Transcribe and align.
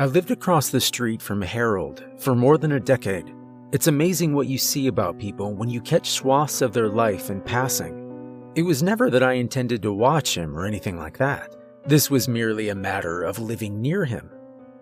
I 0.00 0.06
lived 0.06 0.30
across 0.30 0.70
the 0.70 0.80
street 0.80 1.20
from 1.20 1.42
Harold 1.42 2.02
for 2.16 2.34
more 2.34 2.56
than 2.56 2.72
a 2.72 2.80
decade. 2.80 3.34
It's 3.70 3.86
amazing 3.86 4.32
what 4.32 4.46
you 4.46 4.56
see 4.56 4.86
about 4.86 5.18
people 5.18 5.52
when 5.52 5.68
you 5.68 5.82
catch 5.82 6.08
swaths 6.08 6.62
of 6.62 6.72
their 6.72 6.88
life 6.88 7.28
in 7.28 7.42
passing. 7.42 8.50
It 8.54 8.62
was 8.62 8.82
never 8.82 9.10
that 9.10 9.22
I 9.22 9.34
intended 9.34 9.82
to 9.82 9.92
watch 9.92 10.38
him 10.38 10.56
or 10.56 10.64
anything 10.64 10.96
like 10.96 11.18
that. 11.18 11.54
This 11.84 12.08
was 12.08 12.28
merely 12.28 12.70
a 12.70 12.74
matter 12.74 13.22
of 13.22 13.38
living 13.38 13.82
near 13.82 14.06
him. 14.06 14.30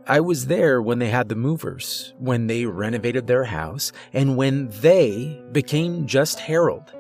I 0.07 0.21
was 0.21 0.47
there 0.47 0.81
when 0.81 1.01
they 1.01 1.11
had 1.11 1.29
the 1.29 1.35
movers, 1.35 2.15
when 2.21 2.47
they 2.47 2.65
renovated 2.67 3.27
their 3.27 3.43
house, 3.43 3.91
and 4.13 4.37
when 4.37 4.69
they 4.69 5.43
became 5.51 6.07
just 6.07 6.39
Harold. 6.39 6.95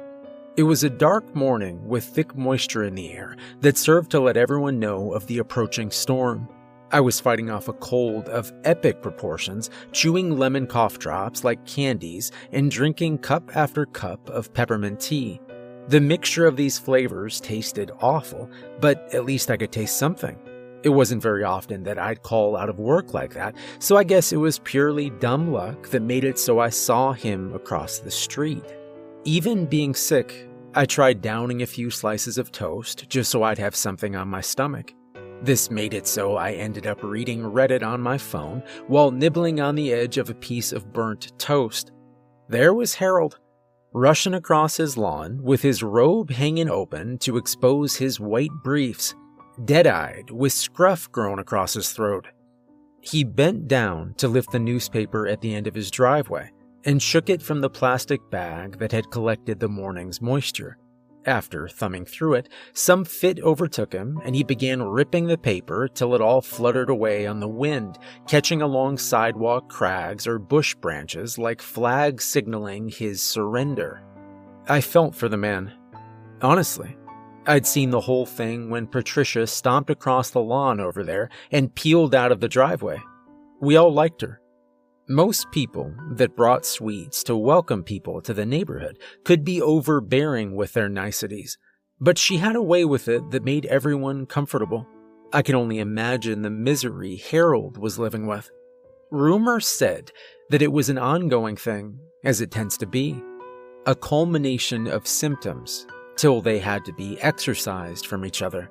It 0.57 0.65
was 0.65 0.83
a 0.83 0.91
dark 0.91 1.37
morning 1.37 1.87
with 1.87 2.03
thick 2.03 2.37
moisture 2.37 2.83
in 2.83 2.97
the 2.97 3.13
air 3.13 3.37
that 3.61 3.77
served 3.77 4.11
to 4.11 4.19
let 4.19 4.37
everyone 4.37 4.81
know 4.81 5.13
of 5.13 5.25
the 5.29 5.39
approaching 5.39 5.93
storm. 5.93 6.49
I 6.91 7.01
was 7.01 7.21
fighting 7.21 7.51
off 7.51 7.69
a 7.69 7.75
cold 7.75 8.31
of 8.31 8.51
epic 8.65 9.03
proportions, 9.03 9.69
chewing 9.93 10.39
lemon 10.39 10.67
cough 10.67 10.99
drops 10.99 11.45
like 11.45 11.67
candies, 11.67 12.33
and 12.53 12.71
drinking 12.71 13.19
cup 13.19 13.55
after 13.55 13.85
cup 13.85 14.29
of 14.31 14.55
peppermint 14.55 14.99
tea. 14.99 15.39
The 15.89 16.01
mixture 16.01 16.47
of 16.47 16.57
these 16.57 16.79
flavors 16.79 17.41
tasted 17.41 17.91
awful, 18.01 18.49
but 18.81 19.15
at 19.15 19.27
least 19.27 19.51
I 19.51 19.59
could 19.59 19.73
taste 19.73 19.99
something. 19.99 20.39
It 20.83 20.91
wasn't 20.91 21.23
very 21.23 21.45
often 21.45 21.83
that 21.83 21.99
I'd 21.99 22.23
call 22.23 22.57
out 22.57 22.71
of 22.71 22.79
work 22.79 23.13
like 23.13 23.35
that, 23.35 23.55
so 23.81 23.97
I 23.97 24.05
guess 24.05 24.33
it 24.33 24.37
was 24.37 24.59
purely 24.61 25.11
dumb 25.11 25.53
luck 25.53 25.89
that 25.89 26.01
made 26.01 26.25
it 26.25 26.39
so 26.39 26.59
I 26.59 26.71
saw 26.71 27.13
him 27.13 27.53
across 27.53 27.99
the 27.99 28.11
street. 28.11 28.65
Even 29.25 29.67
being 29.67 29.95
sick, 29.95 30.49
I 30.75 30.87
tried 30.87 31.21
downing 31.21 31.61
a 31.61 31.67
few 31.67 31.91
slices 31.91 32.39
of 32.39 32.53
toast 32.53 33.11
just 33.11 33.31
so 33.31 33.43
I'd 33.43 33.59
have 33.59 33.75
something 33.77 34.17
on 34.17 34.29
my 34.29 34.41
stomach. 34.41 34.95
This 35.43 35.71
made 35.71 35.95
it 35.95 36.07
so 36.07 36.37
I 36.37 36.53
ended 36.53 36.87
up 36.87 37.03
reading 37.03 37.43
Reddit 37.43 37.83
on 37.83 38.01
my 38.01 38.19
phone 38.19 38.63
while 38.89 39.11
nibbling 39.11 39.61
on 39.61 39.77
the 39.77 39.93
edge 39.93 40.19
of 40.19 40.31
a 40.31 40.35
piece 40.35 40.73
of 40.73 40.93
burnt 40.93 41.33
toast. 41.39 41.93
There 42.49 42.75
was 42.75 42.95
Harold, 42.95 43.39
rushing 43.93 44.35
across 44.35 44.77
his 44.77 44.97
lawn 44.97 45.43
with 45.43 45.63
his 45.63 45.83
robe 45.83 46.31
hanging 46.31 46.69
open 46.69 47.19
to 47.19 47.37
expose 47.37 47.97
his 47.97 48.19
white 48.19 48.51
briefs, 48.65 49.15
dead 49.65 49.87
eyed 49.87 50.31
with 50.31 50.53
scruff 50.53 51.11
grown 51.13 51.39
across 51.39 51.75
his 51.75 51.93
throat. 51.93 52.27
He 53.01 53.23
bent 53.23 53.69
down 53.69 54.15
to 54.19 54.29
lift 54.29 54.51
the 54.51 54.59
newspaper 54.59 55.29
at 55.29 55.41
the 55.41 55.55
end 55.55 55.67
of 55.67 55.75
his 55.75 55.91
driveway 55.91 56.51
and 56.85 57.03
shook 57.03 57.31
it 57.31 57.43
from 57.43 57.61
the 57.61 57.71
plastic 57.71 58.21
bag 58.31 58.79
that 58.79 58.93
had 58.93 59.11
collected 59.11 59.61
the 59.61 59.69
morning's 59.69 60.21
moisture. 60.21 60.79
After 61.29 61.69
thumbing 61.69 62.07
through 62.07 62.35
it, 62.37 62.49
some 62.73 63.05
fit 63.05 63.39
overtook 63.41 63.93
him, 63.93 64.19
and 64.25 64.35
he 64.35 64.43
began 64.43 64.83
ripping 64.83 65.27
the 65.27 65.37
paper 65.37 65.87
till 65.87 66.15
it 66.15 66.23
all 66.23 66.41
fluttered 66.41 66.89
away 66.89 67.27
on 67.27 67.39
the 67.39 67.47
wind, 67.47 67.99
catching 68.27 68.63
along 68.63 68.97
sidewalk 68.97 69.69
crags 69.69 70.27
or 70.27 70.39
bush 70.39 70.75
branches 70.77 71.37
like 71.37 71.61
flags 71.61 72.25
signaling 72.25 72.89
his 72.89 73.21
surrender. 73.21 74.03
I 74.71 74.81
felt 74.81 75.15
for 75.15 75.29
the 75.29 75.37
man. 75.37 75.71
Honestly, 76.41 76.97
I'd 77.47 77.67
seen 77.67 77.91
the 77.91 78.01
whole 78.01 78.25
thing 78.25 78.71
when 78.71 78.87
Patricia 78.87 79.47
stomped 79.47 79.91
across 79.91 80.31
the 80.31 80.41
lawn 80.41 80.81
over 80.81 81.05
there 81.05 81.29
and 81.53 81.75
peeled 81.75 82.15
out 82.15 82.33
of 82.33 82.41
the 82.41 82.49
driveway. 82.49 83.03
We 83.61 83.77
all 83.77 83.93
liked 83.93 84.23
her. 84.23 84.41
Most 85.11 85.51
people 85.53 85.95
that 86.17 86.37
brought 86.37 86.67
sweets 86.67 87.23
to 87.25 87.35
welcome 87.35 87.83
people 87.83 88.21
to 88.21 88.35
the 88.35 88.45
neighborhood 88.45 88.99
could 89.25 89.43
be 89.43 89.63
overbearing 89.63 90.55
with 90.55 90.75
their 90.75 90.91
niceties, 90.91 91.57
but 91.99 92.19
she 92.19 92.37
had 92.37 92.55
a 92.55 92.63
way 92.63 92.85
with 92.85 93.09
it 93.09 93.31
that 93.31 93.43
made 93.43 93.65
everyone 93.65 94.27
comfortable. 94.27 94.87
I 95.33 95.41
can 95.41 95.55
only 95.55 95.79
imagine 95.79 96.43
the 96.43 96.51
misery 96.51 97.17
Harold 97.17 97.79
was 97.79 97.99
living 97.99 98.27
with. 98.27 98.51
Rumor 99.11 99.61
said 99.61 100.13
that 100.51 100.61
it 100.61 100.73
was 100.73 100.91
an 100.91 100.99
ongoing 100.99 101.57
thing, 101.57 101.99
as 102.23 102.43
it 102.43 102.51
tends 102.51 102.77
to 102.77 102.87
be, 102.87 103.19
a 103.87 103.95
culmination 103.95 104.87
of 104.87 105.07
symptoms 105.07 105.87
till 106.17 106.43
they 106.43 106.59
had 106.59 106.85
to 106.85 106.93
be 106.93 107.19
exorcised 107.23 108.07
from 108.07 108.27
each 108.27 108.43
other. 108.43 108.71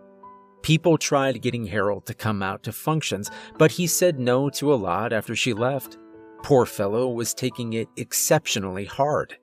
People 0.62 1.00
tried 1.00 1.42
getting 1.42 1.66
Harold 1.66 2.06
to 2.06 2.14
come 2.14 2.44
out 2.44 2.62
to 2.62 2.72
functions, 2.72 3.31
but 3.58 3.72
he 3.72 3.88
said 3.88 4.19
no 4.19 4.52
to 4.52 4.72
a 4.72 4.75
lot 4.75 5.12
after 5.12 5.36
she 5.36 5.52
left. 5.52 5.98
Poor 6.47 6.66
fellow 6.66 7.09
was 7.09 7.34
taking 7.34 7.74
it 7.74 7.90
exceptionally 7.97 8.85
hard. 8.85 9.35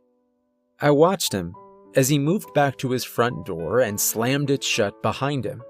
I 0.80 0.90
watched 0.90 1.34
him 1.34 1.54
as 1.94 2.08
he 2.08 2.18
moved 2.18 2.54
back 2.54 2.78
to 2.78 2.92
his 2.92 3.04
front 3.04 3.44
door 3.44 3.80
and 3.80 4.00
slammed 4.00 4.48
it 4.48 4.64
shut 4.64 5.02
behind 5.02 5.44
him. 5.44 5.62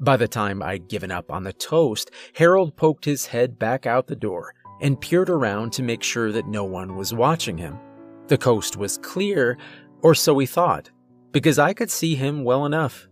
By 0.00 0.18
the 0.18 0.28
time 0.28 0.62
I'd 0.62 0.90
given 0.90 1.10
up 1.10 1.32
on 1.32 1.44
the 1.44 1.54
toast, 1.54 2.10
Harold 2.34 2.76
poked 2.76 3.06
his 3.06 3.24
head 3.24 3.58
back 3.58 3.86
out 3.86 4.06
the 4.06 4.14
door 4.14 4.52
and 4.82 5.00
peered 5.00 5.30
around 5.30 5.72
to 5.72 5.82
make 5.82 6.02
sure 6.02 6.30
that 6.30 6.46
no 6.46 6.64
one 6.64 6.94
was 6.94 7.14
watching 7.14 7.56
him. 7.56 7.78
The 8.26 8.36
coast 8.36 8.76
was 8.76 8.98
clear, 8.98 9.56
or 10.02 10.14
so 10.14 10.38
he 10.38 10.44
thought, 10.44 10.90
because 11.30 11.58
I 11.58 11.72
could 11.72 11.90
see 11.90 12.16
him 12.16 12.44
well 12.44 12.66
enough. 12.66 13.08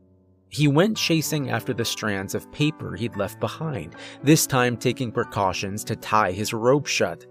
He 0.51 0.69
went 0.69 0.99
chasing 0.99 1.49
after 1.49 1.73
the 1.73 1.87
strands 1.87 2.35
of 2.35 2.53
paper 2.53 2.95
he'd 2.95 3.17
left 3.17 3.41
behind, 3.41 3.95
this 4.23 4.47
time 4.47 4.77
taking 4.77 5.11
precautions 5.11 5.83
to 5.85 5.97
tie 5.97 6.33
his 6.33 6.53
rope 6.53 6.87
shut. 6.87 7.25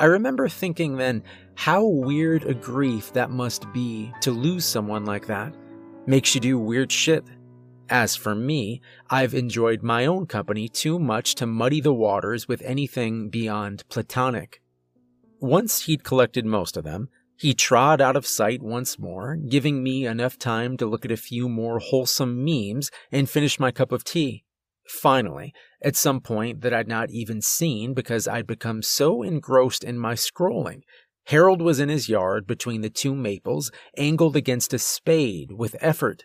I 0.00 0.04
remember 0.04 0.48
thinking 0.48 0.96
then 0.96 1.24
how 1.56 1.84
weird 1.84 2.44
a 2.44 2.54
grief 2.54 3.12
that 3.14 3.30
must 3.30 3.72
be 3.72 4.12
to 4.20 4.30
lose 4.30 4.64
someone 4.64 5.04
like 5.04 5.26
that. 5.26 5.54
Makes 6.06 6.34
you 6.34 6.40
do 6.40 6.58
weird 6.58 6.92
shit. 6.92 7.24
As 7.90 8.14
for 8.14 8.34
me, 8.34 8.80
I've 9.10 9.34
enjoyed 9.34 9.82
my 9.82 10.06
own 10.06 10.26
company 10.26 10.68
too 10.68 11.00
much 11.00 11.34
to 11.36 11.46
muddy 11.46 11.80
the 11.80 11.92
waters 11.92 12.46
with 12.46 12.62
anything 12.62 13.28
beyond 13.28 13.88
platonic. 13.88 14.62
Once 15.40 15.82
he'd 15.82 16.04
collected 16.04 16.44
most 16.44 16.76
of 16.76 16.84
them, 16.84 17.08
he 17.36 17.54
trod 17.54 18.00
out 18.00 18.16
of 18.16 18.26
sight 18.26 18.62
once 18.62 18.98
more, 18.98 19.36
giving 19.36 19.82
me 19.82 20.06
enough 20.06 20.38
time 20.38 20.76
to 20.76 20.86
look 20.86 21.04
at 21.04 21.12
a 21.12 21.16
few 21.16 21.48
more 21.48 21.78
wholesome 21.78 22.44
memes 22.44 22.90
and 23.10 23.30
finish 23.30 23.58
my 23.58 23.70
cup 23.70 23.90
of 23.90 24.04
tea. 24.04 24.44
Finally, 24.88 25.52
at 25.82 25.96
some 25.96 26.20
point 26.20 26.62
that 26.62 26.72
I'd 26.72 26.88
not 26.88 27.10
even 27.10 27.42
seen 27.42 27.94
because 27.94 28.26
I'd 28.26 28.46
become 28.46 28.82
so 28.82 29.22
engrossed 29.22 29.84
in 29.84 29.98
my 29.98 30.14
scrolling, 30.14 30.80
Harold 31.28 31.60
was 31.60 31.78
in 31.78 31.90
his 31.90 32.08
yard 32.08 32.46
between 32.46 32.80
the 32.80 32.88
two 32.88 33.14
maples, 33.14 33.70
angled 33.98 34.34
against 34.34 34.72
a 34.72 34.78
spade 34.78 35.52
with 35.52 35.76
effort. 35.78 36.24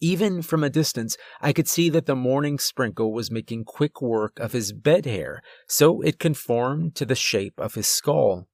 Even 0.00 0.40
from 0.40 0.64
a 0.64 0.70
distance, 0.70 1.18
I 1.42 1.52
could 1.52 1.68
see 1.68 1.90
that 1.90 2.06
the 2.06 2.16
morning 2.16 2.58
sprinkle 2.58 3.12
was 3.12 3.30
making 3.30 3.66
quick 3.66 4.00
work 4.00 4.40
of 4.40 4.52
his 4.52 4.72
bed 4.72 5.04
hair, 5.04 5.42
so 5.68 6.00
it 6.00 6.18
conformed 6.18 6.94
to 6.94 7.04
the 7.04 7.14
shape 7.14 7.52
of 7.58 7.74
his 7.74 7.88
skull. 7.88 8.48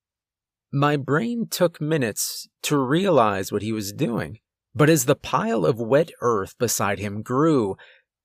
My 0.73 0.97
brain 0.97 1.47
took 1.49 1.81
minutes 1.81 2.49
to 2.63 2.77
realize 2.77 3.53
what 3.53 3.63
he 3.63 3.71
was 3.71 3.93
doing, 3.93 4.39
but 4.75 4.91
as 4.91 5.05
the 5.05 5.15
pile 5.15 5.65
of 5.65 5.79
wet 5.79 6.11
earth 6.21 6.59
beside 6.59 6.99
him 6.99 7.23
grew, 7.23 7.77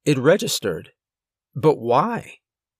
it 0.05 0.17
registered 0.17 0.89
but 1.55 1.79
why? 1.79 2.35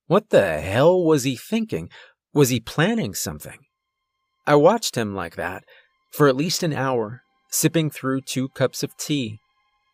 What 0.08 0.30
the 0.30 0.60
hell 0.60 1.04
was 1.04 1.24
he 1.24 1.36
thinking? 1.36 1.90
Was 2.34 2.50
he 2.50 2.60
planning 2.60 3.14
something? 3.14 3.60
I 4.48 4.56
watched 4.56 4.96
him 4.96 5.14
like 5.14 5.36
that 5.36 5.64
for 6.12 6.28
at 6.28 6.36
least 6.36 6.64
an 6.64 6.74
hour, 6.74 7.22
sipping 7.52 7.90
through 7.90 8.22
two 8.22 8.50
cups 8.50 8.84
of 8.84 8.98
tea. 8.98 9.40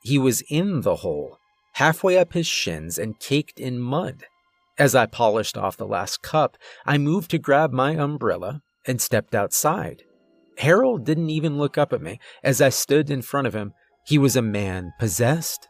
He 0.03 0.17
was 0.17 0.43
in 0.49 0.81
the 0.81 0.97
hole, 0.97 1.37
halfway 1.73 2.17
up 2.17 2.33
his 2.33 2.47
shins 2.47 2.97
and 2.97 3.19
caked 3.19 3.59
in 3.59 3.79
mud. 3.79 4.23
As 4.77 4.95
I 4.95 5.05
polished 5.05 5.57
off 5.57 5.77
the 5.77 5.87
last 5.87 6.21
cup, 6.21 6.57
I 6.85 6.97
moved 6.97 7.31
to 7.31 7.37
grab 7.37 7.71
my 7.71 7.91
umbrella 7.95 8.61
and 8.85 9.01
stepped 9.01 9.33
outside. 9.33 10.03
Harold 10.57 11.05
didn't 11.05 11.29
even 11.29 11.57
look 11.57 11.77
up 11.77 11.91
at 11.91 12.01
me 12.01 12.19
as 12.43 12.61
I 12.61 12.69
stood 12.69 13.09
in 13.09 13.21
front 13.21 13.47
of 13.47 13.53
him. 13.53 13.73
He 14.05 14.17
was 14.17 14.35
a 14.35 14.41
man 14.41 14.91
possessed 14.99 15.67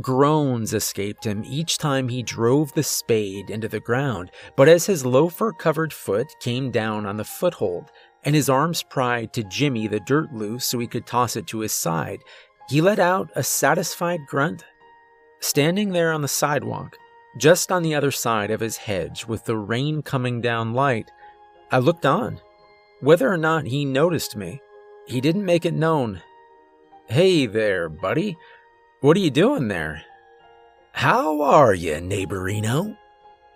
Groans 0.00 0.72
escaped 0.72 1.26
him 1.26 1.44
each 1.44 1.76
time 1.76 2.08
he 2.08 2.22
drove 2.22 2.72
the 2.72 2.82
spade 2.82 3.50
into 3.50 3.68
the 3.68 3.80
ground, 3.80 4.30
but 4.56 4.68
as 4.68 4.86
his 4.86 5.04
loafer 5.04 5.52
covered 5.52 5.92
foot 5.92 6.28
came 6.40 6.70
down 6.70 7.04
on 7.04 7.18
the 7.18 7.24
foothold 7.24 7.90
and 8.24 8.34
his 8.34 8.48
arms 8.48 8.82
pried 8.82 9.32
to 9.32 9.42
jimmy 9.44 9.86
the 9.86 10.00
dirt 10.00 10.32
loose 10.32 10.64
so 10.64 10.78
he 10.78 10.86
could 10.86 11.06
toss 11.06 11.36
it 11.36 11.46
to 11.48 11.60
his 11.60 11.72
side, 11.72 12.20
he 12.68 12.80
let 12.80 12.98
out 12.98 13.30
a 13.34 13.42
satisfied 13.42 14.20
grunt. 14.26 14.64
Standing 15.40 15.90
there 15.90 16.12
on 16.12 16.22
the 16.22 16.28
sidewalk, 16.28 16.96
just 17.36 17.72
on 17.72 17.82
the 17.82 17.94
other 17.94 18.10
side 18.10 18.50
of 18.50 18.60
his 18.60 18.76
hedge 18.76 19.26
with 19.26 19.44
the 19.44 19.56
rain 19.56 20.02
coming 20.02 20.40
down 20.40 20.72
light, 20.72 21.10
I 21.70 21.78
looked 21.78 22.06
on. 22.06 22.40
Whether 23.00 23.30
or 23.30 23.36
not 23.36 23.66
he 23.66 23.84
noticed 23.84 24.36
me, 24.36 24.60
he 25.06 25.20
didn't 25.20 25.44
make 25.44 25.66
it 25.66 25.74
known. 25.74 26.22
Hey 27.08 27.46
there, 27.46 27.88
buddy. 27.88 28.36
What 29.02 29.16
are 29.16 29.20
you 29.20 29.32
doing 29.32 29.66
there? 29.66 30.04
How 30.92 31.42
are 31.42 31.74
you, 31.74 31.94
neighborino? 31.94 32.96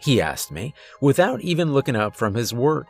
He 0.00 0.20
asked 0.20 0.50
me, 0.50 0.74
without 1.00 1.40
even 1.40 1.72
looking 1.72 1.94
up 1.94 2.16
from 2.16 2.34
his 2.34 2.52
work. 2.52 2.88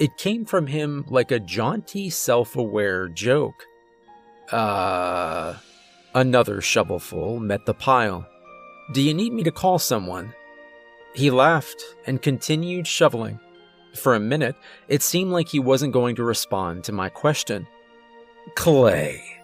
It 0.00 0.16
came 0.16 0.46
from 0.46 0.66
him 0.66 1.04
like 1.08 1.30
a 1.30 1.38
jaunty, 1.38 2.08
self 2.08 2.56
aware 2.56 3.06
joke. 3.08 3.66
Uh. 4.50 5.56
Another 6.14 6.62
shovelful 6.62 7.38
met 7.38 7.66
the 7.66 7.74
pile. 7.74 8.26
Do 8.94 9.02
you 9.02 9.12
need 9.12 9.34
me 9.34 9.42
to 9.42 9.52
call 9.52 9.78
someone? 9.78 10.32
He 11.14 11.30
laughed 11.30 11.84
and 12.06 12.22
continued 12.22 12.86
shoveling. 12.86 13.38
For 13.94 14.14
a 14.14 14.20
minute, 14.20 14.56
it 14.88 15.02
seemed 15.02 15.32
like 15.32 15.48
he 15.48 15.60
wasn't 15.60 15.92
going 15.92 16.16
to 16.16 16.24
respond 16.24 16.82
to 16.84 16.92
my 16.92 17.10
question. 17.10 17.66
Clay. 18.54 19.39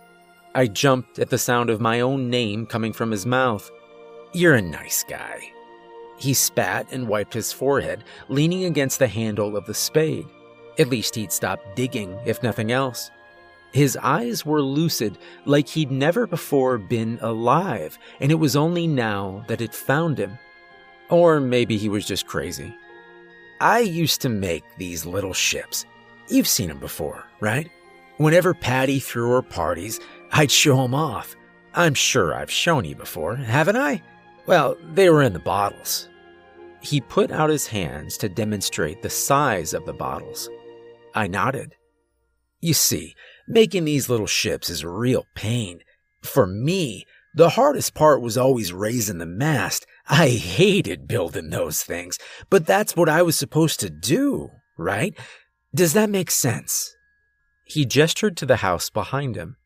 I 0.56 0.68
jumped 0.68 1.18
at 1.18 1.28
the 1.28 1.36
sound 1.36 1.68
of 1.68 1.82
my 1.82 2.00
own 2.00 2.30
name 2.30 2.64
coming 2.64 2.94
from 2.94 3.10
his 3.10 3.26
mouth. 3.26 3.70
You're 4.32 4.54
a 4.54 4.62
nice 4.62 5.04
guy. 5.06 5.52
He 6.16 6.32
spat 6.32 6.86
and 6.90 7.08
wiped 7.08 7.34
his 7.34 7.52
forehead, 7.52 8.04
leaning 8.30 8.64
against 8.64 8.98
the 8.98 9.06
handle 9.06 9.54
of 9.54 9.66
the 9.66 9.74
spade. 9.74 10.24
At 10.78 10.88
least 10.88 11.14
he'd 11.14 11.30
stopped 11.30 11.76
digging, 11.76 12.18
if 12.24 12.42
nothing 12.42 12.72
else. 12.72 13.10
His 13.72 13.98
eyes 14.02 14.46
were 14.46 14.62
lucid, 14.62 15.18
like 15.44 15.68
he'd 15.68 15.90
never 15.90 16.26
before 16.26 16.78
been 16.78 17.18
alive, 17.20 17.98
and 18.18 18.32
it 18.32 18.36
was 18.36 18.56
only 18.56 18.86
now 18.86 19.44
that 19.48 19.60
it 19.60 19.74
found 19.74 20.16
him. 20.16 20.38
Or 21.10 21.38
maybe 21.38 21.76
he 21.76 21.90
was 21.90 22.06
just 22.06 22.26
crazy. 22.26 22.74
I 23.60 23.80
used 23.80 24.22
to 24.22 24.30
make 24.30 24.64
these 24.78 25.04
little 25.04 25.34
ships. 25.34 25.84
You've 26.30 26.48
seen 26.48 26.68
them 26.68 26.78
before, 26.78 27.26
right? 27.40 27.70
Whenever 28.16 28.54
Patty 28.54 28.98
threw 28.98 29.32
her 29.32 29.42
parties, 29.42 30.00
I'd 30.32 30.50
show 30.50 30.76
them 30.82 30.94
off. 30.94 31.36
I'm 31.74 31.94
sure 31.94 32.34
I've 32.34 32.50
shown 32.50 32.84
you 32.84 32.94
before, 32.94 33.36
haven't 33.36 33.76
I? 33.76 34.02
Well, 34.46 34.76
they 34.94 35.10
were 35.10 35.22
in 35.22 35.32
the 35.32 35.38
bottles. 35.38 36.08
He 36.80 37.00
put 37.00 37.30
out 37.30 37.50
his 37.50 37.66
hands 37.66 38.16
to 38.18 38.28
demonstrate 38.28 39.02
the 39.02 39.10
size 39.10 39.74
of 39.74 39.84
the 39.86 39.92
bottles. 39.92 40.48
I 41.14 41.26
nodded. 41.26 41.74
You 42.60 42.74
see, 42.74 43.14
making 43.48 43.84
these 43.84 44.08
little 44.08 44.26
ships 44.26 44.70
is 44.70 44.82
a 44.82 44.88
real 44.88 45.26
pain. 45.34 45.80
For 46.22 46.46
me, 46.46 47.04
the 47.34 47.50
hardest 47.50 47.94
part 47.94 48.22
was 48.22 48.38
always 48.38 48.72
raising 48.72 49.18
the 49.18 49.26
mast. 49.26 49.86
I 50.08 50.28
hated 50.28 51.08
building 51.08 51.50
those 51.50 51.82
things, 51.82 52.18
but 52.48 52.66
that's 52.66 52.96
what 52.96 53.08
I 53.08 53.22
was 53.22 53.36
supposed 53.36 53.80
to 53.80 53.90
do, 53.90 54.50
right? 54.78 55.14
Does 55.74 55.92
that 55.92 56.08
make 56.08 56.30
sense? 56.30 56.96
He 57.66 57.84
gestured 57.84 58.36
to 58.38 58.46
the 58.46 58.56
house 58.56 58.88
behind 58.88 59.36
him. 59.36 59.56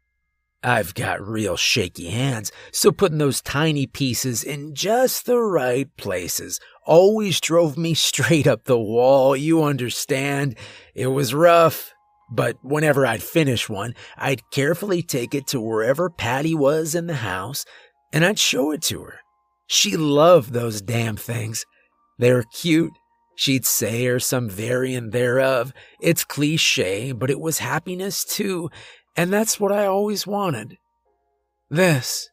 I've 0.63 0.95
got 0.95 1.27
real 1.27 1.57
shaky 1.57 2.11
hands, 2.11 2.53
so 2.71 2.93
putting 2.93 3.17
those 3.17 3.41
tiny 3.41 3.87
pieces 3.87 4.45
in 4.45 4.75
just 4.75 5.25
the 5.25 5.39
right 5.39 5.89
places 5.97 6.61
always 6.85 7.41
drove 7.41 7.79
me 7.79 7.95
straight 7.95 8.47
up 8.47 8.65
the 8.65 8.79
wall, 8.79 9.35
you 9.35 9.63
understand. 9.63 10.57
It 10.95 11.07
was 11.07 11.33
rough, 11.33 11.95
but 12.31 12.59
whenever 12.63 13.07
I'd 13.07 13.23
finish 13.23 13.71
one, 13.71 13.95
I'd 14.19 14.51
carefully 14.51 15.03
take 15.03 15.35
it 15.35 15.47
to 15.49 15.61
wherever 15.61 16.11
Patty 16.11 16.55
was 16.55 16.95
in 16.95 17.07
the 17.07 17.15
house, 17.15 17.65
and 18.13 18.25
I'd 18.25 18.39
show 18.39 18.71
it 18.71 18.83
to 18.83 19.03
her. 19.05 19.21
She 19.67 19.97
loved 19.97 20.53
those 20.53 20.83
damn 20.83 21.17
things. 21.17 21.65
They 22.19 22.33
were 22.33 22.45
cute. 22.53 22.93
She'd 23.37 23.65
say, 23.65 24.07
or 24.07 24.19
some 24.19 24.51
variant 24.51 25.13
thereof. 25.13 25.73
It's 26.03 26.25
cliche, 26.25 27.13
but 27.13 27.31
it 27.31 27.41
was 27.41 27.61
happiness 27.61 28.23
too, 28.23 28.69
and 29.17 29.33
that's 29.33 29.59
what 29.61 29.73
I 29.73 29.87
always 29.87 30.27
wanted. 30.27 30.79
This. 31.71 32.31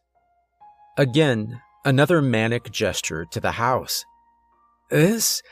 Again, 0.96 1.60
another 1.84 2.20
manic 2.20 2.70
gesture 2.70 3.24
to 3.30 3.40
the 3.40 3.52
house. 3.52 4.04
This 4.90 5.42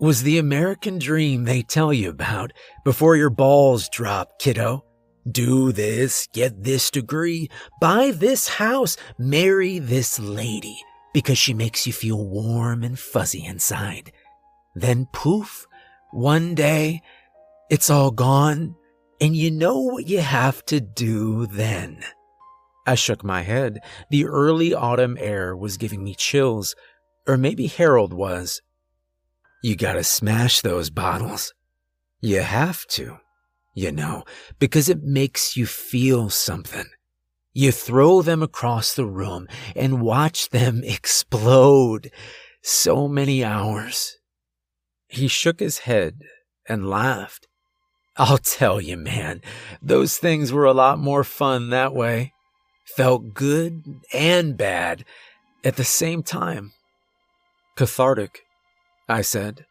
was 0.00 0.22
the 0.22 0.38
American 0.38 0.98
dream 0.98 1.44
they 1.44 1.62
tell 1.62 1.92
you 1.92 2.10
about 2.10 2.52
before 2.84 3.16
your 3.16 3.30
balls 3.30 3.88
drop, 3.88 4.38
kiddo. 4.38 4.84
Do 5.30 5.72
this, 5.72 6.26
get 6.32 6.64
this 6.64 6.90
degree, 6.90 7.50
buy 7.80 8.10
this 8.10 8.48
house, 8.48 8.96
marry 9.18 9.78
this 9.78 10.18
lady, 10.18 10.78
because 11.12 11.36
she 11.36 11.52
makes 11.52 11.86
you 11.86 11.92
feel 11.92 12.26
warm 12.26 12.82
and 12.82 12.98
fuzzy 12.98 13.44
inside. 13.44 14.12
Then 14.74 15.06
poof, 15.12 15.66
one 16.10 16.54
day, 16.54 17.02
it's 17.68 17.90
all 17.90 18.10
gone, 18.10 18.76
and 19.20 19.36
you 19.36 19.50
know 19.50 19.78
what 19.78 20.08
you 20.08 20.20
have 20.20 20.64
to 20.66 20.80
do 20.80 21.46
then. 21.46 22.02
I 22.86 22.94
shook 22.94 23.22
my 23.22 23.42
head. 23.42 23.80
The 24.10 24.24
early 24.24 24.74
autumn 24.74 25.16
air 25.20 25.56
was 25.56 25.76
giving 25.76 26.02
me 26.02 26.14
chills, 26.14 26.74
or 27.28 27.36
maybe 27.36 27.66
Harold 27.66 28.12
was. 28.12 28.62
You 29.62 29.76
gotta 29.76 30.02
smash 30.02 30.62
those 30.62 30.88
bottles. 30.88 31.52
You 32.20 32.40
have 32.40 32.86
to, 32.88 33.18
you 33.74 33.92
know, 33.92 34.24
because 34.58 34.88
it 34.88 35.02
makes 35.02 35.56
you 35.56 35.66
feel 35.66 36.30
something. 36.30 36.86
You 37.52 37.72
throw 37.72 38.22
them 38.22 38.42
across 38.42 38.94
the 38.94 39.06
room 39.06 39.46
and 39.76 40.00
watch 40.00 40.48
them 40.50 40.82
explode. 40.84 42.10
So 42.62 43.08
many 43.08 43.44
hours. 43.44 44.16
He 45.08 45.28
shook 45.28 45.60
his 45.60 45.80
head 45.80 46.20
and 46.68 46.88
laughed. 46.88 47.48
I'll 48.20 48.36
tell 48.36 48.82
you, 48.82 48.98
man, 48.98 49.40
those 49.80 50.18
things 50.18 50.52
were 50.52 50.66
a 50.66 50.74
lot 50.74 50.98
more 50.98 51.24
fun 51.24 51.70
that 51.70 51.94
way. 51.94 52.34
Felt 52.84 53.32
good 53.32 53.82
and 54.12 54.58
bad 54.58 55.06
at 55.64 55.76
the 55.76 55.84
same 55.84 56.22
time. 56.22 56.72
Cathartic 57.76 58.42
I 59.08 59.22
said. 59.22 59.64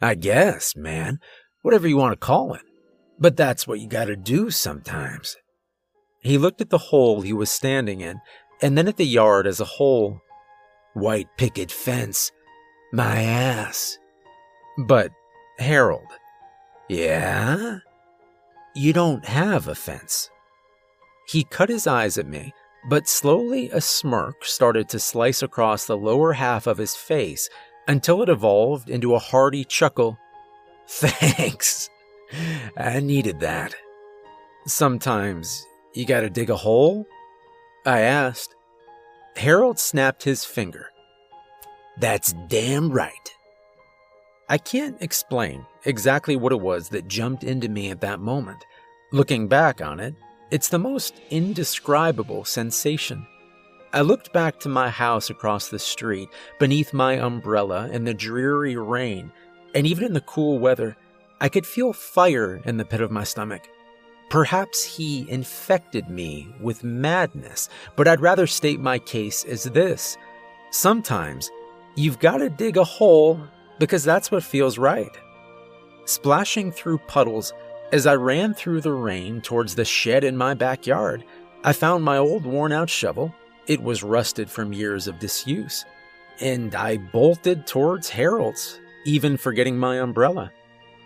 I 0.00 0.16
guess, 0.16 0.74
man, 0.74 1.20
whatever 1.62 1.86
you 1.86 1.96
want 1.96 2.12
to 2.14 2.26
call 2.26 2.52
it. 2.54 2.62
But 3.20 3.36
that's 3.36 3.64
what 3.64 3.78
you 3.78 3.86
gotta 3.86 4.16
do 4.16 4.50
sometimes. 4.50 5.36
He 6.20 6.38
looked 6.38 6.60
at 6.60 6.70
the 6.70 6.78
hole 6.78 7.20
he 7.20 7.32
was 7.32 7.48
standing 7.48 8.00
in, 8.00 8.20
and 8.60 8.76
then 8.76 8.88
at 8.88 8.96
the 8.96 9.06
yard 9.06 9.46
as 9.46 9.60
a 9.60 9.64
whole. 9.64 10.20
White 10.94 11.28
picket 11.38 11.70
fence. 11.70 12.32
My 12.92 13.22
ass. 13.22 13.98
But, 14.76 15.12
Harold. 15.60 16.08
Yeah? 16.92 17.78
You 18.74 18.92
don't 18.92 19.24
have 19.24 19.66
a 19.66 19.74
fence. 19.74 20.28
He 21.26 21.44
cut 21.44 21.70
his 21.70 21.86
eyes 21.86 22.18
at 22.18 22.26
me, 22.26 22.52
but 22.86 23.08
slowly 23.08 23.70
a 23.70 23.80
smirk 23.80 24.44
started 24.44 24.90
to 24.90 24.98
slice 24.98 25.42
across 25.42 25.86
the 25.86 25.96
lower 25.96 26.34
half 26.34 26.66
of 26.66 26.76
his 26.76 26.94
face 26.94 27.48
until 27.88 28.22
it 28.22 28.28
evolved 28.28 28.90
into 28.90 29.14
a 29.14 29.18
hearty 29.18 29.64
chuckle. 29.64 30.18
Thanks. 30.86 31.88
I 32.76 33.00
needed 33.00 33.40
that. 33.40 33.74
Sometimes 34.66 35.64
you 35.94 36.04
gotta 36.04 36.28
dig 36.28 36.50
a 36.50 36.56
hole? 36.56 37.06
I 37.86 38.00
asked. 38.00 38.54
Harold 39.36 39.78
snapped 39.78 40.24
his 40.24 40.44
finger. 40.44 40.90
That's 41.98 42.34
damn 42.48 42.90
right. 42.90 43.34
I 44.48 44.58
can't 44.58 45.00
explain 45.00 45.66
exactly 45.84 46.36
what 46.36 46.52
it 46.52 46.60
was 46.60 46.88
that 46.90 47.08
jumped 47.08 47.44
into 47.44 47.68
me 47.68 47.90
at 47.90 48.00
that 48.00 48.20
moment. 48.20 48.64
Looking 49.12 49.48
back 49.48 49.80
on 49.80 50.00
it, 50.00 50.14
it's 50.50 50.68
the 50.68 50.78
most 50.78 51.14
indescribable 51.30 52.44
sensation. 52.44 53.26
I 53.92 54.00
looked 54.00 54.32
back 54.32 54.58
to 54.60 54.68
my 54.68 54.88
house 54.88 55.30
across 55.30 55.68
the 55.68 55.78
street, 55.78 56.28
beneath 56.58 56.92
my 56.92 57.14
umbrella 57.14 57.88
in 57.90 58.04
the 58.04 58.14
dreary 58.14 58.76
rain, 58.76 59.32
and 59.74 59.86
even 59.86 60.04
in 60.04 60.12
the 60.12 60.20
cool 60.22 60.58
weather, 60.58 60.96
I 61.40 61.48
could 61.48 61.66
feel 61.66 61.92
fire 61.92 62.60
in 62.64 62.76
the 62.76 62.84
pit 62.84 63.00
of 63.00 63.10
my 63.10 63.24
stomach. 63.24 63.68
Perhaps 64.30 64.82
he 64.82 65.28
infected 65.30 66.08
me 66.08 66.54
with 66.60 66.84
madness, 66.84 67.68
but 67.96 68.08
I'd 68.08 68.20
rather 68.20 68.46
state 68.46 68.80
my 68.80 68.98
case 68.98 69.44
as 69.44 69.64
this. 69.64 70.16
Sometimes, 70.70 71.50
you've 71.94 72.18
got 72.18 72.38
to 72.38 72.48
dig 72.48 72.78
a 72.78 72.84
hole 72.84 73.46
because 73.82 74.04
that's 74.04 74.30
what 74.30 74.44
feels 74.44 74.78
right. 74.78 75.18
Splashing 76.04 76.70
through 76.70 76.98
puddles, 76.98 77.52
as 77.90 78.06
I 78.06 78.14
ran 78.14 78.54
through 78.54 78.80
the 78.80 78.92
rain 78.92 79.40
towards 79.40 79.74
the 79.74 79.84
shed 79.84 80.22
in 80.22 80.36
my 80.36 80.54
backyard, 80.54 81.24
I 81.64 81.72
found 81.72 82.04
my 82.04 82.16
old 82.16 82.46
worn 82.46 82.70
out 82.70 82.88
shovel 82.88 83.34
it 83.66 83.82
was 83.82 84.04
rusted 84.04 84.48
from 84.48 84.72
years 84.72 85.08
of 85.08 85.18
disuse. 85.18 85.84
And 86.38 86.76
I 86.76 86.98
bolted 86.98 87.66
towards 87.66 88.08
Harold's, 88.08 88.78
even 89.04 89.36
forgetting 89.36 89.76
my 89.76 89.98
umbrella. 89.98 90.52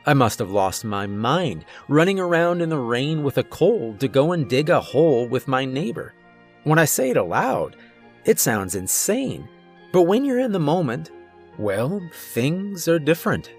I 0.04 0.12
must 0.12 0.38
have 0.38 0.50
lost 0.50 0.85
my 0.85 1.06
mind, 1.06 1.64
running 1.88 2.21
around 2.21 2.61
in 2.61 2.68
the 2.68 2.78
rain 2.78 3.23
with 3.23 3.38
a 3.38 3.45
cold 3.45 4.00
to 4.00 4.09
go 4.09 4.33
and 4.33 4.50
dig 4.50 4.68
a 4.68 4.83
hole 4.83 5.26
with 5.26 5.49
my 5.49 5.64
neighbor. 5.64 6.12
When 6.64 6.78
I 6.78 6.85
say 6.85 7.09
it 7.09 7.16
aloud, 7.16 7.75
it 8.26 8.38
sounds 8.38 8.75
insane. 8.75 9.49
But 9.95 10.02
when 10.02 10.26
you're 10.26 10.40
in 10.40 10.52
the 10.52 10.59
moment, 10.59 11.11
well, 11.58 12.00
things 12.12 12.88
are 12.88 12.98
different. 12.98 13.50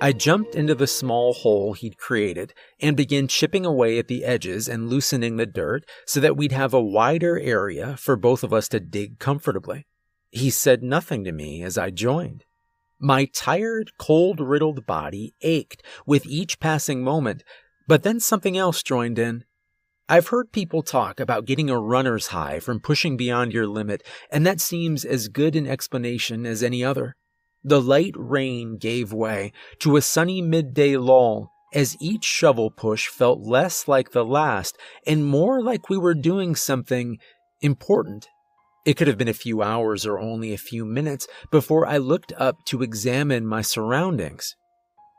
I 0.00 0.12
jumped 0.12 0.54
into 0.54 0.74
the 0.74 0.86
small 0.86 1.32
hole 1.32 1.72
he'd 1.72 1.96
created 1.96 2.52
and 2.80 2.96
began 2.96 3.28
chipping 3.28 3.64
away 3.64 3.98
at 3.98 4.08
the 4.08 4.24
edges 4.24 4.68
and 4.68 4.90
loosening 4.90 5.36
the 5.36 5.46
dirt 5.46 5.84
so 6.04 6.20
that 6.20 6.36
we'd 6.36 6.52
have 6.52 6.74
a 6.74 6.82
wider 6.82 7.38
area 7.38 7.96
for 7.96 8.16
both 8.16 8.42
of 8.42 8.52
us 8.52 8.68
to 8.68 8.80
dig 8.80 9.18
comfortably. 9.18 9.86
He 10.30 10.50
said 10.50 10.82
nothing 10.82 11.24
to 11.24 11.32
me 11.32 11.62
as 11.62 11.78
I 11.78 11.90
joined. 11.90 12.44
My 12.98 13.26
tired, 13.26 13.92
cold 13.98 14.40
riddled 14.40 14.84
body 14.84 15.34
ached 15.42 15.82
with 16.06 16.26
each 16.26 16.60
passing 16.60 17.02
moment, 17.02 17.44
but 17.86 18.02
then 18.02 18.20
something 18.20 18.58
else 18.58 18.82
joined 18.82 19.18
in. 19.18 19.44
I've 20.06 20.28
heard 20.28 20.52
people 20.52 20.82
talk 20.82 21.18
about 21.18 21.46
getting 21.46 21.70
a 21.70 21.80
runner's 21.80 22.26
high 22.26 22.60
from 22.60 22.80
pushing 22.80 23.16
beyond 23.16 23.54
your 23.54 23.66
limit, 23.66 24.02
and 24.30 24.46
that 24.46 24.60
seems 24.60 25.02
as 25.02 25.28
good 25.28 25.56
an 25.56 25.66
explanation 25.66 26.44
as 26.44 26.62
any 26.62 26.84
other. 26.84 27.16
The 27.62 27.80
light 27.80 28.12
rain 28.14 28.76
gave 28.76 29.14
way 29.14 29.52
to 29.78 29.96
a 29.96 30.02
sunny 30.02 30.42
midday 30.42 30.98
lull 30.98 31.50
as 31.72 31.96
each 32.00 32.24
shovel 32.24 32.70
push 32.70 33.08
felt 33.08 33.40
less 33.40 33.88
like 33.88 34.10
the 34.10 34.26
last 34.26 34.76
and 35.06 35.24
more 35.24 35.62
like 35.62 35.88
we 35.88 35.96
were 35.96 36.14
doing 36.14 36.54
something 36.54 37.16
important. 37.62 38.28
It 38.84 38.98
could 38.98 39.08
have 39.08 39.16
been 39.16 39.28
a 39.28 39.32
few 39.32 39.62
hours 39.62 40.04
or 40.04 40.18
only 40.18 40.52
a 40.52 40.58
few 40.58 40.84
minutes 40.84 41.26
before 41.50 41.86
I 41.86 41.96
looked 41.96 42.34
up 42.36 42.56
to 42.66 42.82
examine 42.82 43.46
my 43.46 43.62
surroundings. 43.62 44.54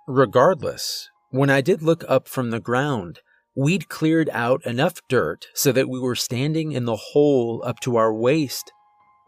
Regardless, 0.08 1.10
when 1.32 1.50
I 1.50 1.62
did 1.62 1.82
look 1.82 2.04
up 2.08 2.28
from 2.28 2.52
the 2.52 2.60
ground, 2.60 3.22
we'd 3.56 3.90
cleared 3.90 4.30
out 4.32 4.66
enough 4.66 5.02
dirt 5.08 5.48
so 5.54 5.72
that 5.72 5.90
we 5.90 6.00
were 6.00 6.16
standing 6.16 6.74
in 6.74 6.86
the 6.86 6.96
hole 6.96 7.64
up 7.66 7.80
to 7.80 7.96
our 7.96 8.14
waist. 8.14 8.72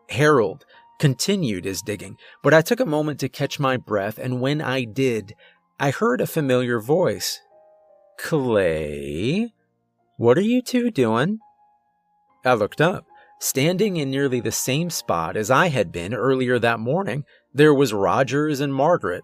Harold 0.09 0.65
continued 0.99 1.65
his 1.65 1.81
digging, 1.81 2.17
but 2.43 2.53
I 2.53 2.61
took 2.61 2.79
a 2.79 2.85
moment 2.85 3.19
to 3.21 3.29
catch 3.29 3.59
my 3.59 3.77
breath, 3.77 4.17
and 4.17 4.41
when 4.41 4.61
I 4.61 4.83
did, 4.83 5.33
I 5.79 5.91
heard 5.91 6.21
a 6.21 6.27
familiar 6.27 6.79
voice. 6.79 7.39
Clay? 8.17 9.53
What 10.17 10.37
are 10.37 10.41
you 10.41 10.61
two 10.61 10.89
doing? 10.89 11.39
I 12.43 12.53
looked 12.55 12.81
up. 12.81 13.05
Standing 13.39 13.97
in 13.97 14.09
nearly 14.09 14.39
the 14.39 14.51
same 14.51 14.89
spot 14.89 15.37
as 15.37 15.51
I 15.51 15.67
had 15.67 15.91
been 15.91 16.15
earlier 16.15 16.57
that 16.57 16.79
morning, 16.79 17.23
there 17.53 17.73
was 17.73 17.93
Rogers 17.93 18.59
and 18.59 18.73
Margaret. 18.73 19.23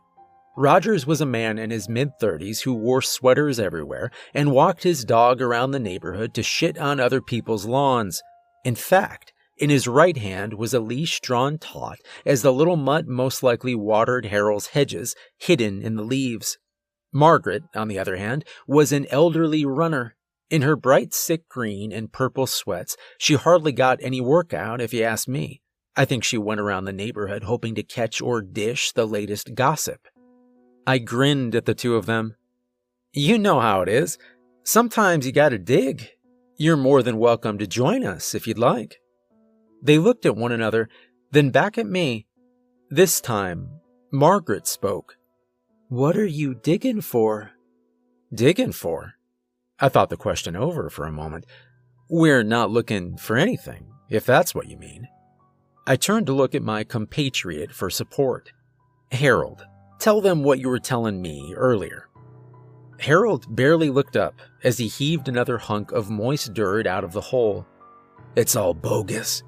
Rogers 0.56 1.08
was 1.08 1.20
a 1.20 1.26
man 1.26 1.58
in 1.58 1.72
his 1.72 1.90
mid 1.90 2.12
30s 2.22 2.62
who 2.62 2.76
wore 2.76 3.02
sweaters 3.02 3.60
everywhere 3.60 4.12
and 4.36 4.52
walked 4.52 4.84
his 4.84 5.04
dog 5.04 5.42
around 5.42 5.72
the 5.72 5.80
neighborhood 5.80 6.36
to 6.36 6.44
shit 6.44 6.78
on 6.78 7.00
other 7.00 7.22
people's 7.22 7.66
lawns. 7.66 8.22
In 8.64 8.76
fact, 8.76 9.34
in 9.58 9.72
his 9.72 9.88
right 9.88 10.16
hand 10.16 10.54
was 10.54 10.72
a 10.72 10.80
leash 10.80 11.20
drawn 11.22 11.58
taut 11.58 11.98
as 12.24 12.44
the 12.44 12.54
little 12.54 12.76
mutt 12.76 13.08
most 13.08 13.42
likely 13.42 13.74
watered 13.74 14.26
Harold's 14.26 14.68
hedges, 14.68 15.16
hidden 15.40 15.82
in 15.82 15.96
the 15.96 16.04
leaves. 16.04 16.60
Margaret, 17.12 17.64
on 17.76 17.88
the 17.88 17.98
other 17.98 18.18
hand, 18.18 18.46
was 18.68 18.92
an 18.92 19.08
elderly 19.10 19.66
runner. 19.66 20.16
In 20.52 20.62
her 20.62 20.76
bright 20.76 21.16
sick 21.16 21.50
green 21.50 21.92
and 21.92 22.14
purple 22.14 22.46
sweats, 22.46 22.96
she 23.18 23.34
hardly 23.34 23.72
got 23.72 23.98
any 24.04 24.22
work 24.22 24.54
out, 24.54 24.82
if 24.82 24.94
you 24.94 25.04
ask 25.04 25.28
me. 25.28 25.62
I 25.96 26.06
think 26.06 26.24
she 26.24 26.38
went 26.38 26.62
around 26.62 26.86
the 26.86 26.94
neighborhood 26.94 27.44
hoping 27.44 27.74
to 27.76 27.84
catch 27.84 28.22
or 28.22 28.42
dish 28.42 28.92
the 28.92 29.08
latest 29.08 29.56
gossip. 29.56 30.08
I 30.86 30.98
grinned 30.98 31.56
at 31.56 31.66
the 31.66 31.74
two 31.74 31.96
of 31.96 32.06
them. 32.06 32.36
You 33.14 33.38
know 33.38 33.60
how 33.60 33.82
it 33.82 33.90
is. 33.90 34.18
Sometimes 34.64 35.26
you 35.26 35.32
gotta 35.32 35.58
dig. 35.58 36.10
You're 36.58 36.78
more 36.78 37.02
than 37.02 37.18
welcome 37.18 37.58
to 37.58 37.68
join 37.68 38.06
us 38.06 38.36
if 38.36 38.48
you'd 38.48 38.60
like. 38.60 39.00
They 39.82 39.98
looked 39.98 40.26
at 40.26 40.36
one 40.36 40.52
another, 40.52 40.90
then 41.32 41.50
back 41.50 41.78
at 41.78 41.86
me. 41.86 42.28
This 42.90 43.22
time, 43.22 43.70
Margaret 44.12 44.68
spoke. 44.68 45.18
What 45.90 46.18
are 46.18 46.26
you 46.26 46.54
digging 46.54 47.02
for? 47.02 47.52
Digging 48.34 48.72
for? 48.72 49.14
I 49.80 49.90
thought 49.90 50.10
the 50.10 50.18
question 50.18 50.56
over 50.56 50.90
for 50.90 51.06
a 51.06 51.12
moment. 51.12 51.46
We're 52.10 52.44
not 52.44 52.72
looking 52.72 53.18
for 53.18 53.38
anything, 53.38 53.88
if 54.10 54.26
that's 54.26 54.54
what 54.54 54.68
you 54.70 54.78
mean. 54.78 55.08
I 55.86 55.96
turned 55.96 56.28
to 56.28 56.34
look 56.34 56.56
at 56.56 56.62
my 56.62 56.84
compatriot 56.84 57.74
for 57.74 57.90
support. 57.90 58.52
Harold, 59.12 59.66
Tell 60.04 60.20
them 60.20 60.44
what 60.44 60.60
you 60.60 60.68
were 60.68 60.80
telling 60.80 61.22
me 61.22 61.54
earlier. 61.56 62.10
Harold 63.00 63.46
barely 63.56 63.90
looked 63.90 64.18
up 64.18 64.42
as 64.62 64.78
he 64.78 64.90
heaved 64.90 65.30
another 65.30 65.58
hunk 65.58 65.94
of 65.94 66.10
moist 66.10 66.54
dirt 66.54 66.86
out 66.86 67.06
of 67.06 67.14
the 67.14 67.22
hole. 67.22 67.66
It's 68.36 68.58
all 68.58 68.74
bogus. 68.74 69.44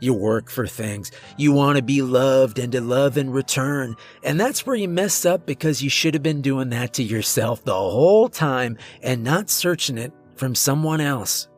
You 0.00 0.14
work 0.14 0.48
for 0.48 0.66
things. 0.66 1.12
You 1.36 1.52
want 1.52 1.76
to 1.76 1.82
be 1.82 2.00
loved 2.00 2.58
and 2.58 2.72
to 2.72 2.80
love 2.80 3.18
in 3.18 3.28
return. 3.28 3.96
And 4.24 4.40
that's 4.40 4.64
where 4.64 4.76
you 4.76 4.88
mess 4.88 5.26
up 5.26 5.44
because 5.44 5.82
you 5.82 5.90
should 5.90 6.14
have 6.14 6.22
been 6.22 6.40
doing 6.40 6.70
that 6.70 6.94
to 6.94 7.02
yourself 7.02 7.62
the 7.62 7.74
whole 7.74 8.30
time 8.30 8.78
and 9.02 9.22
not 9.22 9.50
searching 9.50 9.98
it 9.98 10.14
from 10.36 10.54
someone 10.54 11.02
else. 11.02 11.48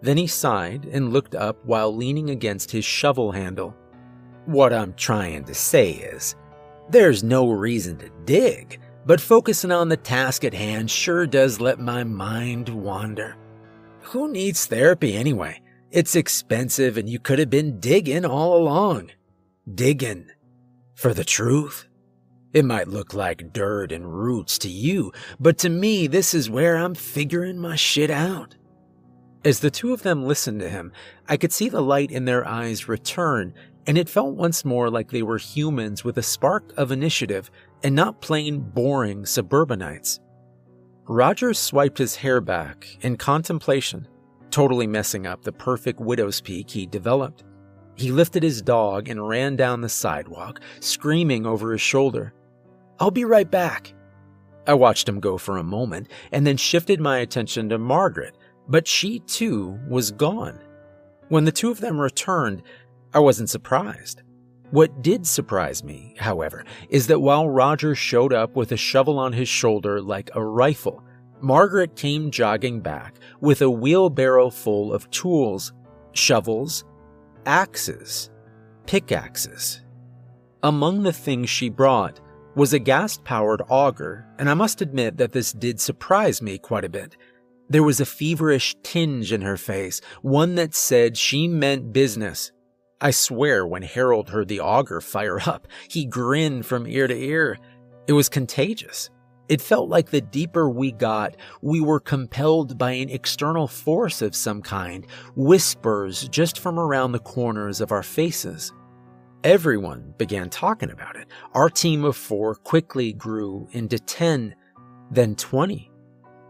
Then 0.00 0.16
he 0.16 0.26
sighed 0.26 0.84
and 0.86 1.12
looked 1.12 1.36
up 1.36 1.64
while 1.64 1.94
leaning 1.94 2.30
against 2.30 2.72
his 2.72 2.84
shovel 2.84 3.30
handle. 3.30 3.76
What 4.46 4.72
I'm 4.72 4.94
trying 4.94 5.44
to 5.44 5.54
say 5.54 5.92
is, 5.92 6.34
there's 6.90 7.22
no 7.22 7.50
reason 7.50 7.96
to 7.98 8.10
dig, 8.24 8.80
but 9.06 9.20
focusing 9.20 9.72
on 9.72 9.88
the 9.88 9.96
task 9.96 10.44
at 10.44 10.54
hand 10.54 10.90
sure 10.90 11.26
does 11.26 11.60
let 11.60 11.78
my 11.78 12.04
mind 12.04 12.68
wander. 12.68 13.36
Who 14.00 14.32
needs 14.32 14.66
therapy 14.66 15.14
anyway? 15.14 15.60
It's 15.90 16.16
expensive 16.16 16.96
and 16.96 17.08
you 17.08 17.18
could 17.18 17.38
have 17.38 17.50
been 17.50 17.80
digging 17.80 18.24
all 18.24 18.56
along. 18.56 19.10
Digging. 19.74 20.26
For 20.94 21.12
the 21.12 21.24
truth. 21.24 21.86
It 22.54 22.64
might 22.64 22.88
look 22.88 23.12
like 23.12 23.52
dirt 23.52 23.92
and 23.92 24.10
roots 24.10 24.56
to 24.58 24.68
you, 24.68 25.12
but 25.38 25.58
to 25.58 25.68
me, 25.68 26.06
this 26.06 26.32
is 26.32 26.48
where 26.48 26.76
I'm 26.76 26.94
figuring 26.94 27.58
my 27.58 27.76
shit 27.76 28.10
out. 28.10 28.56
As 29.44 29.60
the 29.60 29.70
two 29.70 29.92
of 29.92 30.02
them 30.02 30.24
listened 30.24 30.60
to 30.60 30.68
him, 30.68 30.92
I 31.28 31.36
could 31.36 31.52
see 31.52 31.68
the 31.68 31.82
light 31.82 32.10
in 32.10 32.24
their 32.24 32.46
eyes 32.46 32.88
return 32.88 33.54
and 33.88 33.98
it 33.98 34.08
felt 34.08 34.36
once 34.36 34.64
more 34.64 34.88
like 34.88 35.10
they 35.10 35.22
were 35.22 35.38
humans 35.38 36.04
with 36.04 36.18
a 36.18 36.22
spark 36.22 36.72
of 36.76 36.92
initiative 36.92 37.50
and 37.82 37.96
not 37.96 38.20
plain 38.20 38.60
boring 38.60 39.26
suburbanites. 39.26 40.20
Rogers 41.08 41.58
swiped 41.58 41.98
his 41.98 42.14
hair 42.14 42.40
back 42.40 42.86
in 43.00 43.16
contemplation, 43.16 44.06
totally 44.50 44.86
messing 44.86 45.26
up 45.26 45.42
the 45.42 45.52
perfect 45.52 45.98
widow's 45.98 46.40
peak 46.40 46.70
he'd 46.70 46.92
developed. 46.92 47.42
He 47.96 48.12
lifted 48.12 48.44
his 48.44 48.62
dog 48.62 49.08
and 49.08 49.26
ran 49.26 49.56
down 49.56 49.80
the 49.80 49.88
sidewalk, 49.88 50.60
screaming 50.78 51.46
over 51.46 51.72
his 51.72 51.80
shoulder, 51.80 52.32
I'll 53.00 53.10
be 53.10 53.24
right 53.24 53.48
back. 53.48 53.94
I 54.66 54.74
watched 54.74 55.08
him 55.08 55.20
go 55.20 55.38
for 55.38 55.56
a 55.56 55.62
moment 55.62 56.08
and 56.32 56.46
then 56.46 56.56
shifted 56.56 57.00
my 57.00 57.18
attention 57.18 57.68
to 57.68 57.78
Margaret, 57.78 58.36
but 58.68 58.86
she 58.86 59.20
too 59.20 59.78
was 59.88 60.10
gone. 60.10 60.58
When 61.28 61.44
the 61.44 61.52
two 61.52 61.70
of 61.70 61.80
them 61.80 62.00
returned, 62.00 62.62
I 63.14 63.20
wasn't 63.20 63.50
surprised. 63.50 64.22
What 64.70 65.02
did 65.02 65.26
surprise 65.26 65.82
me, 65.82 66.14
however, 66.18 66.64
is 66.90 67.06
that 67.06 67.20
while 67.20 67.48
Roger 67.48 67.94
showed 67.94 68.34
up 68.34 68.54
with 68.54 68.72
a 68.72 68.76
shovel 68.76 69.18
on 69.18 69.32
his 69.32 69.48
shoulder 69.48 70.02
like 70.02 70.30
a 70.34 70.44
rifle, 70.44 71.02
Margaret 71.40 71.96
came 71.96 72.30
jogging 72.30 72.80
back 72.80 73.16
with 73.40 73.62
a 73.62 73.70
wheelbarrow 73.70 74.50
full 74.50 74.92
of 74.92 75.10
tools 75.10 75.72
shovels, 76.12 76.84
axes, 77.46 78.30
pickaxes. 78.86 79.82
Among 80.62 81.02
the 81.02 81.12
things 81.12 81.48
she 81.48 81.68
brought 81.68 82.20
was 82.56 82.72
a 82.72 82.78
gas 82.78 83.18
powered 83.24 83.62
auger, 83.68 84.26
and 84.38 84.50
I 84.50 84.54
must 84.54 84.82
admit 84.82 85.16
that 85.18 85.32
this 85.32 85.52
did 85.52 85.80
surprise 85.80 86.42
me 86.42 86.58
quite 86.58 86.84
a 86.84 86.88
bit. 86.88 87.16
There 87.70 87.84
was 87.84 88.00
a 88.00 88.06
feverish 88.06 88.74
tinge 88.82 89.32
in 89.32 89.42
her 89.42 89.56
face, 89.56 90.00
one 90.22 90.56
that 90.56 90.74
said 90.74 91.16
she 91.16 91.46
meant 91.46 91.92
business 91.92 92.50
I 93.00 93.12
swear 93.12 93.64
when 93.64 93.82
Harold 93.82 94.30
heard 94.30 94.48
the 94.48 94.60
auger 94.60 95.00
fire 95.00 95.38
up, 95.46 95.68
he 95.88 96.04
grinned 96.04 96.66
from 96.66 96.86
ear 96.86 97.06
to 97.06 97.14
ear. 97.14 97.56
It 98.08 98.12
was 98.12 98.28
contagious. 98.28 99.08
It 99.48 99.62
felt 99.62 99.88
like 99.88 100.10
the 100.10 100.20
deeper 100.20 100.68
we 100.68 100.90
got, 100.92 101.36
we 101.62 101.80
were 101.80 102.00
compelled 102.00 102.76
by 102.76 102.92
an 102.92 103.08
external 103.08 103.68
force 103.68 104.20
of 104.20 104.34
some 104.34 104.60
kind, 104.62 105.06
whispers 105.36 106.28
just 106.28 106.58
from 106.58 106.78
around 106.78 107.12
the 107.12 107.20
corners 107.20 107.80
of 107.80 107.92
our 107.92 108.02
faces. 108.02 108.72
Everyone 109.44 110.12
began 110.18 110.50
talking 110.50 110.90
about 110.90 111.16
it. 111.16 111.28
Our 111.54 111.70
team 111.70 112.04
of 112.04 112.16
four 112.16 112.56
quickly 112.56 113.12
grew 113.12 113.68
into 113.70 113.98
10, 114.00 114.54
then 115.12 115.36
20, 115.36 115.90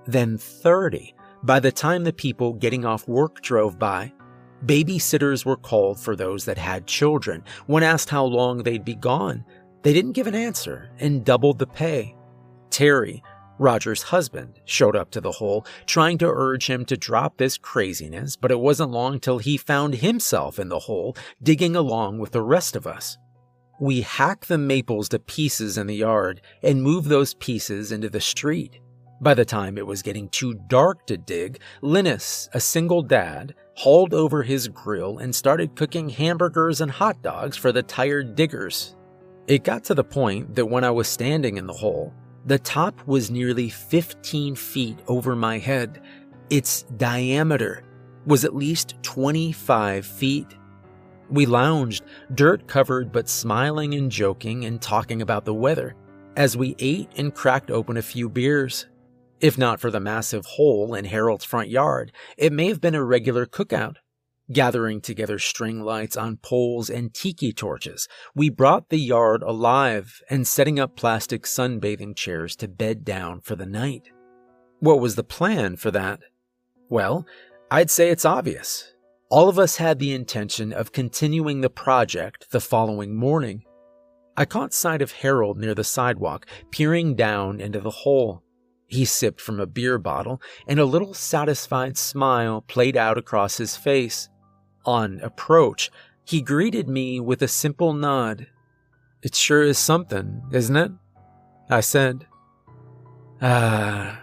then 0.07 0.39
30. 0.39 1.15
By 1.43 1.61
the 1.61 1.71
time 1.71 2.05
the 2.05 2.13
people 2.13 2.55
getting 2.55 2.87
off 2.87 3.07
work 3.07 3.43
drove 3.43 3.79
by, 3.79 4.13
Babysitters 4.67 5.45
were 5.45 5.57
called 5.57 6.01
for 6.01 6.17
those 6.17 6.45
that 6.45 6.59
had 6.59 6.87
children. 6.87 7.45
When 7.67 7.83
asked 7.83 8.11
how 8.11 8.25
long 8.25 8.63
they'd 8.63 8.85
be 8.85 8.95
gone, 8.95 9.45
they 9.83 9.93
didn't 9.93 10.13
give 10.13 10.27
an 10.27 10.35
answer 10.35 10.91
and 10.99 11.25
doubled 11.25 11.59
the 11.59 11.67
pay. 11.67 12.17
Terry, 12.71 13.23
Roger's 13.59 14.03
husband, 14.03 14.61
showed 14.65 14.97
up 14.97 15.11
to 15.13 15.21
the 15.21 15.33
hole, 15.33 15.67
trying 15.87 16.19
to 16.19 16.29
urge 16.29 16.69
him 16.69 16.85
to 16.87 16.97
drop 16.97 17.37
this 17.37 17.57
craziness, 17.57 18.37
but 18.37 18.51
it 18.51 18.59
wasn't 18.59 18.91
long 18.91 19.21
till 19.21 19.39
he 19.39 19.57
found 19.57 19.97
himself 19.97 20.59
in 20.59 20.69
the 20.69 20.79
hole, 20.81 21.17
digging 21.43 21.77
along 21.77 22.19
with 22.19 22.33
the 22.33 22.43
rest 22.43 22.77
of 22.77 22.87
us. 22.87 23.17
We 23.81 24.01
hack 24.01 24.47
the 24.47 24.59
maples 24.59 25.09
to 25.11 25.21
pieces 25.21 25.79
in 25.79 25.87
the 25.87 25.97
yard 25.97 26.41
and 26.63 26.83
move 26.83 27.05
those 27.05 27.35
pieces 27.35 27.93
into 27.93 28.09
the 28.09 28.21
street. 28.21 28.81
By 29.21 29.35
the 29.35 29.45
time 29.45 29.79
it 29.79 29.87
was 29.87 30.03
getting 30.03 30.29
too 30.29 30.55
dark 30.69 31.07
to 31.07 31.17
dig, 31.17 31.61
Linus, 31.81 32.49
a 32.55 32.61
single 32.61 33.03
dad, 33.03 33.55
hauled 33.79 34.13
over 34.13 34.43
his 34.43 34.67
grill 34.67 35.19
and 35.19 35.33
started 35.33 35.77
cooking 35.77 36.09
hamburgers 36.09 36.81
and 36.81 36.91
hot 36.91 37.23
dogs 37.23 37.57
for 37.57 37.71
the 37.71 37.81
tired 37.81 38.35
diggers. 38.35 38.97
It 39.47 39.63
got 39.63 39.85
to 39.85 39.95
the 39.95 40.03
point 40.03 40.57
that 40.57 40.67
when 40.67 40.83
I 40.83 40.91
was 40.91 41.07
standing 41.07 41.59
in 41.59 41.69
the 41.69 41.73
hole, 41.73 42.13
the 42.45 42.59
top 42.59 43.07
was 43.07 43.31
nearly 43.31 43.71
15 43.71 44.57
feet 44.57 44.99
over 45.07 45.37
my 45.37 45.59
head. 45.59 46.03
Its 46.51 46.83
diameter 46.97 47.85
was 48.27 48.45
at 48.45 48.57
least 48.57 48.97
25 49.03 50.05
feet. 50.05 50.57
We 51.31 51.47
lounged, 51.47 52.03
dirt 52.35 52.67
covered 52.67 53.13
but 53.13 53.29
smiling 53.29 53.95
and 53.95 54.11
joking 54.11 54.65
and 54.65 54.83
talking 54.83 55.23
about 55.23 55.45
the 55.45 55.55
weather, 55.55 55.95
as 56.37 56.57
we 56.57 56.75
ate 56.81 57.11
and 57.17 57.33
cracked 57.33 57.71
open 57.71 57.97
a 57.97 58.03
few 58.03 58.29
beers. 58.29 58.89
If 59.41 59.57
not 59.57 59.79
for 59.79 59.91
the 59.91 60.01
massive 60.01 60.45
hole 60.45 60.95
in 60.95 61.05
Harold's 61.05 61.45
front 61.45 61.69
yard, 61.69 62.11
it 62.37 62.53
may 62.53 62.67
have 62.69 62.81
been 62.81 62.97
a 62.97 63.05
regular 63.05 63.47
cookout. 63.47 63.97
Gathering 64.51 65.01
together 65.01 65.39
string 65.39 65.83
lights 65.83 66.17
on 66.17 66.39
poles 66.39 66.89
and 66.89 67.13
tiki 67.13 67.53
torches, 67.53 68.09
we 68.35 68.49
brought 68.49 68.89
the 68.89 68.99
yard 68.99 69.43
alive 69.43 70.23
and 70.31 70.47
setting 70.47 70.81
up 70.81 70.97
plastic 70.97 71.45
sunbathing 71.45 72.17
chairs 72.17 72.57
to 72.57 72.67
bed 72.67 73.05
down 73.05 73.41
for 73.41 73.55
the 73.55 73.67
night. 73.67 74.09
What 74.81 75.01
was 75.01 75.17
the 75.17 75.25
plan 75.25 75.77
for 75.77 75.91
that? 75.91 76.21
Well, 76.89 77.27
I'd 77.71 77.91
say 77.91 78.09
it's 78.09 78.25
obvious. 78.25 78.95
All 79.31 79.51
of 79.51 79.59
us 79.59 79.77
had 79.77 79.99
the 79.99 80.15
intention 80.15 80.73
of 80.73 80.93
continuing 80.93 81.61
the 81.61 81.71
project 81.71 82.51
the 82.51 82.61
following 82.61 83.15
morning. 83.15 83.65
I 84.37 84.47
caught 84.47 84.73
sight 84.73 85.03
of 85.03 85.13
Harold 85.13 85.59
near 85.59 85.75
the 85.75 85.85
sidewalk, 85.85 86.47
peering 86.71 87.15
down 87.15 87.61
into 87.61 87.81
the 87.81 87.91
hole. 87.91 88.43
He 88.89 89.05
sipped 89.05 89.41
from 89.41 89.61
a 89.61 89.67
beer 89.67 89.99
bottle, 89.99 90.41
and 90.67 90.81
a 90.81 90.87
little 90.87 91.13
satisfied 91.13 91.99
smile 91.99 92.63
played 92.63 92.97
out 92.97 93.19
across 93.19 93.59
his 93.59 93.77
face. 93.77 94.31
On 94.87 95.21
approach, 95.21 95.91
he 96.25 96.41
greeted 96.41 96.89
me 96.89 97.21
with 97.21 97.43
a 97.43 97.49
simple 97.49 97.93
nod. 97.93 98.47
It 99.23 99.35
sure 99.35 99.63
is 99.63 99.79
something, 99.79 100.43
isn't 100.53 100.77
it? 100.77 100.93
I 101.69 101.81
said. 101.81 102.27
Ah, 103.43 104.21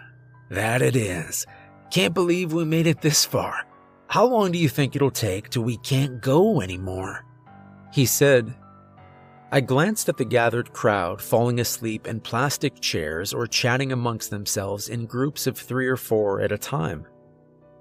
that 0.49 0.81
it 0.81 0.95
is. 0.95 1.45
Can't 1.91 2.15
believe 2.15 2.51
we 2.51 2.65
made 2.65 2.87
it 2.87 3.01
this 3.01 3.23
far. 3.23 3.67
How 4.07 4.25
long 4.25 4.51
do 4.51 4.57
you 4.57 4.69
think 4.69 4.95
it'll 4.95 5.11
take 5.11 5.49
till 5.49 5.63
we 5.63 5.77
can't 5.77 6.21
go 6.21 6.61
anymore? 6.61 7.23
He 7.93 8.05
said. 8.05 8.53
I 9.55 9.61
glanced 9.61 10.09
at 10.09 10.17
the 10.17 10.25
gathered 10.25 10.73
crowd 10.73 11.21
falling 11.21 11.61
asleep 11.61 12.07
in 12.07 12.19
plastic 12.19 12.81
chairs 12.81 13.33
or 13.33 13.47
chatting 13.47 13.93
amongst 13.93 14.29
themselves 14.29 14.89
in 14.89 15.05
groups 15.05 15.47
of 15.47 15.57
three 15.57 15.87
or 15.87 15.95
four 15.95 16.41
at 16.41 16.51
a 16.51 16.57
time. 16.57 17.07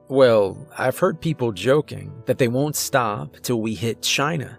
Well, 0.06 0.68
I've 0.78 1.00
heard 1.00 1.20
people 1.20 1.50
joking 1.50 2.12
that 2.26 2.38
they 2.38 2.46
won't 2.46 2.76
stop 2.76 3.38
till 3.42 3.60
we 3.60 3.74
hit 3.74 4.02
China. 4.02 4.56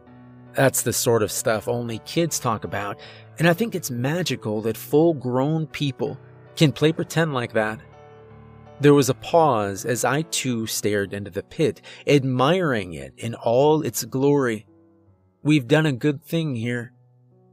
That's 0.56 0.82
the 0.82 0.92
sort 0.92 1.24
of 1.24 1.32
stuff 1.32 1.70
only 1.70 2.00
kids 2.00 2.38
talk 2.38 2.66
about, 2.66 3.00
and 3.40 3.48
I 3.48 3.54
think 3.54 3.76
it's 3.76 3.90
magical 3.90 4.60
that 4.64 4.76
full 4.76 5.14
grown 5.14 5.68
people 5.68 6.20
can 6.58 6.74
play 6.74 6.92
pretend 6.92 7.34
like 7.34 7.54
that. 7.54 7.80
There 8.82 8.94
was 8.94 9.08
a 9.08 9.14
pause 9.14 9.86
as 9.86 10.04
I 10.04 10.24
too 10.24 10.68
stared 10.68 11.14
into 11.14 11.32
the 11.32 11.44
pit, 11.44 11.82
admiring 12.08 12.92
it 12.92 13.14
in 13.16 13.36
all 13.36 13.84
its 13.84 14.04
glory. 14.04 14.68
We've 15.44 15.66
done 15.66 15.86
a 15.86 15.94
good 15.94 16.22
thing 16.22 16.56
here, 16.56 16.92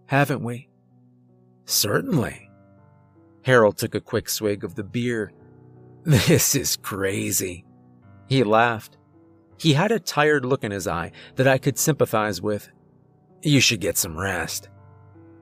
haven't 0.07 0.43
we? 0.43 0.69
Certainly. 1.65 2.51
Harold 3.43 3.77
took 3.77 3.95
a 3.95 4.01
quick 4.01 4.29
swig 4.29 4.65
of 4.65 4.75
the 4.75 4.85
beer. 4.85 5.33
This 6.05 6.55
is 6.55 6.77
crazy. 6.77 7.65
He 8.29 8.45
laughed. 8.45 8.99
He 9.59 9.75
had 9.75 9.93
a 9.93 10.01
tired 10.01 10.45
look 10.45 10.65
in 10.65 10.73
his 10.73 10.89
eye 10.89 11.13
that 11.37 11.47
I 11.47 11.59
could 11.59 11.79
sympathize 11.79 12.43
with. 12.43 12.69
You 13.43 13.61
should 13.61 13.81
get 13.81 13.97
some 13.97 14.19
rest. 14.19 14.69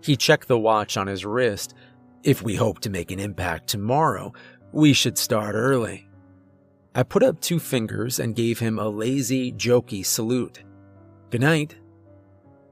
He 0.02 0.16
checked 0.16 0.48
the 0.48 0.58
watch 0.58 0.96
on 0.96 1.06
his 1.06 1.24
wrist. 1.24 1.74
If 2.22 2.42
we 2.42 2.56
hope 2.56 2.80
to 2.80 2.90
make 2.90 3.10
an 3.10 3.20
impact 3.20 3.68
tomorrow, 3.68 4.32
we 4.72 4.92
should 4.92 5.16
start 5.16 5.54
early. 5.54 6.08
I 6.94 7.02
put 7.02 7.22
up 7.22 7.40
two 7.40 7.58
fingers 7.58 8.18
and 8.18 8.34
gave 8.34 8.58
him 8.58 8.78
a 8.78 8.88
lazy, 8.88 9.52
jokey 9.52 10.04
salute. 10.04 10.62
Good 11.30 11.40
night. 11.40 11.76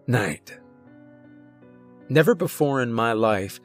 Night. 0.06 0.57
Never 2.08 2.34
before 2.34 2.80
in 2.80 2.92
my 2.92 3.12
life 3.12 3.60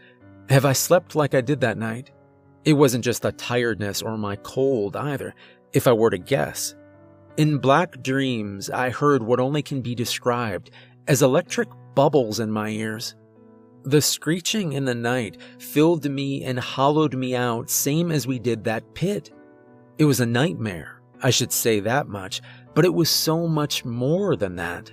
have 0.50 0.65
I 0.65 0.73
slept 0.73 1.15
like 1.15 1.33
I 1.33 1.41
did 1.41 1.62
that 1.62 1.77
night. 1.77 2.12
It 2.65 2.73
wasn't 2.73 3.06
just 3.06 3.21
the 3.21 3.32
tiredness 3.32 4.01
or 4.01 4.17
my 4.17 4.36
cold 4.38 4.95
either 4.95 5.34
if 5.71 5.88
I 5.88 5.93
were 5.93 6.10
to 6.10 6.17
guess. 6.17 6.75
In 7.38 7.58
black 7.58 8.03
dreams, 8.03 8.69
I 8.69 8.89
heard 8.89 9.23
what 9.23 9.39
only 9.39 9.62
can 9.62 9.82
be 9.82 9.95
described 9.95 10.71
as 11.08 11.21
electric 11.21 11.69
bubbles 11.95 12.39
in 12.39 12.51
my 12.51 12.69
ears. 12.69 13.15
The 13.84 14.01
screeching 14.01 14.73
in 14.73 14.86
the 14.86 14.95
night 14.95 15.38
filled 15.60 16.10
me 16.10 16.43
and 16.43 16.60
hollowed 16.60 17.15
me 17.15 17.36
out, 17.36 17.69
same 17.69 18.12
as 18.12 18.27
we 18.27 18.39
did 18.39 18.63
that 18.63 18.93
pit. 18.93 19.32
It 19.97 20.06
was 20.06 20.19
a 20.19 20.25
nightmare, 20.25 21.01
I 21.21 21.32
should 21.32 21.51
say 21.51 21.79
that 21.82 22.08
much, 22.08 22.41
but 22.75 22.86
it 22.86 22.93
was 22.93 23.10
so 23.10 23.47
much 23.47 23.84
more 23.84 24.36
than 24.36 24.56
that. 24.58 24.91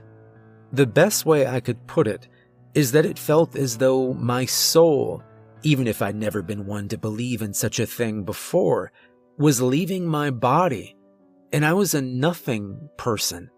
The 0.73 0.87
best 0.87 1.27
way 1.27 1.47
I 1.47 1.61
could 1.61 1.87
put 1.87 2.07
it 2.07 2.29
is 2.75 2.93
that 2.93 3.07
it 3.07 3.19
felt 3.19 3.57
as 3.57 3.79
though 3.79 4.15
my 4.15 4.45
soul, 4.45 5.23
even 5.63 5.87
if 5.87 6.03
I'd 6.03 6.17
never 6.17 6.43
been 6.43 6.67
one 6.67 6.89
to 6.89 6.99
believe 6.99 7.43
in 7.43 7.53
such 7.53 7.81
a 7.81 7.87
thing 7.87 8.23
before, 8.23 8.93
was 9.39 9.63
leaving 9.63 10.07
my 10.07 10.31
body, 10.31 10.97
and 11.53 11.65
I 11.65 11.73
was 11.73 11.95
a 11.95 12.03
nothing 12.03 12.89
person, 12.97 13.51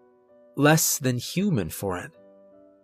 less 0.55 0.97
than 0.97 1.17
human 1.17 1.69
for 1.69 1.97
it. 1.97 2.11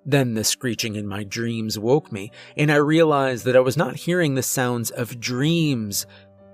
Then 0.05 0.33
the 0.33 0.43
screeching 0.43 0.95
in 0.95 1.07
my 1.07 1.23
dreams 1.23 1.77
woke 1.77 2.11
me, 2.11 2.31
and 2.57 2.71
I 2.71 2.75
realized 2.75 3.45
that 3.45 3.55
I 3.55 3.61
was 3.61 3.77
not 3.77 3.95
hearing 3.95 4.35
the 4.35 4.43
sounds 4.43 4.91
of 4.91 5.19
dreams, 5.19 6.05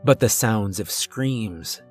but 0.03 0.19
the 0.19 0.29
sounds 0.29 0.79
of 0.79 0.91
screams. 0.91 1.81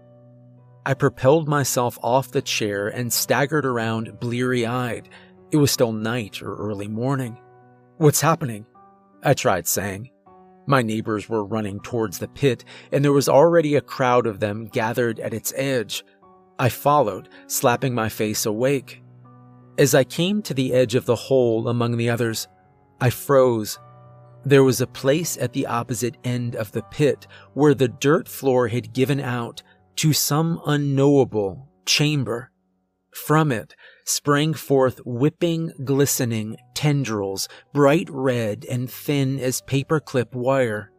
I 0.86 0.94
propelled 0.94 1.48
myself 1.48 1.98
off 2.02 2.30
the 2.30 2.42
chair 2.42 2.88
and 2.88 3.12
staggered 3.12 3.64
around 3.64 4.20
bleary 4.20 4.66
eyed. 4.66 5.08
It 5.50 5.56
was 5.56 5.70
still 5.70 5.92
night 5.92 6.42
or 6.42 6.54
early 6.56 6.88
morning. 6.88 7.38
What's 7.98 8.20
happening? 8.20 8.66
I 9.22 9.34
tried 9.34 9.68
saying. 9.68 10.10
My 10.66 10.82
neighbors 10.82 11.28
were 11.28 11.44
running 11.44 11.78
towards 11.78 12.18
the 12.18 12.26
pit, 12.26 12.64
and 12.90 13.04
there 13.04 13.12
was 13.12 13.28
already 13.28 13.76
a 13.76 13.80
crowd 13.80 14.26
of 14.26 14.40
them 14.40 14.64
gathered 14.66 15.20
at 15.20 15.32
its 15.32 15.52
edge. 15.54 16.04
I 16.58 16.70
followed, 16.70 17.28
slapping 17.46 17.94
my 17.94 18.08
face 18.08 18.46
awake. 18.46 19.00
As 19.78 19.94
I 19.94 20.02
came 20.02 20.42
to 20.42 20.54
the 20.54 20.72
edge 20.72 20.96
of 20.96 21.06
the 21.06 21.14
hole 21.14 21.68
among 21.68 21.96
the 21.96 22.10
others, 22.10 22.48
I 23.00 23.10
froze. 23.10 23.78
There 24.44 24.64
was 24.64 24.80
a 24.80 24.88
place 24.88 25.36
at 25.36 25.52
the 25.52 25.66
opposite 25.66 26.16
end 26.24 26.56
of 26.56 26.72
the 26.72 26.82
pit 26.82 27.28
where 27.52 27.74
the 27.74 27.88
dirt 27.88 28.26
floor 28.26 28.66
had 28.66 28.92
given 28.92 29.20
out 29.20 29.62
to 29.96 30.12
some 30.12 30.60
unknowable 30.66 31.68
chamber. 31.86 32.50
From 33.12 33.52
it, 33.52 33.76
sprang 34.04 34.54
forth 34.54 35.00
whipping, 35.04 35.72
glistening 35.84 36.56
tendrils, 36.74 37.48
bright 37.72 38.08
red 38.10 38.64
and 38.70 38.90
thin 38.90 39.38
as 39.38 39.62
paperclip 39.62 40.34
wire. 40.34 40.90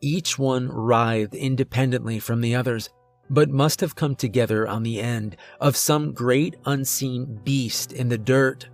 Each 0.00 0.38
one 0.38 0.68
writhed 0.68 1.34
independently 1.34 2.18
from 2.18 2.40
the 2.40 2.54
others, 2.54 2.90
but 3.30 3.48
must 3.48 3.80
have 3.80 3.94
come 3.94 4.16
together 4.16 4.66
on 4.66 4.82
the 4.82 5.00
end 5.00 5.36
of 5.60 5.76
some 5.76 6.12
great 6.12 6.56
unseen 6.66 7.40
beast 7.44 7.92
in 7.92 8.08
the 8.08 8.18
dirt. 8.18 8.68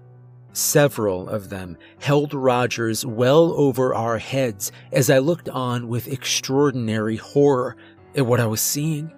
Several 0.52 1.28
of 1.28 1.50
them 1.50 1.76
held 2.00 2.32
Rogers 2.32 3.04
well 3.04 3.52
over 3.52 3.94
our 3.94 4.18
heads 4.18 4.72
as 4.90 5.10
I 5.10 5.18
looked 5.18 5.48
on 5.48 5.88
with 5.88 6.08
extraordinary 6.08 7.16
horror 7.16 7.76
at 8.16 8.26
what 8.26 8.40
I 8.40 8.46
was 8.46 8.62
seeing. 8.62 9.12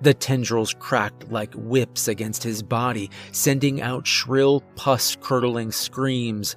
The 0.00 0.14
tendrils 0.14 0.74
cracked 0.78 1.30
like 1.30 1.52
whips 1.54 2.08
against 2.08 2.42
his 2.42 2.62
body, 2.62 3.10
sending 3.32 3.80
out 3.80 4.06
shrill, 4.06 4.60
pus 4.76 5.16
curdling 5.20 5.72
screams. 5.72 6.56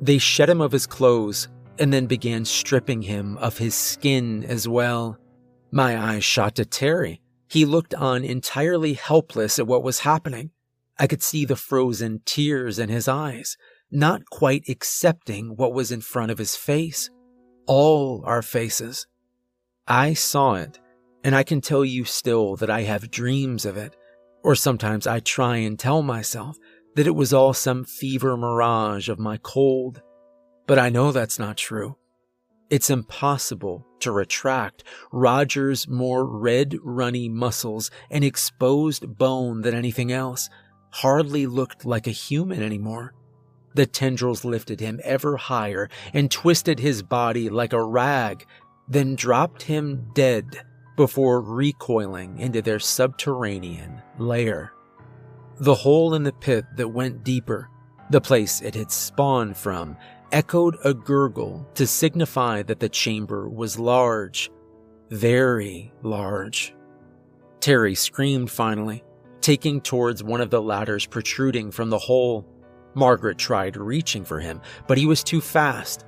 They 0.00 0.18
shed 0.18 0.48
him 0.48 0.60
of 0.60 0.72
his 0.72 0.86
clothes 0.86 1.48
and 1.78 1.92
then 1.92 2.06
began 2.06 2.44
stripping 2.44 3.02
him 3.02 3.36
of 3.38 3.58
his 3.58 3.74
skin 3.74 4.44
as 4.44 4.66
well. 4.66 5.18
My 5.70 5.98
eyes 5.98 6.24
shot 6.24 6.56
to 6.56 6.64
Terry. 6.64 7.20
He 7.48 7.64
looked 7.64 7.94
on 7.94 8.24
entirely 8.24 8.94
helpless 8.94 9.58
at 9.58 9.66
what 9.66 9.82
was 9.82 10.00
happening. 10.00 10.50
I 10.98 11.06
could 11.06 11.22
see 11.22 11.44
the 11.44 11.56
frozen 11.56 12.20
tears 12.24 12.78
in 12.78 12.88
his 12.88 13.08
eyes, 13.08 13.56
not 13.90 14.28
quite 14.30 14.68
accepting 14.68 15.56
what 15.56 15.72
was 15.72 15.90
in 15.90 16.00
front 16.00 16.30
of 16.30 16.38
his 16.38 16.56
face. 16.56 17.10
All 17.66 18.22
our 18.26 18.42
faces. 18.42 19.06
I 19.86 20.14
saw 20.14 20.54
it 20.54 20.78
and 21.22 21.34
I 21.34 21.42
can 21.42 21.60
tell 21.60 21.84
you 21.84 22.04
still 22.04 22.56
that 22.56 22.70
I 22.70 22.82
have 22.82 23.10
dreams 23.10 23.64
of 23.64 23.76
it, 23.76 23.96
or 24.42 24.54
sometimes 24.54 25.06
I 25.06 25.20
try 25.20 25.56
and 25.58 25.78
tell 25.78 26.02
myself 26.02 26.56
that 26.96 27.06
it 27.06 27.14
was 27.14 27.32
all 27.32 27.52
some 27.52 27.84
fever 27.84 28.36
mirage 28.36 29.08
of 29.08 29.18
my 29.18 29.36
cold. 29.38 30.02
But 30.66 30.78
I 30.78 30.88
know 30.88 31.12
that's 31.12 31.38
not 31.38 31.56
true. 31.56 31.96
It's 32.70 32.90
impossible 32.90 33.86
to 34.00 34.12
retract 34.12 34.84
Roger's 35.12 35.88
more 35.88 36.24
red, 36.24 36.76
runny 36.82 37.28
muscles 37.28 37.90
and 38.10 38.24
exposed 38.24 39.18
bone 39.18 39.62
than 39.62 39.74
anything 39.74 40.12
else. 40.12 40.48
Hardly 40.92 41.46
looked 41.46 41.84
like 41.84 42.06
a 42.06 42.12
human 42.12 42.62
anymore. 42.62 43.14
The 43.74 43.86
tendrils 43.86 44.44
lifted 44.44 44.80
him 44.80 45.00
ever 45.04 45.36
higher 45.36 45.88
and 46.12 46.30
twisted 46.30 46.80
his 46.80 47.02
body 47.02 47.48
like 47.48 47.72
a 47.72 47.84
rag, 47.84 48.46
then 48.88 49.14
dropped 49.14 49.62
him 49.62 50.10
dead 50.14 50.62
before 51.00 51.40
recoiling 51.40 52.38
into 52.38 52.60
their 52.60 52.78
subterranean 52.78 54.02
lair. 54.18 54.74
The 55.58 55.74
hole 55.74 56.12
in 56.12 56.24
the 56.24 56.32
pit 56.32 56.66
that 56.76 56.88
went 56.88 57.24
deeper 57.24 57.70
The 58.10 58.20
place 58.20 58.60
it 58.60 58.74
had 58.74 58.90
spawned 58.90 59.56
from 59.56 59.96
echoed 60.30 60.76
a 60.84 60.92
gurgle 60.92 61.66
to 61.76 61.86
signify 61.86 62.64
that 62.64 62.80
the 62.80 62.88
chamber 62.90 63.48
was 63.48 63.78
large. 63.78 64.50
Very 65.08 65.90
large. 66.02 66.74
Terry 67.60 67.94
screamed 67.94 68.50
finally, 68.50 69.02
taking 69.40 69.80
towards 69.80 70.22
one 70.22 70.42
of 70.42 70.50
the 70.50 70.60
ladders 70.60 71.06
protruding 71.06 71.70
from 71.70 71.88
the 71.88 71.98
hole. 71.98 72.46
Margaret 72.94 73.38
tried 73.38 73.78
reaching 73.78 74.22
for 74.26 74.38
him, 74.38 74.60
but 74.86 74.98
he 74.98 75.06
was 75.06 75.24
too 75.24 75.40
fast. 75.40 76.04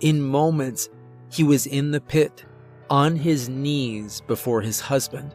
In 0.00 0.20
moments, 0.20 0.90
he 1.32 1.44
was 1.44 1.66
in 1.66 1.92
the 1.92 2.00
pit, 2.02 2.44
on 2.90 3.16
his 3.16 3.48
knees 3.48 4.20
before 4.26 4.60
his 4.60 4.80
husband. 4.80 5.34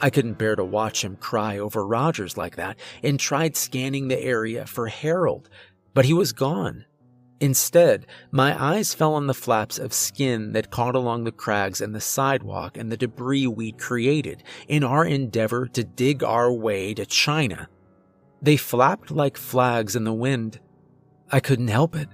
I 0.00 0.10
couldn't 0.10 0.38
bear 0.38 0.56
to 0.56 0.64
watch 0.64 1.04
him 1.04 1.16
cry 1.16 1.58
over 1.58 1.86
Rogers 1.86 2.36
like 2.36 2.56
that 2.56 2.78
and 3.02 3.20
tried 3.20 3.56
scanning 3.56 4.08
the 4.08 4.20
area 4.20 4.66
for 4.66 4.88
Harold, 4.88 5.48
but 5.94 6.04
he 6.04 6.12
was 6.12 6.32
gone. 6.32 6.84
Instead, 7.40 8.06
my 8.30 8.60
eyes 8.60 8.94
fell 8.94 9.14
on 9.14 9.26
the 9.26 9.34
flaps 9.34 9.78
of 9.78 9.92
skin 9.92 10.52
that 10.52 10.70
caught 10.70 10.94
along 10.94 11.24
the 11.24 11.32
crags 11.32 11.80
and 11.80 11.92
the 11.94 12.00
sidewalk 12.00 12.76
and 12.76 12.90
the 12.90 12.96
debris 12.96 13.48
we'd 13.48 13.78
created 13.78 14.44
in 14.68 14.84
our 14.84 15.04
endeavor 15.04 15.66
to 15.66 15.82
dig 15.82 16.22
our 16.22 16.52
way 16.52 16.94
to 16.94 17.04
China. 17.04 17.68
They 18.40 18.56
flapped 18.56 19.10
like 19.10 19.36
flags 19.36 19.96
in 19.96 20.04
the 20.04 20.12
wind. 20.12 20.60
I 21.30 21.40
couldn't 21.40 21.68
help 21.68 21.96
it. 21.96 22.08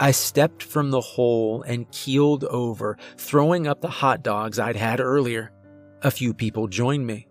I 0.00 0.12
stepped 0.12 0.62
from 0.62 0.90
the 0.90 1.00
hole 1.00 1.62
and 1.62 1.90
keeled 1.90 2.44
over, 2.44 2.96
throwing 3.16 3.66
up 3.66 3.80
the 3.80 3.88
hot 3.88 4.22
dogs 4.22 4.58
I'd 4.58 4.76
had 4.76 5.00
earlier. 5.00 5.50
A 6.02 6.10
few 6.10 6.32
people 6.32 6.68
joined 6.68 7.06
me. 7.06 7.26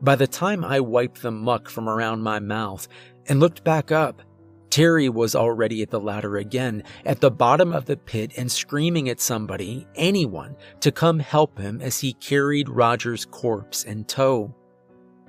By 0.00 0.16
the 0.16 0.26
time 0.26 0.64
I 0.64 0.80
wiped 0.80 1.22
the 1.22 1.30
muck 1.30 1.68
from 1.68 1.88
around 1.88 2.22
my 2.22 2.40
mouth 2.40 2.88
and 3.28 3.38
looked 3.38 3.62
back 3.62 3.92
up, 3.92 4.22
Terry 4.68 5.08
was 5.08 5.36
already 5.36 5.82
at 5.82 5.90
the 5.90 6.00
ladder 6.00 6.38
again, 6.38 6.82
at 7.04 7.20
the 7.20 7.30
bottom 7.30 7.72
of 7.72 7.84
the 7.84 7.96
pit, 7.96 8.32
and 8.38 8.50
screaming 8.50 9.10
at 9.10 9.20
somebody, 9.20 9.86
anyone, 9.94 10.56
to 10.80 10.90
come 10.90 11.18
help 11.18 11.58
him 11.58 11.80
as 11.82 12.00
he 12.00 12.14
carried 12.14 12.70
Roger's 12.70 13.26
corpse 13.26 13.84
in 13.84 14.04
tow. 14.06 14.52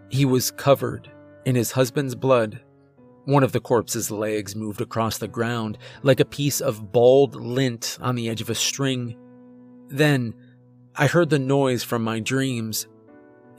He 0.10 0.24
was 0.24 0.50
covered 0.50 1.12
in 1.46 1.56
his 1.56 1.74
husband's 1.74 2.16
blood. 2.16 2.62
One 3.26 3.44
of 3.44 3.54
the 3.54 3.62
corpse's 3.62 4.12
legs 4.12 4.56
moved 4.56 4.82
across 4.82 5.18
the 5.18 5.30
ground 5.30 5.78
like 6.02 6.20
a 6.20 6.26
piece 6.26 6.60
of 6.60 6.92
bald 6.92 7.36
lint 7.36 7.98
on 8.02 8.16
the 8.16 8.30
edge 8.30 8.42
of 8.42 8.50
a 8.50 8.56
string. 8.56 9.18
Then 9.88 10.34
I 10.96 11.08
heard 11.08 11.30
the 11.30 11.40
noise 11.40 11.84
from 11.84 12.04
my 12.04 12.20
dreams. 12.20 12.88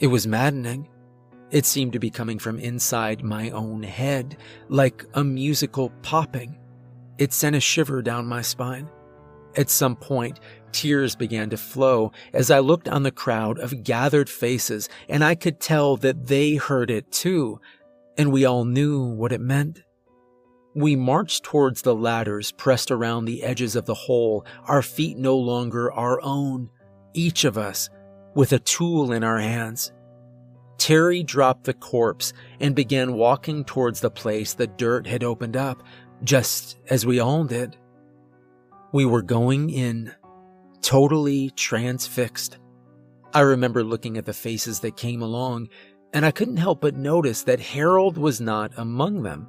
It 0.00 0.08
was 0.08 0.26
maddening. 0.26 0.88
It 1.50 1.64
seemed 1.64 1.94
to 1.94 1.98
be 1.98 2.10
coming 2.10 2.38
from 2.38 2.58
inside 2.58 3.22
my 3.22 3.50
own 3.50 3.82
head, 3.82 4.36
like 4.68 5.04
a 5.14 5.24
musical 5.24 5.90
popping. 6.02 6.58
It 7.16 7.32
sent 7.32 7.56
a 7.56 7.60
shiver 7.60 8.02
down 8.02 8.26
my 8.26 8.42
spine. 8.42 8.90
At 9.56 9.70
some 9.70 9.96
point, 9.96 10.40
tears 10.72 11.14
began 11.14 11.48
to 11.50 11.56
flow 11.56 12.12
as 12.32 12.50
I 12.50 12.58
looked 12.58 12.88
on 12.88 13.04
the 13.04 13.12
crowd 13.12 13.58
of 13.60 13.84
gathered 13.84 14.28
faces, 14.28 14.88
and 15.08 15.24
I 15.24 15.36
could 15.36 15.60
tell 15.60 15.96
that 15.98 16.26
they 16.26 16.56
heard 16.56 16.90
it 16.90 17.12
too, 17.12 17.60
and 18.16 18.32
we 18.32 18.44
all 18.44 18.64
knew 18.64 19.02
what 19.02 19.32
it 19.32 19.40
meant. 19.40 19.82
We 20.74 20.96
marched 20.96 21.44
towards 21.44 21.82
the 21.82 21.94
ladders 21.94 22.52
pressed 22.52 22.90
around 22.90 23.24
the 23.24 23.42
edges 23.42 23.76
of 23.76 23.86
the 23.86 23.94
hole, 23.94 24.44
our 24.66 24.82
feet 24.82 25.16
no 25.16 25.36
longer 25.36 25.92
our 25.92 26.20
own, 26.22 26.70
each 27.12 27.44
of 27.44 27.56
us 27.56 27.88
with 28.34 28.52
a 28.52 28.58
tool 28.58 29.12
in 29.12 29.22
our 29.22 29.38
hands. 29.38 29.92
Terry 30.78 31.22
dropped 31.22 31.64
the 31.64 31.74
corpse 31.74 32.32
and 32.60 32.74
began 32.74 33.14
walking 33.14 33.64
towards 33.64 34.00
the 34.00 34.10
place 34.10 34.52
the 34.52 34.66
dirt 34.66 35.06
had 35.06 35.22
opened 35.22 35.56
up, 35.56 35.82
just 36.24 36.78
as 36.90 37.06
we 37.06 37.20
all 37.20 37.44
did. 37.44 37.76
We 38.92 39.04
were 39.04 39.22
going 39.22 39.70
in, 39.70 40.12
totally 40.82 41.50
transfixed. 41.50 42.58
I 43.32 43.40
remember 43.40 43.82
looking 43.82 44.16
at 44.16 44.26
the 44.26 44.32
faces 44.32 44.80
that 44.80 44.96
came 44.96 45.22
along, 45.22 45.68
and 46.14 46.24
I 46.24 46.30
couldn't 46.30 46.56
help 46.58 46.80
but 46.80 46.94
notice 46.94 47.42
that 47.42 47.60
Harold 47.60 48.16
was 48.16 48.40
not 48.40 48.72
among 48.76 49.22
them. 49.22 49.48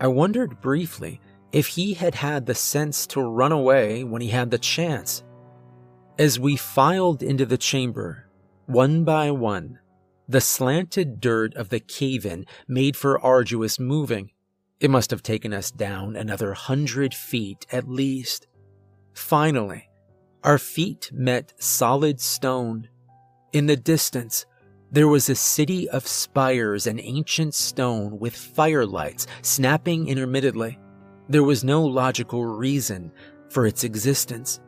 I 0.00 0.06
wondered 0.08 0.60
briefly 0.62 1.20
if 1.52 1.66
he 1.68 1.92
had 1.92 2.14
had 2.14 2.46
the 2.46 2.54
sense 2.54 3.06
to 3.08 3.20
run 3.20 3.52
away 3.52 4.02
when 4.02 4.22
he 4.22 4.28
had 4.28 4.50
the 4.50 4.58
chance. 4.58 5.22
As 6.18 6.40
we 6.40 6.56
filed 6.56 7.22
into 7.22 7.44
the 7.44 7.58
chamber, 7.58 8.26
one 8.66 9.04
by 9.04 9.30
one, 9.30 9.78
the 10.26 10.40
slanted 10.40 11.20
dirt 11.20 11.54
of 11.56 11.68
the 11.68 11.80
cave 11.80 12.24
in 12.24 12.46
made 12.66 12.96
for 12.96 13.20
arduous 13.20 13.78
moving. 13.78 14.30
It 14.80 14.90
must 14.90 15.10
have 15.10 15.22
taken 15.22 15.52
us 15.52 15.70
down 15.70 16.16
another 16.16 16.54
hundred 16.54 17.12
feet 17.12 17.66
at 17.70 17.86
least. 17.86 18.46
Finally, 19.12 19.90
our 20.42 20.58
feet 20.58 21.10
met 21.12 21.52
solid 21.58 22.18
stone. 22.18 22.88
In 23.52 23.66
the 23.66 23.76
distance, 23.76 24.46
there 24.92 25.08
was 25.08 25.30
a 25.30 25.34
city 25.34 25.88
of 25.88 26.06
spires 26.06 26.86
and 26.86 27.00
ancient 27.00 27.54
stone 27.54 28.18
with 28.18 28.34
firelights 28.34 29.26
snapping 29.40 30.06
intermittently. 30.06 30.78
There 31.30 31.42
was 31.42 31.64
no 31.64 31.82
logical 31.82 32.44
reason 32.44 33.10
for 33.48 33.66
its 33.66 33.84
existence. 33.84 34.60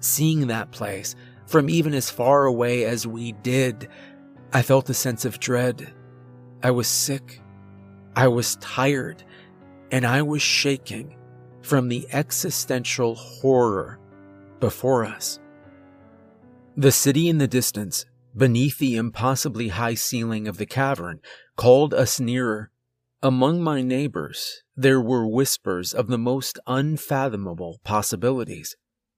Seeing 0.00 0.46
that 0.46 0.70
place, 0.70 1.14
from 1.46 1.68
even 1.68 1.92
as 1.92 2.10
far 2.10 2.46
away 2.46 2.84
as 2.84 3.06
we 3.06 3.32
did, 3.32 3.88
I 4.54 4.62
felt 4.62 4.88
a 4.88 4.94
sense 4.94 5.26
of 5.26 5.38
dread. 5.38 5.92
I 6.62 6.70
was 6.70 6.88
sick. 6.88 7.42
I 8.16 8.28
was 8.28 8.56
tired. 8.56 9.22
And 9.90 10.06
I 10.06 10.22
was 10.22 10.40
shaking 10.40 11.14
from 11.60 11.88
the 11.88 12.06
existential 12.12 13.14
horror 13.14 13.98
before 14.60 15.04
us. 15.04 15.40
The 16.76 16.92
city 16.92 17.28
in 17.28 17.36
the 17.36 17.48
distance, 17.48 18.06
beneath 18.38 18.78
the 18.78 18.96
impossibly 18.96 19.68
high 19.68 19.94
ceiling 19.94 20.46
of 20.46 20.56
the 20.56 20.66
cavern, 20.66 21.20
called 21.56 21.92
us 21.92 22.20
nearer. 22.20 22.70
Among 23.20 23.60
my 23.60 23.82
neighbors, 23.82 24.62
there 24.76 25.00
were 25.00 25.26
whispers 25.26 25.92
of 25.92 26.06
the 26.06 26.18
most 26.18 26.58
unfathomable 26.68 27.80
possibilities. 27.82 28.76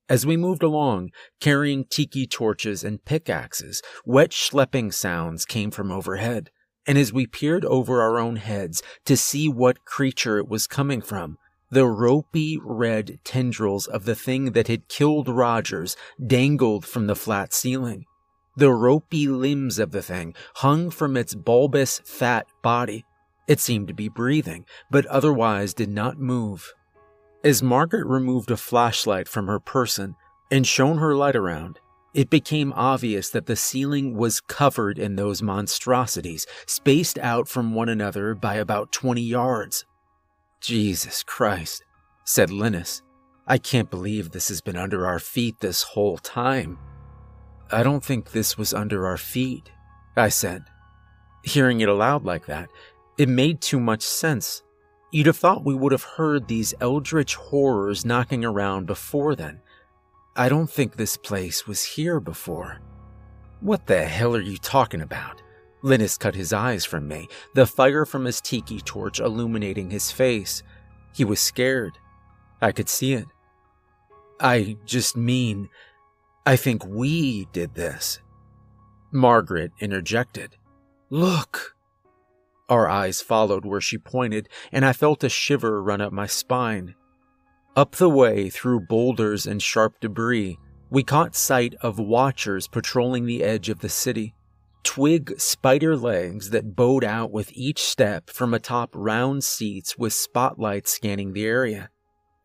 As 0.09 0.25
we 0.25 0.39
moved 0.39 0.63
along, 0.63 1.11
carrying 1.39 1.85
tiki 1.85 2.27
torches 2.27 2.83
and 2.83 3.05
pickaxes, 3.05 3.83
wet 4.07 4.31
schlepping 4.31 4.93
sounds 4.93 5.45
came 5.45 5.71
from 5.71 5.93
overhead. 5.93 6.51
And 6.87 6.97
as 6.97 7.13
we 7.13 7.27
peered 7.27 7.65
over 7.67 8.01
our 8.01 8.19
own 8.19 8.37
heads 8.37 8.83
to 9.05 9.17
see 9.17 9.49
what 9.49 9.85
creature 9.85 10.39
it 10.39 10.49
was 10.49 10.67
coming 10.67 11.03
from, 11.03 11.37
the 11.71 11.87
ropey 11.87 12.59
red 12.61 13.21
tendrils 13.23 13.87
of 13.87 14.05
the 14.05 14.17
thing 14.17 14.53
that 14.53 14.67
had 14.67 14.89
killed 14.89 15.29
Rogers 15.29 15.95
dangled 16.27 16.85
from 16.85 17.07
the 17.07 17.15
flat 17.15 17.53
ceiling. 17.53 18.07
The 18.57 18.73
ropey 18.73 19.27
limbs 19.29 19.79
of 19.79 19.93
the 19.93 20.03
thing 20.03 20.35
hung 20.57 20.91
from 20.91 21.17
its 21.17 21.35
bulbous, 21.35 22.01
fat 22.05 22.47
body. 22.63 23.05
It 23.47 23.61
seemed 23.61 23.89
to 23.89 23.95
be 23.95 24.09
breathing, 24.09 24.67
but 24.91 25.07
otherwise 25.07 25.75
did 25.75 25.89
not 25.89 26.19
move. 26.19 26.73
As 27.43 27.63
Margaret 27.63 28.07
removed 28.07 28.51
a 28.51 28.57
flashlight 28.57 29.29
from 29.29 29.47
her 29.47 29.61
person 29.61 30.15
and 30.51 30.67
shone 30.67 30.99
her 30.99 31.15
light 31.15 31.37
around, 31.37 31.79
it 32.13 32.29
became 32.29 32.73
obvious 32.75 33.31
that 33.31 33.47
the 33.47 33.55
ceiling 33.55 34.17
was 34.17 34.41
covered 34.41 34.99
in 34.99 35.15
those 35.15 35.43
monstrosities, 35.43 36.47
spaced 36.67 37.19
out 37.19 37.47
from 37.47 37.73
one 37.73 37.89
another 37.89 38.35
by 38.35 38.57
about 38.57 38.91
20 38.91 39.23
yards. 39.23 39.85
Jesus 40.61 41.23
Christ, 41.23 41.85
said 42.25 42.51
Linus. 42.51 43.03
I 43.47 43.59
can't 43.59 43.91
believe 43.91 44.31
this 44.31 44.49
has 44.49 44.61
been 44.61 44.77
under 44.77 45.07
our 45.07 45.19
feet 45.19 45.61
this 45.61 45.83
whole 45.83 46.19
time. 46.19 46.79
I 47.73 47.83
don't 47.83 48.05
think 48.05 48.31
this 48.31 48.59
was 48.59 48.75
under 48.75 49.07
our 49.07 49.17
feet, 49.17 49.71
I 50.17 50.29
said. 50.29 50.65
Hearing 51.45 51.81
it 51.81 51.89
aloud 51.89 52.25
like 52.25 52.47
that, 52.47 52.69
it 53.17 53.29
made 53.29 53.61
too 53.61 53.81
much 53.81 54.03
sense. 54.03 54.63
You'd 55.13 55.27
have 55.27 55.37
thought 55.37 55.65
we 55.65 55.75
would 55.75 55.93
have 55.93 56.03
heard 56.03 56.47
these 56.47 56.75
eldritch 56.81 57.35
horrors 57.35 58.05
knocking 58.05 58.45
around 58.45 58.87
before 58.87 59.35
then. 59.35 59.61
I 60.37 60.49
don't 60.49 60.71
think 60.71 60.97
this 60.97 61.17
place 61.17 61.67
was 61.67 61.83
here 61.83 62.21
before. 62.21 62.81
What 63.61 63.87
the 63.87 64.05
hell 64.05 64.35
are 64.35 64.41
you 64.41 64.57
talking 64.57 65.01
about? 65.01 65.43
Linus 65.83 66.17
cut 66.17 66.35
his 66.35 66.53
eyes 66.53 66.85
from 66.85 67.09
me, 67.09 67.29
the 67.55 67.67
fire 67.67 68.05
from 68.05 68.25
his 68.25 68.41
tiki 68.41 68.81
torch 68.81 69.21
illuminating 69.21 69.91
his 69.91 70.11
face. 70.11 70.63
He 71.13 71.25
was 71.25 71.41
scared. 71.41 71.93
I 72.61 72.73
could 72.73 72.89
see 72.89 73.15
it. 73.15 73.27
I 74.39 74.77
just 74.85 75.17
mean, 75.17 75.69
I 76.47 76.57
think 76.57 76.85
we 76.87 77.47
did 77.53 77.75
this. 77.75 78.21
Margaret 79.13 79.73
interjected. 79.81 80.57
Look! 81.11 81.75
Our 82.69 82.89
eyes 82.89 83.21
followed 83.21 83.65
where 83.65 83.81
she 83.81 83.99
pointed, 83.99 84.49
and 84.71 84.85
I 84.85 84.93
felt 84.93 85.25
a 85.25 85.29
shiver 85.29 85.83
run 85.83 86.01
up 86.01 86.13
my 86.13 86.27
spine. 86.27 86.95
Up 87.77 87.97
the 87.97 88.09
way 88.09 88.49
through 88.49 88.87
boulders 88.89 89.47
and 89.47 89.63
sharp 89.63 90.01
debris, 90.01 90.59
we 90.89 91.03
caught 91.03 91.35
sight 91.37 91.75
of 91.81 91.99
watchers 91.99 92.69
patrolling 92.69 93.27
the 93.27 93.43
edge 93.43 93.69
of 93.69 93.81
the 93.81 93.89
city. 93.89 94.35
twig 94.83 95.39
spider 95.39 95.97
legs 95.97 96.51
that 96.51 96.75
bowed 96.75 97.05
out 97.05 97.31
with 97.31 97.53
each 97.53 97.83
step 97.83 98.31
from 98.31 98.55
atop 98.55 98.91
round 98.95 99.45
seats 99.45 99.99
with 99.99 100.13
spotlights 100.13 100.91
scanning 100.91 101.33
the 101.33 101.45
area. 101.45 101.91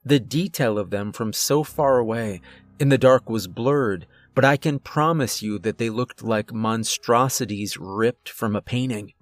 The 0.04 0.20
detail 0.20 0.78
of 0.78 0.90
them 0.90 1.12
from 1.12 1.34
so 1.34 1.64
far 1.64 1.98
away 1.98 2.42
in 2.80 2.90
the 2.90 2.98
dark 2.98 3.30
was 3.30 3.48
blurred, 3.48 4.06
but 4.34 4.46
I 4.46 4.58
can 4.58 4.80
promise 4.80 5.42
you 5.42 5.60
that 5.60 5.78
they 5.78 5.90
looked 5.90 6.24
like 6.24 6.54
monstrosities 6.54 7.78
ripped 7.78 8.30
from 8.30 8.56
a 8.56 8.62
painting. 8.62 9.14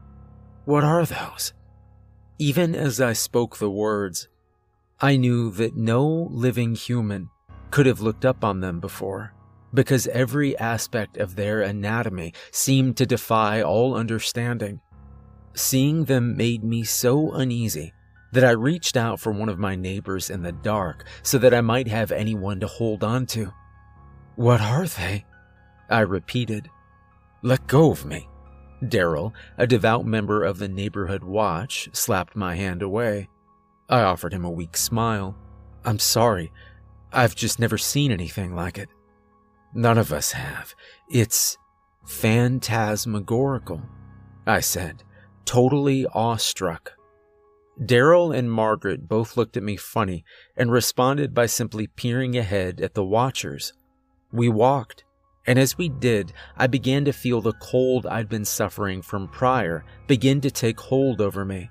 What 0.66 0.84
are 0.84 1.06
those? 1.06 1.54
Even 2.40 2.74
as 2.74 3.00
I 3.00 3.14
spoke 3.14 3.58
the 3.58 3.70
words, 3.70 4.28
I 5.00 5.18
knew 5.18 5.52
that 5.52 5.76
no 5.76 6.28
living 6.32 6.76
human 6.76 7.30
could 7.70 7.86
have 7.86 8.02
looked 8.02 8.26
up 8.26 8.44
on 8.44 8.62
them 8.62 8.80
before 8.80 9.34
because 9.74 10.08
every 10.08 10.58
aspect 10.58 11.18
of 11.18 11.36
their 11.36 11.62
anatomy 11.62 12.34
seemed 12.52 12.96
to 12.98 13.06
defy 13.06 13.62
all 13.62 13.96
understanding. 13.96 14.80
Seeing 15.56 16.06
them 16.06 16.38
made 16.38 16.64
me 16.64 16.84
so 16.84 17.32
uneasy 17.32 17.94
that 18.34 18.44
I 18.44 18.52
reached 18.52 18.98
out 18.98 19.20
for 19.20 19.32
one 19.32 19.48
of 19.48 19.60
my 19.60 19.76
neighbors 19.76 20.32
in 20.32 20.42
the 20.42 20.52
dark 20.52 21.06
so 21.22 21.38
that 21.38 21.54
I 21.54 21.62
might 21.62 21.88
have 21.88 22.12
anyone 22.12 22.60
to 22.62 22.68
hold 22.68 23.04
on 23.04 23.28
to. 23.28 23.54
What 24.36 24.60
are 24.60 24.88
they? 24.88 25.26
I 25.88 26.00
repeated. 26.00 26.68
Let 27.44 27.68
go 27.68 27.92
of 27.92 28.06
me. 28.06 28.28
Daryl, 28.84 29.34
a 29.60 29.68
devout 29.68 30.06
member 30.06 30.44
of 30.44 30.58
the 30.58 30.68
neighborhood 30.68 31.24
watch, 31.24 31.90
slapped 31.94 32.36
my 32.36 32.56
hand 32.56 32.82
away. 32.82 33.30
I 33.88 34.02
offered 34.02 34.34
him 34.34 34.46
a 34.46 34.52
weak 34.52 34.78
smile. 34.78 35.38
I'm 35.86 36.00
sorry. 36.00 36.52
I've 37.12 37.36
just 37.36 37.60
never 37.60 37.78
seen 37.78 38.12
anything 38.12 38.56
like 38.56 38.80
it. 38.80 38.90
None 39.76 40.00
of 40.00 40.12
us 40.12 40.32
have. 40.32 40.74
It's 41.08 41.58
phantasmagorical, 42.08 43.84
I 44.48 44.60
said, 44.60 45.04
totally 45.46 46.08
awestruck. 46.08 46.94
Daryl 47.82 48.36
and 48.36 48.52
Margaret 48.52 49.08
both 49.08 49.36
looked 49.36 49.58
at 49.58 49.64
me 49.64 49.78
funny 49.78 50.24
and 50.56 50.72
responded 50.72 51.34
by 51.34 51.48
simply 51.48 51.88
peering 51.88 52.38
ahead 52.38 52.80
at 52.80 52.94
the 52.94 53.04
watchers. 53.04 53.74
We 54.32 54.48
walked, 54.50 55.04
and 55.46 55.58
as 55.58 55.78
we 55.78 55.90
did, 55.90 56.34
I 56.56 56.68
began 56.68 57.04
to 57.06 57.14
feel 57.14 57.42
the 57.42 57.54
cold 57.54 58.06
I'd 58.06 58.30
been 58.30 58.46
suffering 58.46 59.02
from 59.02 59.28
prior 59.28 59.84
begin 60.08 60.40
to 60.42 60.52
take 60.52 60.80
hold 60.80 61.20
over 61.20 61.44
me. 61.44 61.70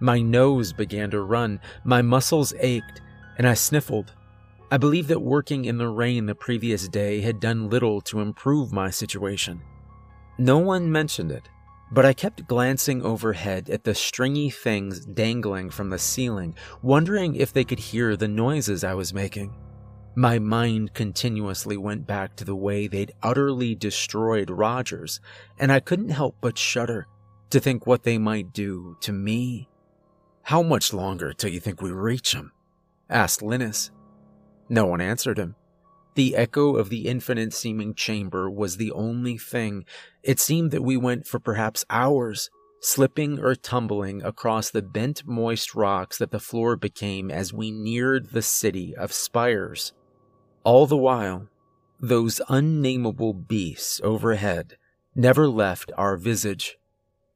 My 0.00 0.20
nose 0.20 0.72
began 0.72 1.10
to 1.12 1.22
run, 1.22 1.60
my 1.84 2.02
muscles 2.02 2.52
ached, 2.58 3.00
and 3.38 3.46
I 3.46 3.54
sniffled. 3.54 4.12
I 4.70 4.76
believe 4.76 5.06
that 5.08 5.20
working 5.22 5.66
in 5.66 5.78
the 5.78 5.88
rain 5.88 6.26
the 6.26 6.34
previous 6.34 6.88
day 6.88 7.20
had 7.20 7.38
done 7.38 7.70
little 7.70 8.00
to 8.02 8.20
improve 8.20 8.72
my 8.72 8.90
situation. 8.90 9.62
No 10.36 10.58
one 10.58 10.90
mentioned 10.90 11.30
it, 11.30 11.48
but 11.90 12.04
I 12.04 12.12
kept 12.12 12.46
glancing 12.46 13.02
overhead 13.02 13.70
at 13.70 13.84
the 13.84 13.94
stringy 13.94 14.50
things 14.50 15.04
dangling 15.04 15.70
from 15.70 15.90
the 15.90 15.98
ceiling, 15.98 16.54
wondering 16.82 17.36
if 17.36 17.52
they 17.52 17.64
could 17.64 17.78
hear 17.78 18.16
the 18.16 18.28
noises 18.28 18.84
I 18.84 18.94
was 18.94 19.14
making. 19.14 19.54
My 20.16 20.38
mind 20.38 20.94
continuously 20.94 21.76
went 21.76 22.06
back 22.06 22.36
to 22.36 22.44
the 22.44 22.54
way 22.54 22.86
they'd 22.86 23.12
utterly 23.22 23.74
destroyed 23.74 24.48
Rogers, 24.48 25.20
and 25.58 25.72
I 25.72 25.80
couldn't 25.80 26.10
help 26.10 26.36
but 26.40 26.56
shudder 26.56 27.08
to 27.50 27.60
think 27.60 27.86
what 27.86 28.04
they 28.04 28.18
might 28.18 28.52
do 28.52 28.96
to 29.00 29.12
me. 29.12 29.68
How 30.42 30.62
much 30.62 30.92
longer 30.92 31.32
till 31.32 31.50
you 31.50 31.60
think 31.60 31.82
we 31.82 31.90
reach 31.90 32.34
him? 32.34 32.52
asked 33.10 33.42
Linus. 33.42 33.90
No 34.68 34.86
one 34.86 35.00
answered 35.00 35.38
him. 35.38 35.56
The 36.14 36.36
echo 36.36 36.76
of 36.76 36.90
the 36.90 37.06
infinite 37.08 37.52
seeming 37.52 37.94
chamber 37.94 38.48
was 38.48 38.76
the 38.76 38.92
only 38.92 39.36
thing. 39.36 39.84
It 40.22 40.38
seemed 40.38 40.70
that 40.70 40.82
we 40.82 40.96
went 40.96 41.26
for 41.26 41.40
perhaps 41.40 41.84
hours, 41.90 42.50
slipping 42.80 43.40
or 43.40 43.54
tumbling 43.54 44.22
across 44.22 44.70
the 44.70 44.82
bent, 44.82 45.26
moist 45.26 45.74
rocks 45.74 46.18
that 46.18 46.30
the 46.30 46.38
floor 46.38 46.76
became 46.76 47.30
as 47.30 47.52
we 47.52 47.70
neared 47.70 48.30
the 48.30 48.42
city 48.42 48.94
of 48.96 49.12
spires. 49.12 49.92
All 50.62 50.86
the 50.86 50.96
while, 50.96 51.48
those 52.00 52.40
unnameable 52.48 53.34
beasts 53.34 54.00
overhead 54.04 54.76
never 55.14 55.48
left 55.48 55.90
our 55.96 56.16
visage. 56.16 56.76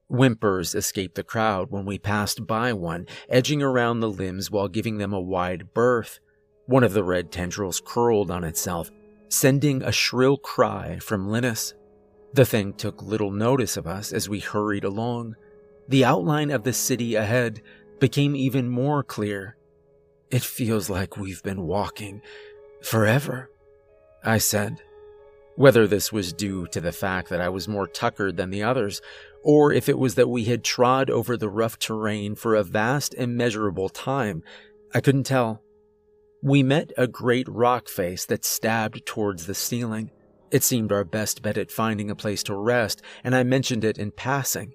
Whimpers 0.08 0.74
escaped 0.74 1.16
the 1.16 1.22
crowd 1.22 1.70
when 1.70 1.84
we 1.84 1.98
passed 1.98 2.46
by 2.46 2.72
one, 2.72 3.06
edging 3.28 3.62
around 3.62 4.00
the 4.00 4.10
limbs 4.10 4.50
while 4.50 4.68
giving 4.68 4.98
them 4.98 5.12
a 5.12 5.20
wide 5.20 5.74
berth. 5.74 6.20
One 6.68 6.84
of 6.84 6.92
the 6.92 7.02
red 7.02 7.32
tendrils 7.32 7.80
curled 7.82 8.30
on 8.30 8.44
itself, 8.44 8.90
sending 9.30 9.82
a 9.82 9.90
shrill 9.90 10.36
cry 10.36 10.98
from 10.98 11.26
Linus. 11.26 11.72
The 12.34 12.44
thing 12.44 12.74
took 12.74 13.02
little 13.02 13.30
notice 13.30 13.78
of 13.78 13.86
us 13.86 14.12
as 14.12 14.28
we 14.28 14.40
hurried 14.40 14.84
along. 14.84 15.36
The 15.88 16.04
outline 16.04 16.50
of 16.50 16.64
the 16.64 16.74
city 16.74 17.14
ahead 17.14 17.62
became 18.00 18.36
even 18.36 18.68
more 18.68 19.02
clear. 19.02 19.56
It 20.30 20.42
feels 20.42 20.90
like 20.90 21.16
we've 21.16 21.42
been 21.42 21.62
walking 21.62 22.20
forever, 22.82 23.50
I 24.22 24.36
said. 24.36 24.82
Whether 25.56 25.86
this 25.86 26.12
was 26.12 26.34
due 26.34 26.66
to 26.66 26.82
the 26.82 26.92
fact 26.92 27.30
that 27.30 27.40
I 27.40 27.48
was 27.48 27.66
more 27.66 27.86
tuckered 27.88 28.36
than 28.36 28.50
the 28.50 28.62
others, 28.62 29.00
or 29.42 29.72
if 29.72 29.88
it 29.88 29.98
was 29.98 30.16
that 30.16 30.28
we 30.28 30.44
had 30.44 30.64
trod 30.64 31.08
over 31.08 31.34
the 31.34 31.48
rough 31.48 31.78
terrain 31.78 32.34
for 32.34 32.54
a 32.54 32.62
vast, 32.62 33.14
immeasurable 33.14 33.88
time, 33.88 34.42
I 34.92 35.00
couldn't 35.00 35.24
tell. 35.24 35.62
We 36.42 36.62
met 36.62 36.92
a 36.96 37.08
great 37.08 37.48
rock 37.48 37.88
face 37.88 38.24
that 38.26 38.44
stabbed 38.44 39.04
towards 39.04 39.46
the 39.46 39.54
ceiling. 39.54 40.12
It 40.52 40.62
seemed 40.62 40.92
our 40.92 41.04
best 41.04 41.42
bet 41.42 41.58
at 41.58 41.72
finding 41.72 42.10
a 42.10 42.16
place 42.16 42.44
to 42.44 42.54
rest, 42.54 43.02
and 43.24 43.34
I 43.34 43.42
mentioned 43.42 43.84
it 43.84 43.98
in 43.98 44.12
passing. 44.12 44.72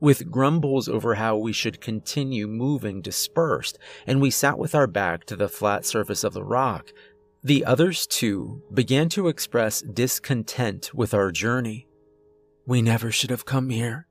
With 0.00 0.30
grumbles 0.30 0.88
over 0.88 1.14
how 1.14 1.36
we 1.38 1.52
should 1.52 1.80
continue 1.80 2.46
moving 2.46 3.00
dispersed, 3.00 3.78
and 4.06 4.20
we 4.20 4.30
sat 4.30 4.58
with 4.58 4.74
our 4.74 4.86
back 4.86 5.24
to 5.24 5.36
the 5.36 5.48
flat 5.48 5.86
surface 5.86 6.24
of 6.24 6.34
the 6.34 6.44
rock, 6.44 6.90
the 7.42 7.64
others 7.64 8.06
too 8.06 8.62
began 8.72 9.08
to 9.10 9.28
express 9.28 9.80
discontent 9.80 10.92
with 10.92 11.14
our 11.14 11.32
journey. 11.32 11.88
We 12.66 12.82
never 12.82 13.10
should 13.10 13.30
have 13.30 13.46
come 13.46 13.70
here, 13.70 14.06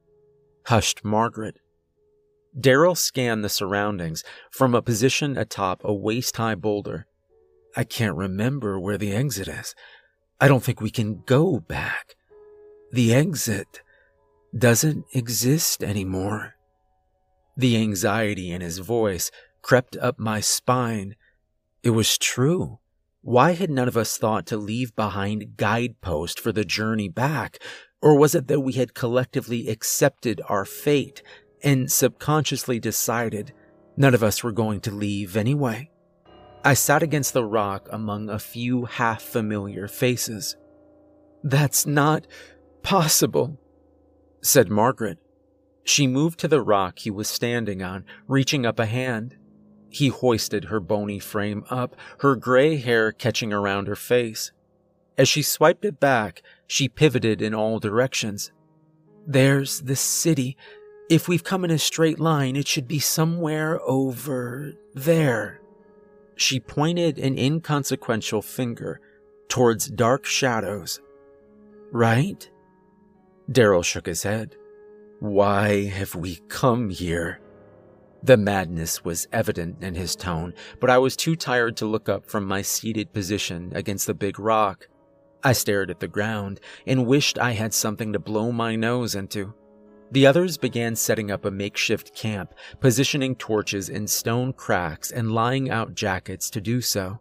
hushed 0.66 1.06
Margaret. 1.06 1.60
Daryl 2.60 2.98
scanned 2.98 3.44
the 3.44 3.50
surroundings 3.50 4.24
from 4.50 4.74
a 4.74 4.82
position 4.82 5.38
atop 5.38 5.82
a 5.84 5.94
waist 5.94 6.38
high 6.38 6.56
boulder. 6.56 7.06
I 7.76 7.84
can't 7.84 8.16
remember 8.16 8.80
where 8.80 8.98
the 8.98 9.14
exit 9.14 9.48
is. 9.48 9.76
I 10.40 10.48
don't 10.48 10.64
think 10.64 10.82
we 10.82 10.90
can 10.90 11.22
go 11.26 11.60
back. 11.60 12.16
The 12.92 13.14
exit 13.14 13.82
doesn't 14.58 15.06
exist 15.14 15.84
anymore. 15.84 16.56
The 17.56 17.78
anxiety 17.78 18.52
in 18.52 18.62
his 18.62 18.80
voice 18.80 19.30
crept 19.62 19.96
up 19.98 20.18
my 20.18 20.40
spine. 20.40 21.16
It 21.84 21.92
was 21.92 22.18
true. 22.18 22.80
Why 23.22 23.54
had 23.54 23.70
none 23.70 23.88
of 23.88 23.98
us 23.98 24.18
thought 24.18 24.46
to 24.48 24.58
leave 24.58 24.96
behind 24.96 25.58
guideposts 25.58 26.40
for 26.40 26.52
the 26.52 26.64
journey 26.64 27.10
back? 27.10 27.60
Or 28.02 28.18
was 28.18 28.34
it 28.34 28.48
that 28.48 28.62
we 28.62 28.74
had 28.74 28.94
collectively 28.94 29.68
accepted 29.68 30.42
our 30.48 30.66
fate 30.66 31.22
and 31.64 31.92
subconsciously 31.92 32.80
decided 32.80 33.54
none 33.96 34.14
of 34.14 34.24
us 34.24 34.44
were 34.44 34.52
going 34.52 34.80
to 34.82 34.92
leave 34.92 35.36
anyway. 35.36 35.90
I 36.64 36.74
sat 36.74 37.04
against 37.04 37.34
the 37.34 37.46
rock 37.46 37.88
among 37.92 38.30
a 38.30 38.40
few 38.40 38.86
half 38.86 39.22
familiar 39.22 39.88
faces. 39.88 40.58
That's 41.44 41.86
not 41.86 42.28
possible, 42.84 43.60
said 44.42 44.70
Margaret. 44.70 45.20
She 45.84 46.08
moved 46.08 46.40
to 46.40 46.48
the 46.48 46.62
rock 46.62 47.00
he 47.00 47.12
was 47.12 47.30
standing 47.30 47.82
on, 47.82 48.04
reaching 48.28 48.66
up 48.66 48.80
a 48.80 48.86
hand. 48.86 49.38
He 49.90 50.10
hoisted 50.10 50.66
her 50.66 50.82
bony 50.82 51.20
frame 51.20 51.64
up, 51.70 51.96
her 52.20 52.36
gray 52.36 52.76
hair 52.76 53.14
catching 53.14 53.54
around 53.54 53.88
her 53.88 53.96
face. 53.96 54.52
As 55.18 55.30
she 55.30 55.42
swiped 55.42 55.86
it 55.86 56.00
back, 56.00 56.42
she 56.68 56.90
pivoted 56.90 57.42
in 57.42 57.56
all 57.56 57.80
directions. 57.80 58.52
There's 59.26 59.82
the 59.82 59.96
city 59.96 60.58
if 61.10 61.28
we've 61.28 61.44
come 61.44 61.64
in 61.64 61.72
a 61.72 61.80
straight 61.80 62.20
line, 62.20 62.56
it 62.56 62.68
should 62.68 62.88
be 62.88 63.00
somewhere 63.00 63.82
over 63.82 64.74
there. 64.94 65.62
She 66.36 66.60
pointed 66.60 67.18
an 67.18 67.38
inconsequential 67.38 68.42
finger 68.42 69.00
towards 69.48 69.88
dark 69.88 70.26
shadows. 70.26 71.02
Right? 71.92 72.50
Daryl 73.50 73.84
shook 73.84 74.06
his 74.06 74.24
head. 74.24 74.56
Why 75.20 75.86
have 75.86 76.14
we 76.14 76.42
come 76.48 76.90
here? 76.90 77.40
The 78.22 78.38
madness 78.38 79.06
was 79.06 79.28
evident 79.32 79.84
in 79.84 79.96
his 79.96 80.16
tone, 80.16 80.54
but 80.80 80.90
I 80.90 80.98
was 80.98 81.16
too 81.16 81.36
tired 81.36 81.78
to 81.78 81.86
look 81.86 82.10
up 82.10 82.26
from 82.26 82.46
my 82.46 82.62
seated 82.62 83.14
position 83.14 83.72
against 83.74 84.08
the 84.08 84.14
big 84.14 84.38
rock. 84.38 84.88
I 85.44 85.54
stared 85.54 85.90
at 85.90 86.00
the 86.00 86.08
ground 86.08 86.60
and 86.86 87.06
wished 87.06 87.40
I 87.40 87.54
had 87.54 87.74
something 87.74 88.12
to 88.14 88.20
blow 88.20 88.52
my 88.52 88.76
nose 88.76 89.16
into. 89.16 89.54
The 90.12 90.26
others 90.26 90.58
began 90.58 90.96
setting 90.96 91.32
up 91.32 91.44
a 91.44 91.52
makeshift 91.52 92.16
camp, 92.16 92.54
positioning 92.80 93.36
torches 93.36 93.90
in 93.90 94.08
stone 94.08 94.54
cracks 94.54 95.12
and 95.12 95.34
lying 95.34 95.70
out 95.70 95.96
jackets 95.96 96.50
to 96.52 96.62
do 96.62 96.82
so. 96.82 97.20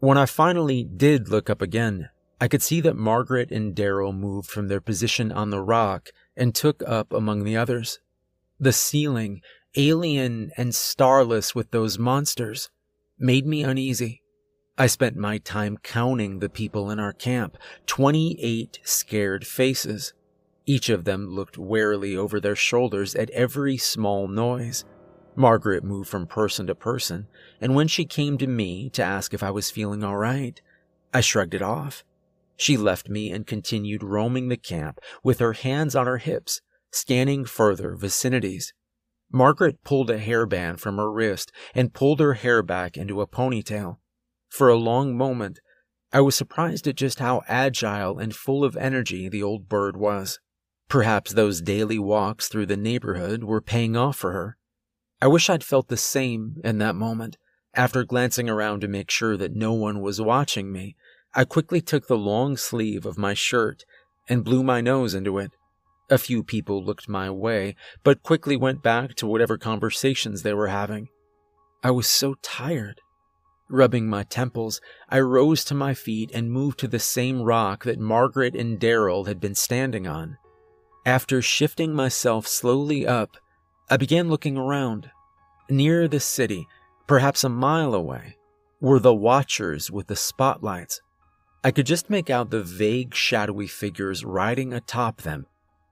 When 0.00 0.18
I 0.18 0.26
finally 0.26 0.84
did 0.84 1.28
look 1.28 1.48
up 1.48 1.62
again, 1.62 2.10
I 2.40 2.48
could 2.48 2.62
see 2.62 2.80
that 2.80 2.96
Margaret 2.96 3.50
and 3.52 3.74
Daryl 3.74 4.14
moved 4.14 4.50
from 4.50 4.68
their 4.68 4.80
position 4.80 5.30
on 5.30 5.50
the 5.50 5.62
rock 5.62 6.10
and 6.36 6.54
took 6.54 6.82
up 6.86 7.12
among 7.12 7.44
the 7.44 7.56
others. 7.56 8.00
The 8.58 8.72
ceiling, 8.72 9.40
alien 9.76 10.50
and 10.56 10.74
starless 10.74 11.54
with 11.54 11.70
those 11.70 11.98
monsters, 11.98 12.68
made 13.18 13.46
me 13.46 13.62
uneasy. 13.62 14.22
I 14.76 14.86
spent 14.88 15.16
my 15.16 15.38
time 15.38 15.78
counting 15.82 16.40
the 16.40 16.48
people 16.48 16.90
in 16.90 16.98
our 16.98 17.12
camp 17.12 17.56
28 17.86 18.80
scared 18.82 19.46
faces. 19.46 20.12
Each 20.64 20.88
of 20.88 21.04
them 21.04 21.28
looked 21.28 21.58
warily 21.58 22.16
over 22.16 22.38
their 22.38 22.54
shoulders 22.54 23.14
at 23.16 23.30
every 23.30 23.76
small 23.76 24.28
noise. 24.28 24.84
Margaret 25.34 25.82
moved 25.82 26.08
from 26.08 26.26
person 26.26 26.66
to 26.68 26.74
person, 26.74 27.26
and 27.60 27.74
when 27.74 27.88
she 27.88 28.04
came 28.04 28.38
to 28.38 28.46
me 28.46 28.88
to 28.90 29.02
ask 29.02 29.34
if 29.34 29.42
I 29.42 29.50
was 29.50 29.70
feeling 29.70 30.04
all 30.04 30.16
right, 30.16 30.60
I 31.12 31.20
shrugged 31.20 31.54
it 31.54 31.62
off. 31.62 32.04
She 32.56 32.76
left 32.76 33.08
me 33.08 33.32
and 33.32 33.46
continued 33.46 34.04
roaming 34.04 34.48
the 34.48 34.56
camp 34.56 35.00
with 35.24 35.40
her 35.40 35.54
hands 35.54 35.96
on 35.96 36.06
her 36.06 36.18
hips, 36.18 36.60
scanning 36.92 37.44
further 37.44 37.96
vicinities. 37.96 38.72
Margaret 39.32 39.82
pulled 39.82 40.10
a 40.10 40.20
hairband 40.20 40.78
from 40.78 40.98
her 40.98 41.10
wrist 41.10 41.50
and 41.74 41.94
pulled 41.94 42.20
her 42.20 42.34
hair 42.34 42.62
back 42.62 42.96
into 42.96 43.20
a 43.20 43.26
ponytail. 43.26 43.98
For 44.48 44.68
a 44.68 44.76
long 44.76 45.16
moment, 45.16 45.58
I 46.12 46.20
was 46.20 46.36
surprised 46.36 46.86
at 46.86 46.96
just 46.96 47.18
how 47.18 47.42
agile 47.48 48.18
and 48.18 48.36
full 48.36 48.62
of 48.62 48.76
energy 48.76 49.30
the 49.30 49.42
old 49.42 49.68
bird 49.68 49.96
was. 49.96 50.38
Perhaps 50.88 51.32
those 51.32 51.60
daily 51.60 51.98
walks 51.98 52.48
through 52.48 52.66
the 52.66 52.76
neighborhood 52.76 53.44
were 53.44 53.60
paying 53.60 53.96
off 53.96 54.16
for 54.16 54.32
her. 54.32 54.56
I 55.20 55.26
wish 55.26 55.48
I'd 55.48 55.64
felt 55.64 55.88
the 55.88 55.96
same 55.96 56.56
in 56.64 56.78
that 56.78 56.94
moment. 56.94 57.38
After 57.74 58.04
glancing 58.04 58.50
around 58.50 58.80
to 58.80 58.88
make 58.88 59.10
sure 59.10 59.36
that 59.36 59.54
no 59.54 59.72
one 59.72 60.00
was 60.00 60.20
watching 60.20 60.70
me, 60.70 60.96
I 61.34 61.44
quickly 61.44 61.80
took 61.80 62.06
the 62.06 62.18
long 62.18 62.56
sleeve 62.56 63.06
of 63.06 63.16
my 63.16 63.32
shirt 63.32 63.84
and 64.28 64.44
blew 64.44 64.62
my 64.62 64.80
nose 64.80 65.14
into 65.14 65.38
it. 65.38 65.52
A 66.10 66.18
few 66.18 66.42
people 66.42 66.84
looked 66.84 67.08
my 67.08 67.30
way, 67.30 67.74
but 68.04 68.22
quickly 68.22 68.56
went 68.56 68.82
back 68.82 69.14
to 69.14 69.26
whatever 69.26 69.56
conversations 69.56 70.42
they 70.42 70.52
were 70.52 70.68
having. 70.68 71.08
I 71.82 71.90
was 71.90 72.06
so 72.06 72.34
tired. 72.42 73.00
Rubbing 73.70 74.06
my 74.06 74.24
temples, 74.24 74.80
I 75.08 75.20
rose 75.20 75.64
to 75.64 75.74
my 75.74 75.94
feet 75.94 76.30
and 76.34 76.52
moved 76.52 76.78
to 76.80 76.88
the 76.88 76.98
same 76.98 77.40
rock 77.40 77.84
that 77.84 77.98
Margaret 77.98 78.54
and 78.54 78.78
Daryl 78.78 79.26
had 79.26 79.40
been 79.40 79.54
standing 79.54 80.06
on. 80.06 80.36
After 81.04 81.42
shifting 81.42 81.94
myself 81.94 82.46
slowly 82.46 83.06
up, 83.06 83.36
I 83.90 83.96
began 83.96 84.28
looking 84.28 84.56
around. 84.56 85.10
Near 85.68 86.06
the 86.06 86.20
city, 86.20 86.68
perhaps 87.06 87.42
a 87.42 87.48
mile 87.48 87.94
away, 87.94 88.36
were 88.80 89.00
the 89.00 89.14
watchers 89.14 89.90
with 89.90 90.06
the 90.06 90.16
spotlights. 90.16 91.00
I 91.64 91.72
could 91.72 91.86
just 91.86 92.10
make 92.10 92.30
out 92.30 92.50
the 92.50 92.62
vague, 92.62 93.14
shadowy 93.14 93.66
figures 93.66 94.24
riding 94.24 94.72
atop 94.72 95.22
them, 95.22 95.46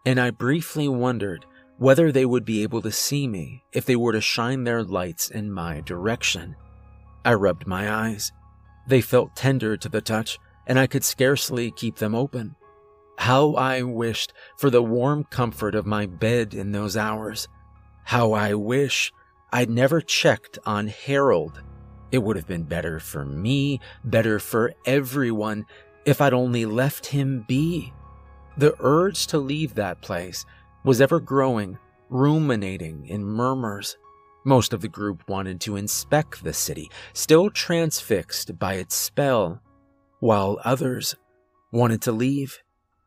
and 0.07 0.21
I 0.21 0.31
briefly 0.31 0.89
wondered 0.89 1.45
whether 1.79 2.13
they 2.13 2.27
would 2.27 2.45
be 2.45 2.63
able 2.63 2.83
to 2.83 2.93
see 2.93 3.27
me 3.27 3.65
if 3.73 3.87
they 3.87 3.97
were 3.97 4.13
to 4.13 4.21
shine 4.21 4.65
their 4.65 4.85
lights 4.85 5.31
in 5.31 5.51
my 5.51 5.81
direction. 5.81 6.55
I 7.25 7.35
rubbed 7.35 7.67
my 7.67 7.93
eyes. 7.93 8.33
They 8.87 9.01
felt 9.01 9.35
tender 9.35 9.77
to 9.77 9.89
the 9.89 10.01
touch, 10.01 10.39
and 10.67 10.79
I 10.79 10.87
could 10.87 11.05
scarcely 11.05 11.71
keep 11.71 11.97
them 11.97 12.15
open. 12.15 12.55
How 13.21 13.53
I 13.53 13.83
wished 13.83 14.33
for 14.57 14.71
the 14.71 14.83
warm 14.83 15.25
comfort 15.25 15.75
of 15.75 15.85
my 15.85 16.07
bed 16.07 16.55
in 16.55 16.73
those 16.73 16.97
hours. 16.97 17.49
How 18.05 18.33
I 18.33 18.55
wish 18.55 19.13
I'd 19.53 19.69
never 19.69 20.01
checked 20.01 20.59
on 20.65 20.87
Harold. 20.87 21.63
It 22.11 22.23
would 22.23 22.37
have 22.37 22.47
been 22.47 22.63
better 22.63 22.99
for 22.99 23.27
me, 23.27 23.79
better 24.05 24.39
for 24.39 24.73
everyone, 24.87 25.67
if 26.07 26.23
I'd 26.23 26.33
only 26.33 26.65
left 26.65 27.05
him 27.05 27.45
be. 27.47 27.93
The 28.57 28.75
urge 28.81 29.27
to 29.27 29.39
leave 29.39 29.75
that 29.75 30.01
place 30.01 30.47
was 30.83 31.03
ever 31.03 31.21
growing, 31.21 31.77
ruminating 32.09 33.07
in 33.07 33.23
murmurs. 33.23 33.99
Most 34.47 34.73
of 34.73 34.81
the 34.81 34.89
group 34.89 35.29
wanted 35.29 35.61
to 35.61 35.77
inspect 35.77 36.43
the 36.43 36.55
city, 36.55 36.91
still 37.13 37.51
transfixed 37.51 38.59
by 38.59 38.77
its 38.77 38.95
spell, 38.95 39.61
while 40.21 40.59
others 40.65 41.15
wanted 41.71 42.01
to 42.01 42.13
leave. 42.13 42.59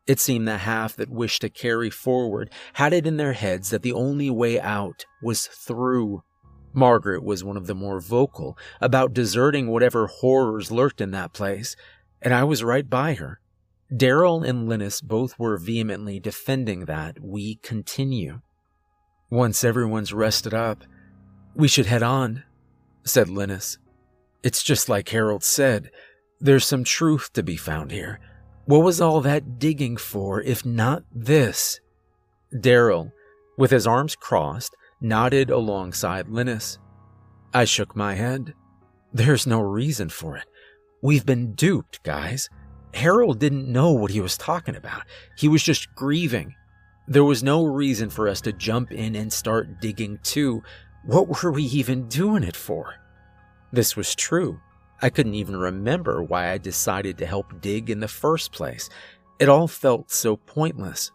It 0.05 0.19
seemed 0.19 0.47
the 0.47 0.57
half 0.57 0.95
that 0.97 1.09
wished 1.09 1.41
to 1.41 1.49
carry 1.49 1.89
forward 1.89 2.49
had 2.73 2.91
it 2.93 3.07
in 3.07 3.17
their 3.17 3.33
heads 3.33 3.69
that 3.69 3.83
the 3.83 3.93
only 3.93 4.29
way 4.29 4.59
out 4.59 5.05
was 5.21 5.47
through. 5.47 6.23
Margaret 6.73 7.23
was 7.23 7.43
one 7.43 7.55
of 7.55 7.67
the 7.67 7.75
more 7.75 8.01
vocal 8.01 8.57
about 8.81 9.13
deserting 9.13 9.67
whatever 9.67 10.07
horrors 10.07 10.71
lurked 10.71 10.99
in 10.99 11.11
that 11.11 11.33
place, 11.33 11.75
and 12.21 12.33
I 12.33 12.43
was 12.43 12.63
right 12.63 12.89
by 12.89 13.13
her. 13.13 13.39
Daryl 13.93 14.47
and 14.47 14.67
Linus 14.67 14.99
both 14.99 15.37
were 15.37 15.57
vehemently 15.57 16.19
defending 16.19 16.85
that 16.85 17.19
we 17.21 17.55
continue. 17.57 18.41
Once 19.29 19.63
everyone's 19.63 20.13
rested 20.13 20.53
up, 20.53 20.83
we 21.55 21.67
should 21.67 21.85
head 21.85 22.03
on, 22.03 22.43
said 23.03 23.29
Linus. 23.29 23.77
It's 24.43 24.63
just 24.63 24.89
like 24.89 25.09
Harold 25.09 25.43
said. 25.43 25.91
There's 26.39 26.65
some 26.65 26.83
truth 26.83 27.31
to 27.33 27.43
be 27.43 27.55
found 27.55 27.91
here. 27.91 28.19
What 28.65 28.83
was 28.83 29.01
all 29.01 29.21
that 29.21 29.59
digging 29.59 29.97
for 29.97 30.41
if 30.41 30.65
not 30.65 31.03
this? 31.13 31.79
Daryl, 32.53 33.11
with 33.57 33.71
his 33.71 33.85
arms 33.85 34.15
crossed, 34.15 34.75
nodded 35.01 35.49
alongside 35.49 36.29
Linus. 36.29 36.77
I 37.53 37.65
shook 37.65 37.95
my 37.95 38.15
head. 38.15 38.53
There's 39.13 39.45
no 39.45 39.61
reason 39.61 40.09
for 40.09 40.37
it. 40.37 40.45
We've 41.01 41.25
been 41.25 41.53
duped, 41.53 42.03
guys. 42.03 42.49
Harold 42.93 43.39
didn't 43.39 43.67
know 43.67 43.91
what 43.91 44.11
he 44.11 44.21
was 44.21 44.37
talking 44.37 44.75
about. 44.75 45.03
He 45.37 45.47
was 45.47 45.63
just 45.63 45.93
grieving. 45.95 46.55
There 47.07 47.23
was 47.23 47.43
no 47.43 47.65
reason 47.65 48.09
for 48.09 48.29
us 48.29 48.39
to 48.41 48.53
jump 48.53 48.91
in 48.91 49.15
and 49.15 49.31
start 49.31 49.81
digging 49.81 50.19
too 50.23 50.63
what 51.05 51.43
were 51.43 51.51
we 51.51 51.63
even 51.63 52.07
doing 52.07 52.43
it 52.43 52.55
for? 52.55 52.95
This 53.73 53.97
was 53.97 54.15
true. 54.15 54.61
I 55.01 55.09
couldn't 55.09 55.35
even 55.35 55.57
remember 55.57 56.23
why 56.23 56.51
I 56.51 56.57
decided 56.57 57.17
to 57.17 57.25
help 57.25 57.61
dig 57.61 57.89
in 57.89 57.99
the 57.99 58.07
first 58.07 58.51
place. 58.51 58.89
It 59.39 59.49
all 59.49 59.67
felt 59.67 60.11
so 60.11 60.37
pointless. 60.37 61.11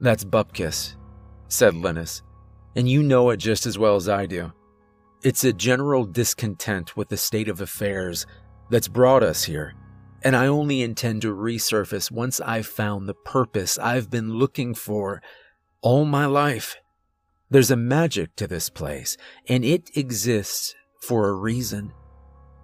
That's 0.00 0.24
Bupkis, 0.24 0.96
said 1.48 1.74
Linus, 1.74 2.22
and 2.74 2.88
you 2.88 3.02
know 3.02 3.30
it 3.30 3.38
just 3.38 3.64
as 3.64 3.78
well 3.78 3.96
as 3.96 4.08
I 4.08 4.26
do. 4.26 4.52
It's 5.22 5.44
a 5.44 5.52
general 5.52 6.04
discontent 6.04 6.96
with 6.96 7.08
the 7.08 7.16
state 7.16 7.48
of 7.48 7.60
affairs 7.60 8.26
that's 8.70 8.88
brought 8.88 9.22
us 9.22 9.44
here, 9.44 9.74
and 10.22 10.36
I 10.36 10.46
only 10.46 10.82
intend 10.82 11.22
to 11.22 11.34
resurface 11.34 12.10
once 12.10 12.40
I've 12.40 12.66
found 12.66 13.08
the 13.08 13.14
purpose 13.14 13.78
I've 13.78 14.10
been 14.10 14.34
looking 14.34 14.74
for 14.74 15.22
all 15.80 16.04
my 16.04 16.26
life. 16.26 16.76
There's 17.48 17.70
a 17.70 17.76
magic 17.76 18.36
to 18.36 18.46
this 18.46 18.68
place, 18.68 19.16
and 19.48 19.64
it 19.64 19.96
exists 19.96 20.74
for 21.00 21.28
a 21.28 21.34
reason. 21.34 21.92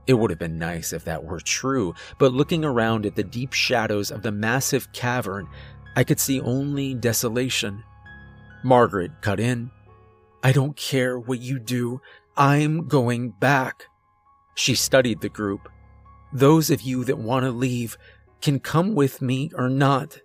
It 0.06 0.14
would 0.14 0.30
have 0.30 0.38
been 0.38 0.58
nice 0.58 0.92
if 0.92 1.04
that 1.04 1.24
were 1.24 1.40
true, 1.40 1.94
but 2.18 2.32
looking 2.32 2.64
around 2.64 3.06
at 3.06 3.14
the 3.14 3.22
deep 3.22 3.52
shadows 3.52 4.10
of 4.10 4.22
the 4.22 4.32
massive 4.32 4.92
cavern, 4.92 5.48
I 5.94 6.04
could 6.04 6.18
see 6.18 6.40
only 6.40 6.94
desolation. 6.94 7.84
Margaret 8.64 9.12
cut 9.20 9.38
in. 9.38 9.70
I 10.42 10.52
don't 10.52 10.76
care 10.76 11.18
what 11.18 11.40
you 11.40 11.58
do, 11.58 12.00
I'm 12.36 12.88
going 12.88 13.30
back. 13.30 13.86
She 14.54 14.74
studied 14.74 15.20
the 15.20 15.28
group. 15.28 15.68
Those 16.32 16.70
of 16.70 16.82
you 16.82 17.04
that 17.04 17.18
want 17.18 17.44
to 17.44 17.50
leave 17.50 17.96
can 18.40 18.58
come 18.58 18.94
with 18.94 19.22
me 19.22 19.50
or 19.54 19.68
not. 19.68 20.18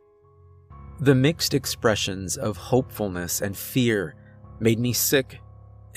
The 1.00 1.16
mixed 1.16 1.54
expressions 1.54 2.38
of 2.38 2.58
hopefulness 2.58 3.42
and 3.42 3.56
fear 3.56 4.16
made 4.60 4.80
me 4.80 4.94
sick. 4.94 5.40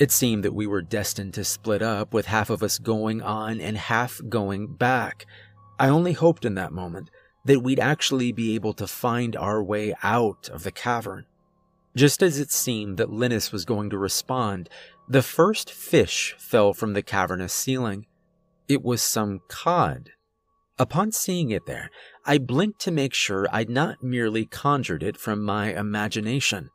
It 0.01 0.09
seemed 0.09 0.43
that 0.43 0.55
we 0.55 0.65
were 0.65 0.81
destined 0.81 1.35
to 1.35 1.43
split 1.43 1.83
up, 1.83 2.11
with 2.11 2.25
half 2.25 2.49
of 2.49 2.63
us 2.63 2.79
going 2.79 3.21
on 3.21 3.61
and 3.61 3.77
half 3.77 4.19
going 4.27 4.73
back. 4.73 5.27
I 5.77 5.89
only 5.89 6.13
hoped 6.13 6.43
in 6.43 6.55
that 6.55 6.73
moment 6.73 7.11
that 7.45 7.59
we'd 7.59 7.79
actually 7.79 8.31
be 8.31 8.55
able 8.55 8.73
to 8.73 8.87
find 8.87 9.35
our 9.35 9.61
way 9.61 9.93
out 10.01 10.49
of 10.49 10.63
the 10.63 10.71
cavern. 10.71 11.27
Just 11.95 12.23
as 12.23 12.39
it 12.39 12.51
seemed 12.51 12.97
that 12.97 13.11
Linus 13.11 13.51
was 13.51 13.63
going 13.63 13.91
to 13.91 13.97
respond, 13.99 14.69
the 15.07 15.21
first 15.21 15.69
fish 15.69 16.33
fell 16.39 16.73
from 16.73 16.93
the 16.93 17.03
cavernous 17.03 17.53
ceiling. 17.53 18.07
It 18.67 18.81
was 18.81 19.03
some 19.03 19.41
cod. 19.49 20.09
Upon 20.79 21.11
seeing 21.11 21.51
it 21.51 21.67
there, 21.67 21.91
I 22.25 22.39
blinked 22.39 22.81
to 22.81 22.91
make 22.91 23.13
sure 23.13 23.47
I'd 23.51 23.69
not 23.69 24.01
merely 24.01 24.47
conjured 24.47 25.03
it 25.03 25.17
from 25.17 25.43
my 25.43 25.75
imagination. 25.75 26.71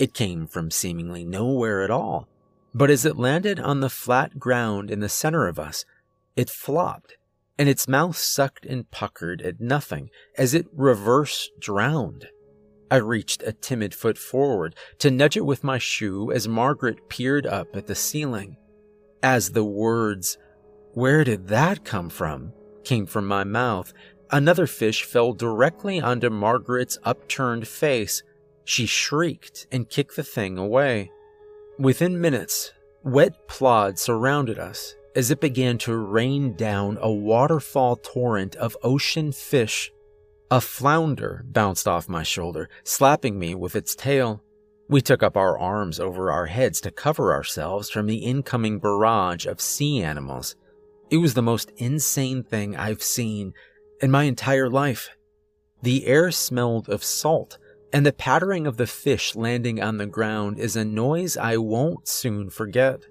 It 0.00 0.12
came 0.12 0.48
from 0.48 0.72
seemingly 0.72 1.24
nowhere 1.24 1.84
at 1.84 1.92
all, 1.92 2.28
but 2.74 2.90
as 2.90 3.04
it 3.04 3.16
landed 3.16 3.60
on 3.60 3.80
the 3.80 3.88
flat 3.88 4.38
ground 4.38 4.90
in 4.90 5.00
the 5.00 5.08
center 5.08 5.46
of 5.46 5.58
us, 5.58 5.84
it 6.34 6.50
flopped, 6.50 7.16
and 7.56 7.68
its 7.68 7.86
mouth 7.86 8.16
sucked 8.16 8.66
and 8.66 8.90
puckered 8.90 9.40
at 9.42 9.60
nothing 9.60 10.10
as 10.36 10.54
it 10.54 10.66
reverse 10.72 11.50
drowned. 11.60 12.26
I 12.90 12.96
reached 12.96 13.42
a 13.42 13.52
timid 13.52 13.94
foot 13.94 14.18
forward 14.18 14.74
to 14.98 15.10
nudge 15.10 15.36
it 15.36 15.46
with 15.46 15.64
my 15.64 15.78
shoe 15.78 16.32
as 16.32 16.48
Margaret 16.48 17.08
peered 17.08 17.46
up 17.46 17.74
at 17.74 17.86
the 17.86 17.94
ceiling. 17.94 18.56
As 19.22 19.50
the 19.50 19.64
words, 19.64 20.36
Where 20.92 21.24
did 21.24 21.48
that 21.48 21.84
come 21.84 22.10
from? 22.10 22.52
came 22.82 23.06
from 23.06 23.26
my 23.26 23.44
mouth, 23.44 23.92
Another 24.30 24.66
fish 24.66 25.04
fell 25.04 25.32
directly 25.32 26.00
onto 26.00 26.28
Margaret's 26.28 26.98
upturned 27.04 27.68
face. 27.68 28.22
She 28.64 28.86
shrieked 28.86 29.66
and 29.70 29.88
kicked 29.88 30.16
the 30.16 30.24
thing 30.24 30.58
away. 30.58 31.10
Within 31.78 32.20
minutes, 32.20 32.72
wet 33.02 33.48
plod 33.48 33.98
surrounded 33.98 34.60
us 34.60 34.94
as 35.16 35.32
it 35.32 35.40
began 35.40 35.76
to 35.78 35.96
rain 35.96 36.54
down 36.54 36.98
a 37.00 37.10
waterfall 37.10 37.96
torrent 37.96 38.54
of 38.56 38.76
ocean 38.84 39.32
fish. 39.32 39.90
A 40.52 40.60
flounder 40.60 41.44
bounced 41.46 41.88
off 41.88 42.08
my 42.08 42.22
shoulder, 42.22 42.68
slapping 42.84 43.40
me 43.40 43.56
with 43.56 43.74
its 43.74 43.96
tail. 43.96 44.40
We 44.88 45.00
took 45.00 45.24
up 45.24 45.36
our 45.36 45.58
arms 45.58 45.98
over 45.98 46.30
our 46.30 46.46
heads 46.46 46.80
to 46.82 46.92
cover 46.92 47.32
ourselves 47.32 47.90
from 47.90 48.06
the 48.06 48.18
incoming 48.18 48.78
barrage 48.78 49.44
of 49.44 49.60
sea 49.60 50.00
animals. 50.00 50.54
It 51.10 51.16
was 51.16 51.34
the 51.34 51.42
most 51.42 51.72
insane 51.76 52.44
thing 52.44 52.76
I've 52.76 53.02
seen 53.02 53.52
in 54.00 54.12
my 54.12 54.24
entire 54.24 54.70
life. 54.70 55.10
The 55.82 56.06
air 56.06 56.30
smelled 56.30 56.88
of 56.88 57.02
salt, 57.02 57.58
and 57.94 58.04
the 58.04 58.12
pattering 58.12 58.66
of 58.66 58.76
the 58.76 58.88
fish 58.88 59.36
landing 59.36 59.80
on 59.80 59.98
the 59.98 60.06
ground 60.06 60.58
is 60.58 60.74
a 60.74 60.84
noise 60.84 61.36
I 61.36 61.58
won't 61.58 62.08
soon 62.08 62.50
forget. 62.50 63.04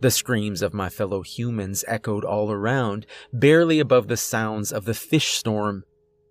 The 0.00 0.12
screams 0.12 0.62
of 0.62 0.72
my 0.72 0.88
fellow 0.88 1.22
humans 1.22 1.84
echoed 1.88 2.24
all 2.24 2.52
around, 2.52 3.04
barely 3.32 3.80
above 3.80 4.06
the 4.06 4.16
sounds 4.16 4.72
of 4.72 4.84
the 4.84 4.94
fish 4.94 5.32
storm. 5.32 5.82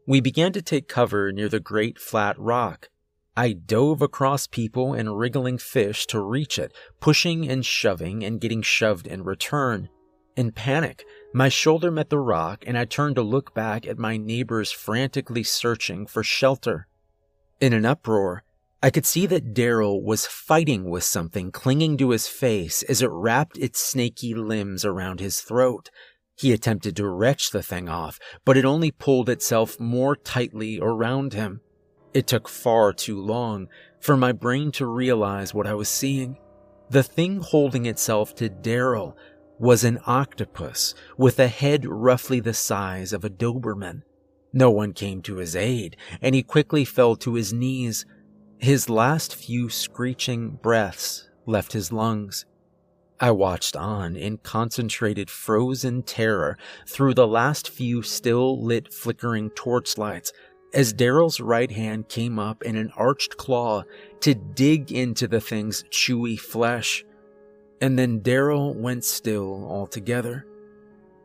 We 0.08 0.22
began 0.22 0.53
to 0.53 0.62
take 0.62 0.88
cover 0.88 1.34
near 1.34 1.49
the 1.49 1.60
great 1.60 1.99
flat 1.99 2.39
rock. 2.39 2.88
I 3.36 3.51
dove 3.51 4.01
across 4.01 4.47
people 4.47 4.93
and 4.93 5.20
wriggling 5.20 5.58
fish 5.58 6.08
to 6.08 6.22
reach 6.22 6.58
it, 6.58 6.74
pushing 7.01 7.49
and 7.49 7.66
shoving 7.66 8.24
and 8.24 8.39
getting 8.39 8.62
shoved 8.62 9.05
in 9.05 9.26
return. 9.26 9.89
In 10.38 10.53
panic, 10.53 11.03
my 11.34 11.49
shoulder 11.49 11.91
met 11.91 12.10
the 12.10 12.20
rock 12.20 12.64
and 12.66 12.78
I 12.78 12.86
turned 12.86 13.16
to 13.18 13.22
look 13.22 13.53
back 13.53 13.86
at 13.86 13.99
my 13.99 14.16
neighbors 14.16 14.72
frantically 14.72 15.43
searching 15.43 16.08
for 16.08 16.24
shelter. 16.24 16.88
In 17.60 17.74
an 17.74 17.86
uproar, 17.86 18.43
I 18.84 18.91
could 18.91 19.05
see 19.08 19.26
that 19.26 19.55
Daryl 19.55 19.99
was 19.99 20.28
fighting 20.28 20.91
with 20.91 21.03
something 21.03 21.51
clinging 21.51 21.97
to 21.97 22.12
his 22.12 22.28
face 22.28 22.84
as 22.84 23.01
it 23.01 23.10
wrapped 23.10 23.58
its 23.58 23.80
snaky 23.80 24.36
limbs 24.36 24.86
around 24.86 25.20
his 25.20 25.41
throat. 25.41 25.89
He 26.36 26.53
attempted 26.53 26.95
to 26.97 27.10
wrench 27.10 27.49
the 27.49 27.64
thing 27.64 27.89
off, 27.89 28.20
but 28.45 28.58
it 28.58 28.66
only 28.66 28.91
pulled 28.91 29.28
itself 29.28 29.80
more 29.80 30.16
tightly 30.16 30.80
around 30.80 31.34
him. 31.34 31.62
It 32.14 32.28
took 32.28 32.47
far 32.47 32.93
too 32.93 33.20
long 33.20 33.70
for 33.99 34.16
my 34.16 34.34
brain 34.34 34.72
to 34.74 34.86
realize 34.86 35.55
what 35.55 35.66
I 35.66 35.74
was 35.74 35.89
seeing. 35.89 36.38
The 36.91 37.01
thing 37.01 37.39
holding 37.39 37.88
itself 37.88 38.36
to 38.36 38.49
Daryl 38.49 39.16
was 39.58 39.84
an 39.84 39.97
octopus 40.05 40.93
with 41.18 41.39
a 41.39 41.47
head 41.47 41.88
roughly 41.88 42.39
the 42.39 42.53
size 42.53 43.14
of 43.14 43.26
a 43.26 43.32
Doberman. 43.32 44.03
No 44.58 44.72
one 44.72 44.93
came 44.93 45.22
to 45.22 45.36
his 45.36 45.55
aid, 45.55 45.97
and 46.20 46.34
he 46.34 46.41
quickly 46.41 46.84
fell 46.84 47.16
to 47.18 47.36
his 47.36 47.53
knees. 47.53 48.08
His 48.58 48.89
last 48.89 49.36
few 49.36 49.70
screeching 49.70 50.58
breaths 50.64 51.30
left 51.45 51.74
his 51.74 51.91
lungs. 51.91 52.43
I 53.20 53.30
watched 53.30 53.76
on 53.76 54.16
in 54.16 54.39
concentrated 54.39 55.30
frozen 55.30 56.01
terror 56.01 56.58
through 56.88 57.14
the 57.14 57.28
last 57.28 57.70
few 57.70 58.01
still 58.01 58.60
lit 58.60 58.91
flickering 58.91 59.51
torchlights 59.51 60.34
as 60.74 60.91
Daryl's 60.91 61.39
right 61.39 61.70
hand 61.70 62.10
came 62.10 62.39
up 62.39 62.64
in 62.64 62.78
an 62.78 62.91
arched 62.97 63.38
claw 63.38 63.84
to 64.22 64.34
dig 64.34 64.91
into 64.91 65.28
the 65.28 65.39
thing's 65.39 65.84
chewy 65.91 66.36
flesh. 66.39 67.05
And 67.80 67.99
then 67.99 68.22
Daryl 68.22 68.76
went 68.76 69.05
still 69.05 69.68
altogether. 69.70 70.47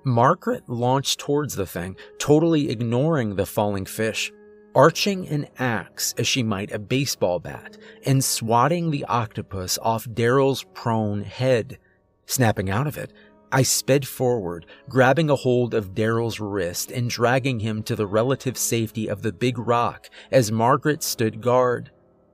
Margaret 0.04 0.68
launched 0.68 1.20
towards 1.20 1.54
the 1.54 1.66
thing, 1.66 1.96
totally 2.18 2.70
ignoring 2.70 3.36
the 3.36 3.46
falling 3.46 3.84
fish, 3.84 4.32
arching 4.74 5.28
an 5.28 5.46
axe 5.58 6.14
as 6.18 6.26
she 6.26 6.42
might 6.42 6.72
a 6.72 6.78
baseball 6.78 7.38
bat, 7.38 7.78
and 8.04 8.24
swatting 8.24 8.90
the 8.90 9.04
octopus 9.04 9.78
off 9.80 10.06
Daryl's 10.06 10.64
prone 10.74 11.22
head. 11.22 11.78
Snapping 12.26 12.70
out 12.70 12.86
of 12.86 12.96
it, 12.96 13.12
I 13.52 13.62
sped 13.62 14.08
forward, 14.08 14.64
grabbing 14.88 15.28
a 15.28 15.36
hold 15.36 15.74
of 15.74 15.94
Daryl's 15.94 16.40
wrist 16.40 16.90
and 16.90 17.10
dragging 17.10 17.60
him 17.60 17.82
to 17.82 17.94
the 17.94 18.06
relative 18.06 18.56
safety 18.56 19.08
of 19.08 19.20
the 19.20 19.32
big 19.32 19.58
rock 19.58 20.08
as 20.30 20.50
Margaret 20.50 21.02
stood 21.02 21.42
guard. 21.42 21.90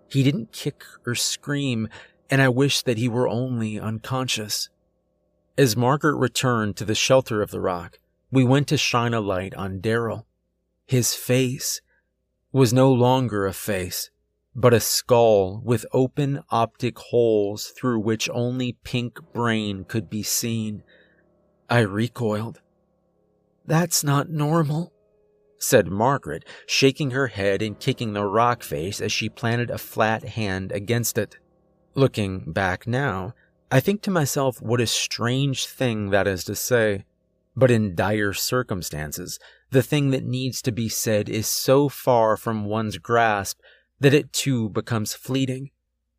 He 0.08 0.22
didn't 0.22 0.52
kick 0.52 0.84
or 1.04 1.16
scream, 1.16 1.88
and 2.30 2.40
I 2.40 2.48
wished 2.48 2.86
that 2.86 2.98
he 2.98 3.08
were 3.08 3.28
only 3.28 3.80
unconscious. 3.80 4.68
As 5.58 5.76
Margaret 5.76 6.16
returned 6.16 6.76
to 6.76 6.86
the 6.86 6.94
shelter 6.94 7.42
of 7.42 7.50
the 7.50 7.60
rock, 7.60 7.98
we 8.30 8.44
went 8.44 8.68
to 8.68 8.78
shine 8.78 9.12
a 9.12 9.20
light 9.20 9.52
on 9.54 9.80
Daryl. 9.80 10.24
His 10.86 11.14
face 11.14 11.82
was 12.52 12.72
no 12.72 12.90
longer 12.90 13.44
a 13.44 13.52
face 13.52 14.10
but 14.58 14.74
a 14.74 14.80
skull 14.80 15.60
with 15.64 15.86
open 15.92 16.40
optic 16.50 16.98
holes 16.98 17.68
through 17.76 18.00
which 18.00 18.28
only 18.30 18.72
pink 18.82 19.20
brain 19.32 19.84
could 19.84 20.10
be 20.10 20.22
seen. 20.22 20.82
I 21.70 21.80
recoiled. 21.80 22.60
That's 23.64 24.02
not 24.02 24.30
normal, 24.30 24.92
said 25.58 25.86
Margaret, 25.86 26.44
shaking 26.66 27.12
her 27.12 27.28
head 27.28 27.62
and 27.62 27.78
kicking 27.78 28.14
the 28.14 28.24
rock 28.24 28.64
face 28.64 29.00
as 29.00 29.12
she 29.12 29.28
planted 29.28 29.70
a 29.70 29.78
flat 29.78 30.24
hand 30.24 30.72
against 30.72 31.18
it. 31.18 31.36
Looking 31.94 32.52
back 32.52 32.84
now, 32.84 33.34
I 33.70 33.80
think 33.80 34.00
to 34.02 34.10
myself 34.10 34.62
what 34.62 34.80
a 34.80 34.86
strange 34.86 35.66
thing 35.66 36.10
that 36.10 36.26
is 36.26 36.44
to 36.44 36.54
say. 36.54 37.04
But 37.54 37.70
in 37.70 37.94
dire 37.94 38.32
circumstances, 38.32 39.38
the 39.70 39.82
thing 39.82 40.10
that 40.10 40.24
needs 40.24 40.62
to 40.62 40.72
be 40.72 40.88
said 40.88 41.28
is 41.28 41.46
so 41.46 41.88
far 41.88 42.36
from 42.36 42.64
one's 42.64 42.98
grasp 42.98 43.60
that 44.00 44.14
it 44.14 44.32
too 44.32 44.68
becomes 44.70 45.12
fleeting, 45.12 45.70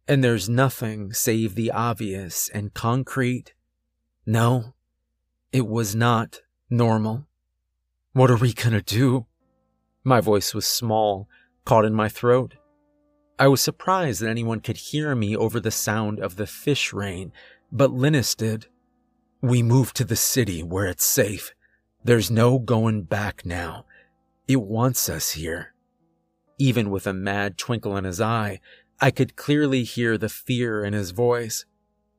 and 0.07 0.23
there's 0.23 0.49
nothing 0.49 1.13
save 1.13 1.55
the 1.55 1.71
obvious 1.71 2.49
and 2.49 2.73
concrete. 2.73 3.53
No, 4.25 4.73
it 5.51 5.65
was 5.65 5.95
not 5.95 6.41
normal. 6.69 7.25
What 8.11 8.29
are 8.29 8.37
we 8.37 8.53
gonna 8.53 8.81
do? 8.81 9.25
My 10.03 10.19
voice 10.19 10.53
was 10.53 10.65
small, 10.65 11.27
caught 11.65 11.85
in 11.85 11.93
my 11.93 12.09
throat. 12.09 12.55
I 13.39 13.47
was 13.47 13.61
surprised 13.61 14.21
that 14.21 14.29
anyone 14.29 14.59
could 14.59 14.75
hear 14.75 15.15
me 15.15 15.33
over 15.33 15.61
the 15.61 15.71
sound 15.71 16.19
of 16.19 16.35
the 16.35 16.45
fish 16.45 16.91
rain, 16.91 17.31
but 17.71 17.89
Linus 17.89 18.35
did. 18.35 18.67
We 19.41 19.63
moved 19.63 19.95
to 19.95 20.03
the 20.03 20.17
city 20.17 20.61
where 20.61 20.87
it's 20.87 21.05
safe. 21.05 21.53
There's 22.03 22.29
no 22.29 22.59
going 22.59 23.03
back 23.03 23.45
now. 23.45 23.85
It 24.49 24.61
wants 24.61 25.07
us 25.07 25.31
here. 25.31 25.73
Even 26.57 26.89
with 26.89 27.07
a 27.07 27.13
mad 27.13 27.57
twinkle 27.57 27.95
in 27.95 28.03
his 28.03 28.19
eye, 28.19 28.59
I 28.99 29.09
could 29.09 29.37
clearly 29.37 29.83
hear 29.83 30.17
the 30.17 30.27
fear 30.27 30.83
in 30.83 30.91
his 30.91 31.11
voice. 31.11 31.63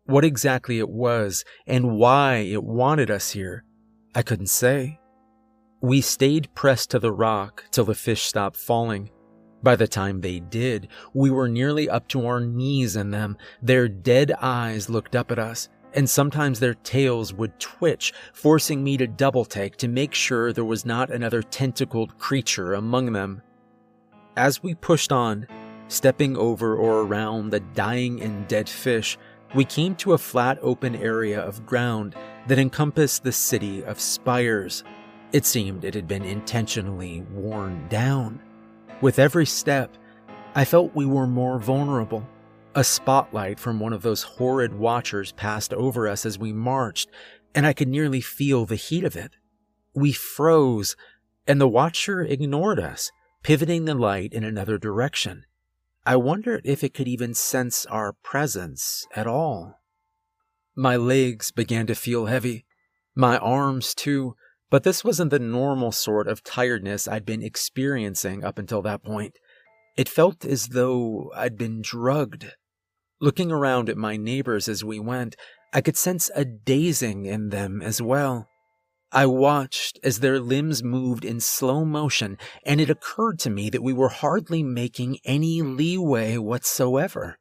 What 0.06 0.24
exactly 0.24 0.78
it 0.78 0.88
was 0.88 1.44
and 1.66 1.98
why 1.98 2.36
it 2.36 2.64
wanted 2.64 3.10
us 3.10 3.32
here, 3.32 3.64
I 4.14 4.22
couldn't 4.22 4.46
say. 4.46 4.98
We 5.82 6.00
stayed 6.00 6.54
pressed 6.54 6.90
to 6.92 6.98
the 6.98 7.12
rock 7.12 7.64
till 7.70 7.84
the 7.84 7.94
fish 7.94 8.22
stopped 8.22 8.56
falling. 8.56 9.10
By 9.62 9.76
the 9.76 9.88
time 9.88 10.20
they 10.20 10.40
did, 10.40 10.88
we 11.12 11.30
were 11.30 11.48
nearly 11.48 11.88
up 11.88 12.08
to 12.08 12.26
our 12.26 12.40
knees 12.40 12.96
in 12.96 13.10
them. 13.10 13.36
Their 13.60 13.88
dead 13.88 14.32
eyes 14.40 14.88
looked 14.88 15.14
up 15.14 15.30
at 15.30 15.38
us, 15.38 15.68
and 15.92 16.08
sometimes 16.08 16.60
their 16.60 16.74
tails 16.74 17.34
would 17.34 17.58
twitch, 17.60 18.12
forcing 18.32 18.82
me 18.82 18.96
to 18.96 19.06
double 19.06 19.44
take 19.44 19.76
to 19.76 19.88
make 19.88 20.14
sure 20.14 20.52
there 20.52 20.64
was 20.64 20.86
not 20.86 21.10
another 21.10 21.42
tentacled 21.42 22.18
creature 22.18 22.74
among 22.74 23.12
them. 23.12 23.42
As 24.36 24.62
we 24.62 24.74
pushed 24.74 25.12
on, 25.12 25.46
stepping 25.88 26.36
over 26.36 26.76
or 26.76 27.00
around 27.00 27.50
the 27.50 27.60
dying 27.60 28.22
and 28.22 28.48
dead 28.48 28.68
fish, 28.68 29.18
we 29.54 29.64
came 29.64 29.96
to 29.96 30.12
a 30.12 30.18
flat 30.18 30.58
open 30.62 30.94
area 30.94 31.40
of 31.40 31.66
ground 31.66 32.14
that 32.46 32.58
encompassed 32.58 33.24
the 33.24 33.32
city 33.32 33.84
of 33.84 34.00
spires. 34.00 34.84
It 35.32 35.44
seemed 35.44 35.84
it 35.84 35.94
had 35.94 36.06
been 36.06 36.24
intentionally 36.24 37.22
worn 37.32 37.88
down. 37.88 38.40
With 39.00 39.18
every 39.18 39.46
step, 39.46 39.96
I 40.54 40.64
felt 40.64 40.94
we 40.94 41.06
were 41.06 41.26
more 41.26 41.58
vulnerable. 41.58 42.26
A 42.74 42.84
spotlight 42.84 43.58
from 43.58 43.80
one 43.80 43.92
of 43.92 44.02
those 44.02 44.22
horrid 44.22 44.74
watchers 44.74 45.32
passed 45.32 45.72
over 45.72 46.06
us 46.06 46.26
as 46.26 46.38
we 46.38 46.52
marched, 46.52 47.08
and 47.54 47.66
I 47.66 47.72
could 47.72 47.88
nearly 47.88 48.20
feel 48.20 48.66
the 48.66 48.76
heat 48.76 49.04
of 49.04 49.16
it. 49.16 49.36
We 49.94 50.12
froze, 50.12 50.96
and 51.46 51.60
the 51.60 51.68
watcher 51.68 52.20
ignored 52.20 52.78
us 52.78 53.10
pivoting 53.42 53.86
the 53.86 53.94
light 53.94 54.34
in 54.34 54.44
another 54.44 54.76
direction. 54.76 55.44
I 56.04 56.16
wondered 56.16 56.62
if 56.64 56.84
it 56.84 56.94
could 56.94 57.08
even 57.08 57.34
sense 57.34 57.86
our 57.86 58.12
presence 58.12 59.06
at 59.16 59.26
all. 59.26 59.80
My 60.76 60.96
legs 60.96 61.50
began 61.50 61.86
to 61.86 61.94
feel 61.94 62.26
heavy, 62.26 62.66
my 63.14 63.38
arms 63.38 63.94
too, 63.94 64.36
but 64.70 64.84
this 64.84 65.04
wasn't 65.04 65.30
the 65.30 65.38
normal 65.38 65.92
sort 65.92 66.28
of 66.28 66.44
tiredness 66.44 67.08
I'd 67.08 67.26
been 67.26 67.42
experiencing 67.42 68.44
up 68.44 68.58
until 68.58 68.82
that 68.82 69.02
point. 69.02 69.36
It 69.96 70.08
felt 70.08 70.44
as 70.44 70.68
though 70.68 71.30
I'd 71.34 71.58
been 71.58 71.82
drugged. 71.82 72.52
Looking 73.20 73.50
around 73.50 73.90
at 73.90 73.96
my 73.96 74.16
neighbors 74.16 74.68
as 74.68 74.84
we 74.84 74.98
went, 74.98 75.36
I 75.74 75.80
could 75.80 75.96
sense 75.96 76.30
a 76.34 76.44
dazing 76.44 77.26
in 77.26 77.50
them 77.50 77.82
as 77.82 78.00
well. 78.00 78.48
I 79.12 79.26
watched 79.26 79.98
as 80.04 80.20
their 80.20 80.38
limbs 80.38 80.84
moved 80.84 81.24
in 81.24 81.40
slow 81.40 81.84
motion, 81.84 82.38
and 82.64 82.80
it 82.80 82.88
occurred 82.88 83.40
to 83.40 83.50
me 83.50 83.68
that 83.70 83.82
we 83.82 83.92
were 83.92 84.08
hardly 84.08 84.62
making 84.62 85.18
any 85.24 85.62
leeway 85.62 86.36
whatsoever. 86.36 87.36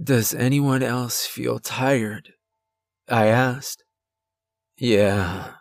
Does 0.00 0.34
anyone 0.34 0.82
else 0.82 1.24
feel 1.24 1.60
tired? 1.60 2.32
I 3.08 3.26
asked. 3.26 3.84
Yeah. 4.76 5.52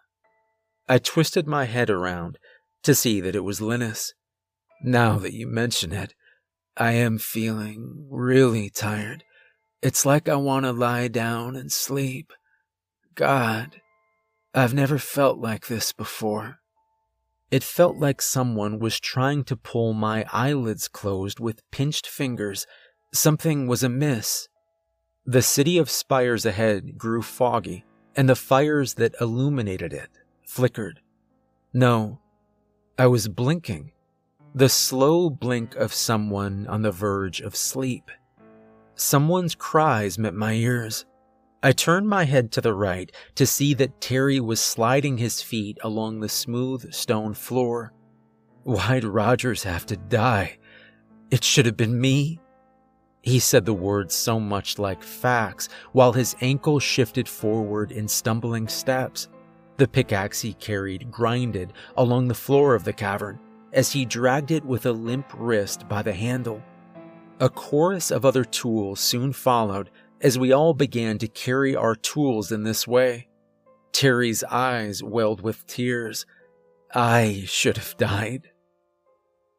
I 0.90 1.00
twisted 1.00 1.48
my 1.48 1.66
head 1.66 1.90
around 1.90 2.38
to 2.84 2.96
see 2.96 3.20
that 3.20 3.36
it 3.36 3.44
was 3.44 3.60
Linus. 3.60 4.14
Now 4.82 5.18
that 5.20 5.34
you 5.34 5.46
mention 5.46 5.92
it, 5.92 6.14
I 6.78 6.94
am 6.94 7.18
feeling 7.18 8.08
really 8.10 8.70
tired. 8.70 9.24
It's 9.82 10.06
like 10.06 10.30
I 10.30 10.36
want 10.36 10.66
to 10.66 10.72
lie 10.72 11.10
down 11.10 11.58
and 11.58 11.72
sleep. 11.72 12.32
God, 13.16 13.82
I've 14.54 14.74
never 14.74 14.98
felt 14.98 15.40
like 15.40 15.68
this 15.68 15.92
before. 15.92 16.60
It 17.52 17.64
felt 17.64 17.98
like 17.98 18.22
someone 18.22 18.80
was 18.80 19.00
trying 19.00 19.44
to 19.46 19.58
pull 19.58 19.94
my 19.94 20.26
eyelids 20.32 20.88
closed 20.88 21.40
with 21.40 21.70
pinched 21.70 22.08
fingers. 22.08 22.66
Something 23.14 23.68
was 23.68 23.84
amiss. 23.84 24.48
The 25.26 25.42
city 25.42 25.78
of 25.78 25.90
spires 25.90 26.46
ahead 26.46 26.98
grew 26.98 27.22
foggy, 27.22 27.84
and 28.16 28.30
the 28.30 28.36
fires 28.36 28.94
that 28.94 29.16
illuminated 29.20 29.92
it 29.92 30.10
flickered. 30.48 31.02
No, 31.74 32.20
I 32.98 33.06
was 33.08 33.28
blinking. 33.28 33.92
The 34.56 34.70
slow 34.70 35.30
blink 35.30 35.76
of 35.76 35.94
someone 35.94 36.66
on 36.68 36.82
the 36.82 36.92
verge 36.92 37.42
of 37.42 37.56
sleep. 37.56 38.10
Someone's 38.96 39.54
cries 39.54 40.18
met 40.18 40.34
my 40.34 40.54
ears. 40.54 41.06
I 41.62 41.74
turned 41.74 42.08
my 42.08 42.24
head 42.24 42.52
to 42.54 42.62
the 42.62 42.74
right 42.74 43.12
to 43.36 43.46
see 43.46 43.74
that 43.76 44.00
Terry 44.00 44.40
was 44.40 44.62
sliding 44.62 45.18
his 45.18 45.42
feet 45.42 45.78
along 45.84 46.22
the 46.22 46.30
smooth 46.30 46.92
stone 46.94 47.34
floor. 47.34 47.94
Why'd 48.64 49.04
Rogers 49.04 49.64
have 49.64 49.86
to 49.88 49.98
die? 49.98 50.58
It 51.30 51.44
should 51.44 51.66
have 51.66 51.78
been 51.78 52.00
me. 52.00 52.40
He 53.22 53.40
said 53.40 53.66
the 53.66 53.74
words 53.74 54.16
so 54.16 54.40
much 54.40 54.80
like 54.80 55.04
facts 55.04 55.68
while 55.92 56.14
his 56.14 56.36
ankle 56.40 56.80
shifted 56.80 57.28
forward 57.28 57.92
in 57.92 58.08
stumbling 58.08 58.70
steps. 58.70 59.28
The 59.78 59.88
pickaxe 59.88 60.42
he 60.42 60.54
carried 60.54 61.12
grinded 61.12 61.74
along 61.96 62.28
the 62.28 62.34
floor 62.34 62.74
of 62.74 62.84
the 62.84 62.94
cavern 62.94 63.40
as 63.74 63.92
he 63.92 64.06
dragged 64.06 64.52
it 64.52 64.66
with 64.66 64.86
a 64.86 64.92
limp 64.92 65.28
wrist 65.36 65.88
by 65.88 66.02
the 66.02 66.14
handle. 66.14 66.64
A 67.40 67.50
chorus 67.50 68.10
of 68.10 68.26
other 68.26 68.44
tools 68.44 69.00
soon 69.00 69.34
followed 69.34 69.92
as 70.22 70.40
we 70.40 70.52
all 70.52 70.74
began 70.74 71.20
to 71.20 71.28
carry 71.28 71.76
our 71.76 71.96
tools 71.96 72.52
in 72.52 72.64
this 72.64 72.88
way. 72.88 73.28
Terry's 73.92 74.44
eyes 74.46 75.04
welled 75.04 75.42
with 75.42 75.68
tears. 75.68 76.26
I 76.94 77.44
should 77.46 77.78
have 77.78 77.96
died. 77.98 78.50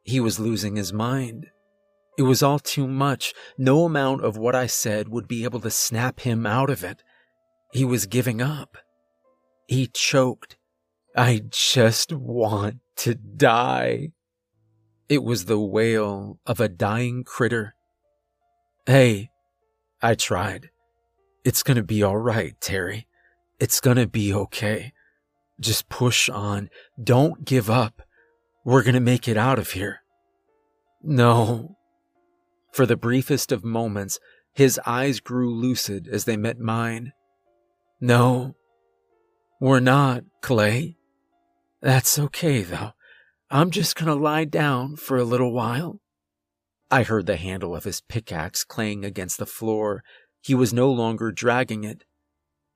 He 0.03 0.19
was 0.19 0.41
losing 0.41 0.75
his 0.75 0.93
mind. 0.93 1.49
It 2.17 2.23
was 2.23 2.43
all 2.43 2.59
too 2.59 2.89
much. 2.89 3.35
No 3.57 3.85
amount 3.85 4.25
of 4.25 4.37
what 4.37 4.57
I 4.57 4.67
said 4.67 5.09
would 5.09 5.29
be 5.29 5.45
able 5.45 5.61
to 5.61 5.71
snap 5.71 6.21
him 6.21 6.47
out 6.47 6.71
of 6.71 6.83
it. 6.83 7.05
He 7.73 7.85
was 7.85 8.07
giving 8.07 8.43
up. 8.43 8.79
He 9.69 9.87
choked. 9.87 10.57
I 11.15 11.43
just 11.51 12.13
want 12.13 12.79
to 12.97 13.15
die. 13.15 14.13
It 15.11 15.23
was 15.23 15.45
the 15.45 15.59
wail 15.59 16.41
of 16.47 16.59
a 16.59 16.71
dying 16.71 17.23
critter. 17.23 17.75
Hey, 18.87 19.29
I 20.01 20.15
tried. 20.15 20.71
It's 21.45 21.63
gonna 21.63 21.83
be 21.83 22.03
alright, 22.03 22.55
Terry. 22.63 23.07
It's 23.61 23.81
gonna 23.81 24.07
be 24.07 24.33
okay. 24.33 24.93
Just 25.61 25.91
push 25.91 26.31
on. 26.31 26.71
Don't 27.03 27.45
give 27.45 27.69
up. 27.69 28.01
We're 28.65 28.83
gonna 28.83 29.01
make 29.01 29.29
it 29.29 29.37
out 29.37 29.59
of 29.59 29.73
here. 29.73 30.01
No. 31.03 31.77
For 32.73 32.87
the 32.87 32.97
briefest 32.97 33.53
of 33.53 33.65
moments, 33.65 34.19
his 34.55 34.81
eyes 34.87 35.21
grew 35.21 35.55
lucid 35.55 36.09
as 36.09 36.25
they 36.25 36.39
met 36.39 36.59
mine. 36.59 37.13
No. 38.01 38.55
We're 39.61 39.81
not, 39.81 40.25
Clay. 40.41 40.97
That's 41.81 42.19
okay, 42.19 42.63
though. 42.63 42.93
I'm 43.51 43.71
just 43.71 43.97
gonna 43.97 44.15
lie 44.15 44.45
down 44.45 44.97
for 44.97 45.17
a 45.17 45.25
little 45.25 45.53
while. 45.53 46.01
I 46.91 47.03
heard 47.03 47.27
the 47.27 47.37
handle 47.37 47.75
of 47.75 47.85
his 47.85 48.01
pickaxe 48.01 48.65
clang 48.65 49.05
against 49.05 49.39
the 49.39 49.47
floor. 49.47 50.03
He 50.41 50.55
was 50.55 50.73
no 50.73 50.91
longer 50.91 51.33
dragging 51.33 51.85
it. 51.85 52.05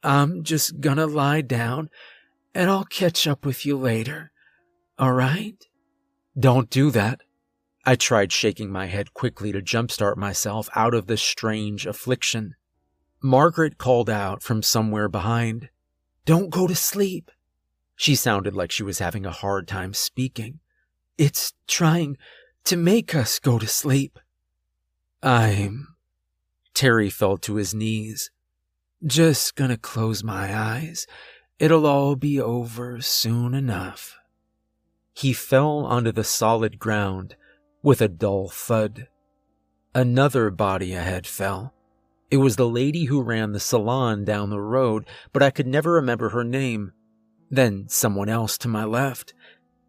I'm 0.03 0.43
just 0.43 0.81
gonna 0.81 1.07
lie 1.07 1.41
down 1.41 1.89
and 2.55 2.69
I'll 2.69 2.85
catch 2.85 3.27
up 3.27 3.47
with 3.47 3.65
you 3.65 3.77
later. 3.77 4.33
All 4.99 5.13
right? 5.13 5.57
Don't 6.39 6.69
do 6.71 6.91
that. 6.91 7.21
I 7.85 7.97
tried 7.97 8.33
shaking 8.33 8.71
my 8.71 8.87
head 8.87 9.15
quickly 9.15 9.53
to 9.53 9.61
jumpstart 9.61 10.17
myself 10.17 10.69
out 10.75 10.95
of 10.95 11.07
this 11.07 11.23
strange 11.23 11.87
affliction. 11.87 12.55
Margaret 13.23 13.79
called 13.79 14.11
out 14.11 14.43
from 14.43 14.63
somewhere 14.63 15.09
behind. 15.09 15.69
Don't 16.25 16.51
go 16.51 16.67
to 16.67 16.75
sleep. 16.75 17.31
She 17.97 18.15
sounded 18.15 18.55
like 18.55 18.71
she 18.71 18.83
was 18.83 18.99
having 18.99 19.27
a 19.27 19.31
hard 19.31 19.67
time 19.67 19.95
speaking. 19.95 20.61
It's 21.19 21.53
trying 21.67 22.17
to 22.65 22.77
make 22.77 23.15
us 23.15 23.39
go 23.39 23.59
to 23.59 23.67
sleep. 23.67 24.19
I'm. 25.23 25.89
Terry 26.75 27.11
fell 27.11 27.37
to 27.39 27.57
his 27.57 27.75
knees. 27.75 28.31
Just 29.05 29.57
gonna 29.57 29.77
close 29.77 30.23
my 30.23 30.57
eyes. 30.57 31.07
It'll 31.59 31.87
all 31.87 32.17
be 32.17 32.41
over 32.41 33.01
soon 33.01 33.55
enough. 33.55 34.17
He 35.13 35.33
fell 35.33 35.85
onto 35.85 36.13
the 36.13 36.25
solid 36.25 36.79
ground 36.79 37.37
with 37.83 38.01
a 38.01 38.09
dull 38.09 38.49
thud. 38.49 39.09
Another 39.95 40.51
body 40.51 40.95
ahead 40.95 41.27
fell. 41.27 41.75
It 42.33 42.39
was 42.39 42.57
the 42.57 42.67
lady 42.67 43.05
who 43.05 43.21
ran 43.21 43.53
the 43.53 43.61
salon 43.61 44.25
down 44.25 44.49
the 44.49 44.59
road, 44.59 45.07
but 45.35 45.43
I 45.43 45.51
could 45.51 45.67
never 45.67 45.93
remember 45.93 46.31
her 46.31 46.43
name. 46.43 46.93
Then 47.51 47.91
someone 47.91 48.31
else 48.31 48.57
to 48.59 48.69
my 48.69 48.85
left. 48.85 49.35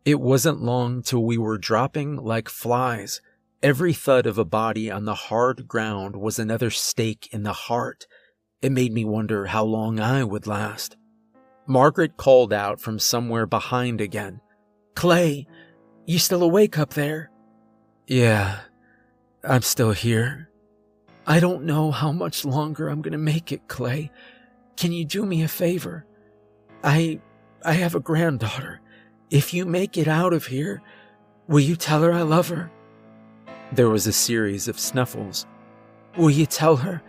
It 0.03 0.19
wasn't 0.19 0.61
long 0.61 1.03
till 1.03 1.23
we 1.23 1.37
were 1.37 1.57
dropping 1.57 2.17
like 2.17 2.49
flies. 2.49 3.21
Every 3.63 3.93
thud 3.93 4.25
of 4.25 4.37
a 4.37 4.43
body 4.43 4.91
on 4.91 5.05
the 5.05 5.15
hard 5.15 5.69
ground 5.69 6.17
was 6.17 6.37
another 6.37 6.69
stake 6.69 7.29
in 7.31 7.43
the 7.43 7.53
heart. 7.53 8.07
It 8.61 8.73
made 8.73 8.91
me 8.91 9.05
wonder 9.05 9.45
how 9.45 9.63
long 9.63 10.01
I 10.01 10.25
would 10.25 10.45
last. 10.45 10.97
Margaret 11.65 12.17
called 12.17 12.51
out 12.51 12.81
from 12.81 12.99
somewhere 12.99 13.45
behind 13.45 14.01
again. 14.01 14.41
Clay, 14.95 15.47
you 16.05 16.19
still 16.19 16.43
awake 16.43 16.77
up 16.77 16.93
there? 16.93 17.31
Yeah, 18.05 18.59
I'm 19.45 19.61
still 19.61 19.93
here. 19.93 20.49
I 21.25 21.39
don't 21.39 21.63
know 21.63 21.91
how 21.91 22.11
much 22.11 22.43
longer 22.43 22.89
I'm 22.89 23.01
gonna 23.01 23.17
make 23.17 23.51
it, 23.51 23.67
Clay. 23.67 24.11
Can 24.75 24.91
you 24.91 25.05
do 25.05 25.25
me 25.25 25.43
a 25.43 25.47
favor? 25.47 26.05
I 26.83 27.21
I 27.63 27.73
have 27.73 27.95
a 27.95 27.99
granddaughter. 27.99 28.81
If 29.29 29.53
you 29.53 29.65
make 29.65 29.97
it 29.97 30.07
out 30.07 30.33
of 30.33 30.47
here, 30.47 30.81
will 31.47 31.61
you 31.61 31.75
tell 31.75 32.01
her 32.03 32.11
I 32.11 32.23
love 32.23 32.49
her? 32.49 32.71
There 33.71 33.89
was 33.89 34.05
a 34.05 34.13
series 34.13 34.67
of 34.67 34.79
snuffles. 34.79 35.45
Will 36.17 36.29
you 36.29 36.45
tell 36.45 36.75
her 36.77 37.01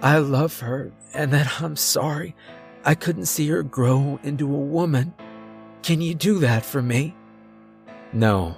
I 0.00 0.18
love 0.18 0.60
her 0.60 0.92
and 1.12 1.32
that 1.32 1.60
I'm 1.60 1.76
sorry 1.76 2.36
I 2.84 2.94
couldn't 2.94 3.26
see 3.26 3.48
her 3.48 3.62
grow 3.62 4.20
into 4.22 4.46
a 4.46 4.58
woman? 4.58 5.14
Can 5.82 6.00
you 6.00 6.14
do 6.14 6.38
that 6.38 6.64
for 6.64 6.80
me? 6.80 7.16
No. 8.12 8.56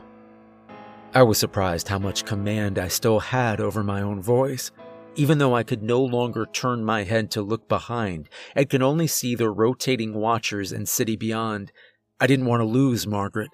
I 1.12 1.22
was 1.22 1.38
surprised 1.38 1.88
how 1.88 1.98
much 1.98 2.24
command 2.24 2.78
I 2.78 2.88
still 2.88 3.18
had 3.18 3.60
over 3.60 3.82
my 3.82 4.02
own 4.02 4.22
voice. 4.22 4.70
Even 5.16 5.38
though 5.38 5.54
I 5.54 5.64
could 5.64 5.82
no 5.82 6.02
longer 6.02 6.46
turn 6.46 6.84
my 6.84 7.02
head 7.02 7.30
to 7.32 7.42
look 7.42 7.68
behind 7.68 8.28
and 8.54 8.68
could 8.70 8.82
only 8.82 9.06
see 9.06 9.34
the 9.34 9.50
rotating 9.50 10.14
watchers 10.14 10.72
and 10.72 10.88
city 10.88 11.16
beyond, 11.16 11.72
I 12.20 12.26
didn't 12.26 12.46
want 12.46 12.60
to 12.60 12.66
lose 12.66 13.06
Margaret. 13.06 13.50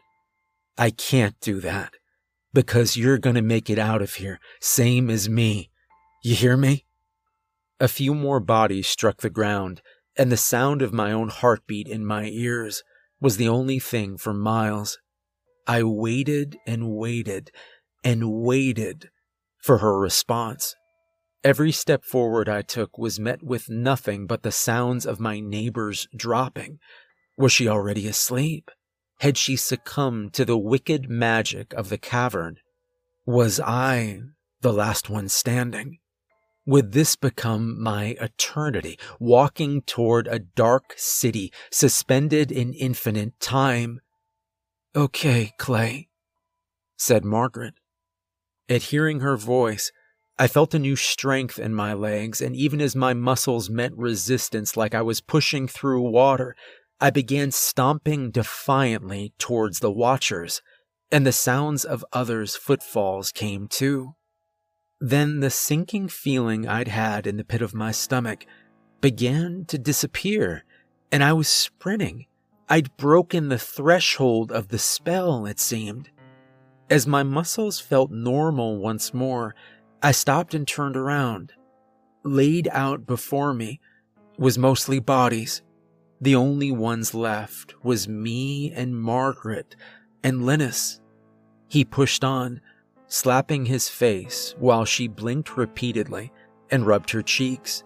I 0.76 0.90
can't 0.90 1.40
do 1.40 1.60
that 1.60 1.94
because 2.52 2.96
you're 2.96 3.18
going 3.18 3.36
to 3.36 3.42
make 3.42 3.70
it 3.70 3.78
out 3.78 4.02
of 4.02 4.14
here, 4.14 4.38
same 4.60 5.10
as 5.10 5.28
me. 5.28 5.70
You 6.22 6.34
hear 6.34 6.56
me? 6.56 6.84
A 7.80 7.88
few 7.88 8.14
more 8.14 8.40
bodies 8.40 8.86
struck 8.86 9.18
the 9.18 9.30
ground, 9.30 9.82
and 10.16 10.32
the 10.32 10.36
sound 10.36 10.82
of 10.82 10.92
my 10.92 11.12
own 11.12 11.28
heartbeat 11.28 11.88
in 11.88 12.04
my 12.04 12.24
ears 12.24 12.82
was 13.20 13.36
the 13.36 13.48
only 13.48 13.78
thing 13.78 14.16
for 14.16 14.32
miles. 14.32 14.98
I 15.66 15.82
waited 15.82 16.56
and 16.66 16.90
waited 16.90 17.50
and 18.04 18.30
waited 18.42 19.10
for 19.58 19.78
her 19.78 19.98
response. 19.98 20.74
Every 21.46 21.70
step 21.70 22.02
forward 22.02 22.48
I 22.48 22.62
took 22.62 22.98
was 22.98 23.20
met 23.20 23.40
with 23.40 23.70
nothing 23.70 24.26
but 24.26 24.42
the 24.42 24.50
sounds 24.50 25.06
of 25.06 25.20
my 25.20 25.38
neighbors 25.38 26.08
dropping, 26.16 26.80
was 27.36 27.52
she 27.52 27.68
already 27.68 28.08
asleep? 28.08 28.68
Had 29.20 29.38
she 29.38 29.54
succumbed 29.54 30.34
to 30.34 30.44
the 30.44 30.58
wicked 30.58 31.08
magic 31.08 31.72
of 31.74 31.88
the 31.88 31.98
cavern? 31.98 32.56
Was 33.26 33.60
I 33.60 34.22
the 34.62 34.72
last 34.72 35.08
one 35.08 35.28
standing? 35.28 36.00
Would 36.66 36.90
this 36.90 37.14
become 37.14 37.80
my 37.80 38.16
eternity, 38.20 38.98
walking 39.20 39.82
toward 39.82 40.26
a 40.26 40.40
dark 40.40 40.94
city 40.96 41.52
suspended 41.70 42.50
in 42.50 42.72
infinite 42.72 43.38
time? 43.38 44.00
Okay, 44.96 45.52
Clay, 45.58 46.08
said 46.96 47.24
Margaret. 47.24 47.74
At 48.68 48.90
hearing 48.90 49.20
her 49.20 49.36
voice, 49.36 49.92
I 50.38 50.48
felt 50.48 50.74
a 50.74 50.78
new 50.78 50.96
strength 50.96 51.58
in 51.58 51.74
my 51.74 51.94
legs, 51.94 52.42
and 52.42 52.54
even 52.54 52.80
as 52.82 52.94
my 52.94 53.14
muscles 53.14 53.70
met 53.70 53.96
resistance 53.96 54.76
like 54.76 54.94
I 54.94 55.00
was 55.00 55.22
pushing 55.22 55.66
through 55.66 56.02
water, 56.02 56.54
I 57.00 57.08
began 57.08 57.50
stomping 57.50 58.30
defiantly 58.30 59.32
towards 59.38 59.80
the 59.80 59.90
watchers, 59.90 60.60
and 61.10 61.26
the 61.26 61.32
sounds 61.32 61.86
of 61.86 62.04
others' 62.12 62.54
footfalls 62.54 63.32
came 63.32 63.66
too. 63.66 64.14
Then 65.00 65.40
the 65.40 65.50
sinking 65.50 66.08
feeling 66.08 66.68
I'd 66.68 66.88
had 66.88 67.26
in 67.26 67.38
the 67.38 67.44
pit 67.44 67.62
of 67.62 67.74
my 67.74 67.90
stomach 67.90 68.44
began 69.00 69.64
to 69.68 69.78
disappear, 69.78 70.64
and 71.10 71.24
I 71.24 71.32
was 71.32 71.48
sprinting. 71.48 72.26
I'd 72.68 72.94
broken 72.98 73.48
the 73.48 73.58
threshold 73.58 74.52
of 74.52 74.68
the 74.68 74.78
spell, 74.78 75.46
it 75.46 75.60
seemed. 75.60 76.10
As 76.90 77.06
my 77.06 77.22
muscles 77.22 77.80
felt 77.80 78.10
normal 78.10 78.78
once 78.78 79.14
more, 79.14 79.54
I 80.06 80.12
stopped 80.12 80.54
and 80.54 80.68
turned 80.68 80.96
around. 80.96 81.52
Laid 82.22 82.68
out 82.70 83.08
before 83.08 83.52
me 83.52 83.80
was 84.38 84.56
mostly 84.56 85.00
bodies. 85.00 85.62
The 86.20 86.36
only 86.36 86.70
ones 86.70 87.12
left 87.12 87.74
was 87.82 88.06
me 88.06 88.70
and 88.70 88.96
Margaret 88.96 89.74
and 90.22 90.46
Linus. 90.46 91.00
He 91.66 91.84
pushed 91.84 92.22
on, 92.22 92.60
slapping 93.08 93.66
his 93.66 93.88
face 93.88 94.54
while 94.60 94.84
she 94.84 95.08
blinked 95.08 95.56
repeatedly 95.56 96.30
and 96.70 96.86
rubbed 96.86 97.10
her 97.10 97.22
cheeks. 97.22 97.82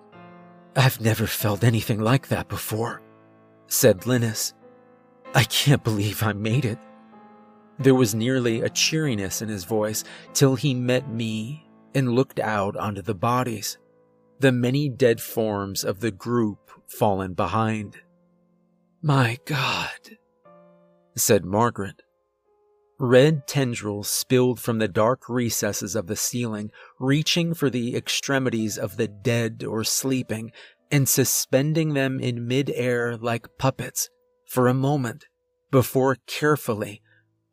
I've 0.77 1.01
never 1.01 1.27
felt 1.27 1.65
anything 1.65 2.01
like 2.01 2.29
that 2.29 2.51
before, 2.51 3.01
said 3.67 4.07
Linus. 4.07 4.53
I 5.35 5.45
can't 5.45 5.83
believe 5.83 6.23
I 6.23 6.35
made 6.35 6.67
it. 6.67 6.79
There 7.79 7.95
was 7.95 8.15
nearly 8.15 8.61
a 8.61 8.69
cheeriness 8.69 9.41
in 9.41 9.49
his 9.49 9.65
voice 9.65 10.05
till 10.35 10.55
he 10.55 10.75
met 10.75 11.09
me 11.09 11.67
and 11.95 12.13
looked 12.13 12.41
out 12.41 12.77
onto 12.77 13.03
the 13.03 13.15
bodies, 13.15 13.79
the 14.39 14.53
many 14.53 14.89
dead 14.89 15.21
forms 15.21 15.85
of 15.85 16.01
the 16.01 16.11
group 16.11 16.71
fallen 16.89 17.35
behind. 17.35 17.99
My 19.03 19.39
God, 19.45 20.19
said 21.17 21.45
Margaret. 21.45 22.03
Red 22.99 23.47
tendrils 23.47 24.11
spilled 24.11 24.61
from 24.61 24.79
the 24.79 24.89
dark 24.89 25.29
recesses 25.29 25.97
of 25.97 26.07
the 26.07 26.17
ceiling, 26.17 26.71
reaching 26.99 27.55
for 27.55 27.71
the 27.71 27.97
extremities 27.97 28.77
of 28.77 28.99
the 28.99 29.09
dead 29.09 29.65
or 29.67 29.85
sleeping 29.85 30.53
and 30.91 31.09
suspending 31.09 31.95
them 31.95 32.21
in 32.21 32.47
midair 32.47 33.17
like 33.17 33.57
puppets 33.59 34.11
for 34.47 34.69
a 34.69 34.75
moment 34.75 35.25
before 35.71 36.17
carefully, 36.27 37.01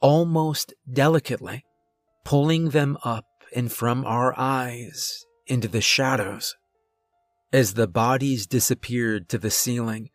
almost 0.02 0.74
delicately, 0.92 1.64
pulling 2.26 2.70
them 2.70 2.98
up 3.04 3.27
and 3.56 3.72
from 3.72 4.06
our 4.06 4.34
eyes 4.38 5.26
into 5.46 5.68
the 5.68 5.82
shadows. 5.82 6.56
As 7.54 7.74
the 7.74 7.88
bodies 7.88 8.46
disappeared 8.46 9.30
to 9.30 9.38
the 9.38 9.52
ceiling, 9.52 10.10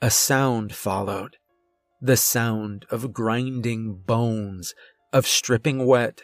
a 0.00 0.10
sound 0.10 0.74
followed 0.74 1.36
the 2.00 2.16
sound 2.16 2.86
of 2.90 3.12
grinding 3.12 3.94
bones, 3.94 4.74
of 5.12 5.26
stripping 5.26 5.84
wet, 5.84 6.22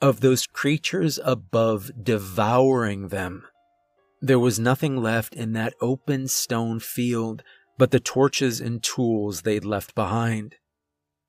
of 0.00 0.20
those 0.20 0.46
creatures 0.46 1.20
above 1.22 1.90
devouring 2.02 3.08
them. 3.08 3.44
There 4.22 4.38
was 4.38 4.58
nothing 4.58 4.96
left 4.96 5.34
in 5.34 5.52
that 5.52 5.74
open 5.80 6.28
stone 6.28 6.80
field 6.80 7.42
but 7.76 7.90
the 7.90 8.00
torches 8.00 8.60
and 8.60 8.82
tools 8.82 9.42
they'd 9.42 9.64
left 9.64 9.94
behind. 9.94 10.56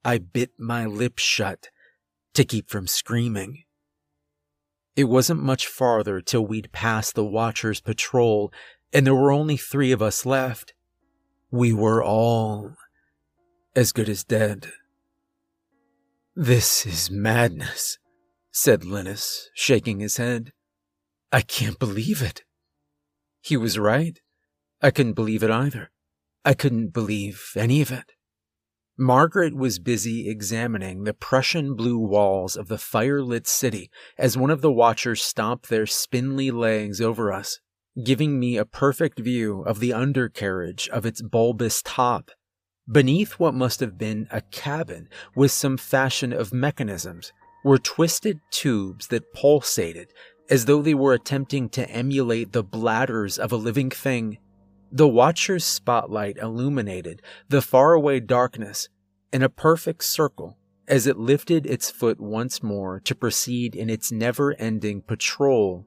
I 0.04 0.18
bit 0.18 0.52
my 0.58 0.86
lips 0.86 1.24
shut 1.24 1.70
to 2.34 2.44
keep 2.44 2.70
from 2.70 2.88
screaming. 2.88 3.64
It 4.96 5.06
wasn't 5.06 5.42
much 5.42 5.68
farther 5.68 6.22
till 6.22 6.46
we'd 6.46 6.72
passed 6.72 7.16
the 7.16 7.24
Watcher's 7.24 7.80
patrol, 7.80 8.52
and 8.92 9.06
there 9.06 9.16
were 9.16 9.32
only 9.32 9.58
three 9.58 9.92
of 9.92 10.02
us 10.02 10.26
left. 10.26 10.74
We 11.50 11.72
were 11.74 12.04
all 12.04 12.76
as 13.76 13.92
good 13.92 14.10
as 14.10 14.24
dead. 14.24 14.72
This 16.36 16.86
is 16.86 17.10
madness, 17.12 17.98
said 18.52 18.84
Linus, 18.86 19.50
shaking 19.54 20.00
his 20.00 20.18
head. 20.18 20.52
I 21.32 21.42
can't 21.42 21.80
believe 21.80 22.22
it. 22.22 22.44
He 23.42 23.56
was 23.58 23.80
right. 23.80 24.20
I 24.82 24.92
couldn't 24.92 25.14
believe 25.14 25.44
it 25.44 25.52
either. 25.52 25.92
I 26.44 26.54
couldn't 26.54 26.89
believe 26.89 27.52
any 27.56 27.82
of 27.82 27.92
it. 27.92 28.12
Margaret 28.98 29.56
was 29.56 29.80
busy 29.80 30.30
examining 30.30 31.04
the 31.04 31.14
Prussian 31.14 31.76
blue 31.76 31.98
walls 31.98 32.56
of 32.56 32.68
the 32.68 32.78
firelit 32.78 33.48
city 33.48 33.89
as 34.18 34.38
one 34.38 34.52
of 34.52 34.62
the 34.62 34.72
watchers 34.72 35.22
stomped 35.22 35.70
their 35.70 35.86
spindly 35.86 36.52
legs 36.52 37.02
over 37.02 37.32
us, 37.32 37.60
giving 38.04 38.39
me 38.39 38.58
a 38.58 38.66
perfect 38.66 39.20
view 39.20 39.62
of 39.62 39.80
the 39.80 39.94
undercarriage 39.94 40.89
of 40.89 41.06
its 41.06 41.22
bulbous 41.22 41.82
top 41.82 42.32
Beneath 42.92 43.34
what 43.34 43.54
must 43.54 43.80
have 43.80 43.98
been 43.98 44.28
a 44.32 44.42
cabin 44.42 45.08
with 45.36 45.52
some 45.52 45.78
fashion 45.78 46.34
of 46.34 46.52
mechanisms 46.52 47.32
were 47.64 47.78
twisted 47.78 48.39
tubes 48.52 49.08
that 49.08 49.34
pulsated 49.34 50.08
as 50.50 50.66
though 50.66 50.82
they 50.82 50.96
were 50.96 51.14
attempting 51.14 51.70
to 51.70 51.89
emulate 51.89 52.52
the 52.52 52.64
bladders 52.64 53.38
of 53.38 53.52
a 53.54 53.56
living 53.56 53.92
thing. 53.92 54.39
The 54.92 55.08
watcher's 55.08 55.64
spotlight 55.64 56.38
illuminated 56.38 57.22
the 57.48 57.62
faraway 57.62 58.20
darkness 58.20 58.89
in 59.32 59.42
a 59.42 59.50
perfect 59.50 60.04
circle 60.04 60.58
as 60.88 61.08
it 61.08 61.18
lifted 61.18 61.66
its 61.66 61.89
foot 61.89 62.20
once 62.20 62.62
more 62.62 63.00
to 63.00 63.16
proceed 63.16 63.76
in 63.76 63.89
its 63.89 64.12
never 64.12 64.54
ending 64.56 65.02
patrol. 65.02 65.86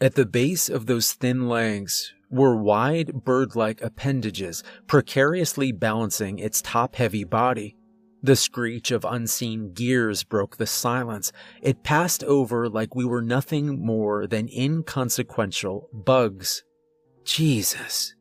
At 0.00 0.16
the 0.16 0.26
base 0.26 0.68
of 0.68 0.84
those 0.84 1.14
thin 1.14 1.48
legs 1.48 2.12
were 2.30 2.54
wide 2.54 3.24
bird-like 3.24 3.80
appendages 3.80 4.62
precariously 4.86 5.72
balancing 5.72 6.38
its 6.38 6.60
top-heavy 6.60 7.24
body. 7.24 7.76
The 8.22 8.36
screech 8.36 8.90
of 8.90 9.06
unseen 9.06 9.72
gears 9.72 10.24
broke 10.24 10.56
the 10.58 10.66
silence. 10.66 11.32
It 11.62 11.84
passed 11.84 12.22
over 12.24 12.68
like 12.68 12.94
we 12.94 13.06
were 13.06 13.22
nothing 13.22 13.82
more 13.82 14.26
than 14.26 14.48
inconsequential 14.48 15.88
bugs. 15.94 16.64
Jesus, 17.24 18.14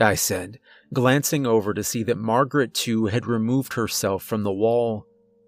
I 0.00 0.14
said, 0.14 0.58
glancing 0.92 1.46
over 1.46 1.72
to 1.72 1.84
see 1.84 2.02
that 2.04 2.18
Margaret 2.18 2.74
too 2.74 3.06
had 3.06 3.26
removed 3.26 3.74
herself 3.74 4.22
from 4.22 4.42
the 4.42 4.52
wall. 4.52 5.06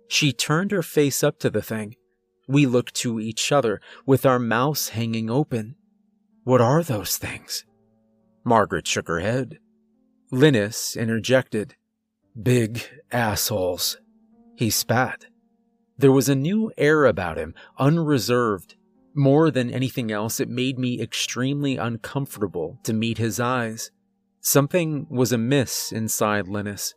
She 0.08 0.32
turned 0.32 0.70
her 0.70 0.82
face 0.82 1.24
up 1.24 1.38
to 1.40 1.50
the 1.50 1.62
thing. 1.62 1.96
We 2.48 2.66
looked 2.66 2.94
to 2.96 3.18
each 3.18 3.50
other 3.50 3.80
with 4.04 4.24
our 4.24 4.38
mouths 4.38 4.90
hanging 4.90 5.28
open. 5.28 5.74
What 6.44 6.60
are 6.60 6.82
those 6.82 7.18
things? 7.18 7.64
Margaret 8.44 8.86
shook 8.86 9.08
her 9.08 9.18
head. 9.18 9.58
Linus 10.30 10.96
interjected. 10.96 11.74
Big 12.40 12.82
assholes. 13.10 13.98
He 14.56 14.70
spat. 14.70 15.26
There 15.98 16.12
was 16.12 16.28
a 16.28 16.36
new 16.36 16.70
air 16.76 17.04
about 17.04 17.38
him, 17.38 17.54
unreserved. 17.78 18.76
More 19.14 19.50
than 19.50 19.70
anything 19.70 20.12
else, 20.12 20.38
it 20.38 20.48
made 20.48 20.78
me 20.78 21.00
extremely 21.00 21.76
uncomfortable 21.76 22.78
to 22.84 22.92
meet 22.92 23.18
his 23.18 23.40
eyes. 23.40 23.90
Something 24.46 25.08
was 25.10 25.32
amiss 25.32 25.90
inside 25.90 26.46
Linus. 26.46 26.94